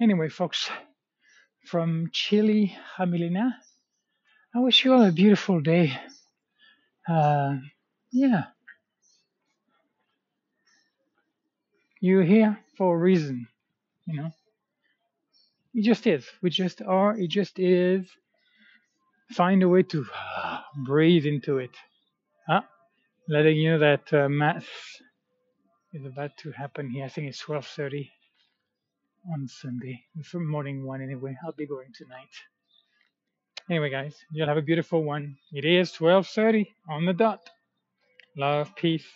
Anyway, 0.01 0.29
folks, 0.29 0.71
from 1.67 2.09
Chile, 2.13 2.77
Jamilena, 2.97 3.53
I 4.55 4.61
wish 4.61 4.85
you 4.85 4.95
all 4.95 5.05
a 5.05 5.13
beautiful 5.13 5.61
day. 5.61 5.93
Uh, 7.09 7.57
yeah, 8.13 8.45
you're 12.01 12.25
here 12.25 12.59
for 12.79 12.95
a 12.97 12.99
reason, 12.99 13.49
you 14.07 14.23
know. 14.23 14.31
It 15.75 15.85
just 15.85 16.07
is. 16.07 16.27
We 16.43 16.51
just 16.51 16.83
are. 16.83 17.17
It 17.19 17.29
just 17.31 17.59
is. 17.59 18.09
Find 19.33 19.63
a 19.63 19.69
way 19.69 19.83
to 19.85 20.07
breathe 20.87 21.27
into 21.27 21.59
it. 21.59 21.71
Ah, 22.49 22.67
letting 23.29 23.57
you 23.57 23.73
know 23.73 23.79
that 23.81 24.13
uh, 24.13 24.29
mass 24.29 24.65
is 25.95 26.05
about 26.05 26.37
to 26.39 26.51
happen 26.51 26.91
here. 26.91 27.05
I 27.05 27.09
think 27.09 27.29
it's 27.29 27.41
12:30 27.41 28.11
on 29.33 29.47
Sunday. 29.47 30.05
It's 30.17 30.35
morning 30.35 30.85
one 30.85 31.01
anyway. 31.01 31.37
I'll 31.45 31.53
be 31.53 31.67
going 31.67 31.93
tonight. 31.95 32.35
Anyway, 33.71 33.91
guys, 33.91 34.17
you'll 34.33 34.49
have 34.49 34.59
a 34.59 34.63
beautiful 34.63 35.05
one. 35.05 35.37
It 35.53 35.65
is 35.65 35.93
12:30 35.93 36.67
on 36.89 37.07
the 37.07 37.13
dot. 37.13 37.49
Love, 38.37 38.75
peace. 38.75 39.07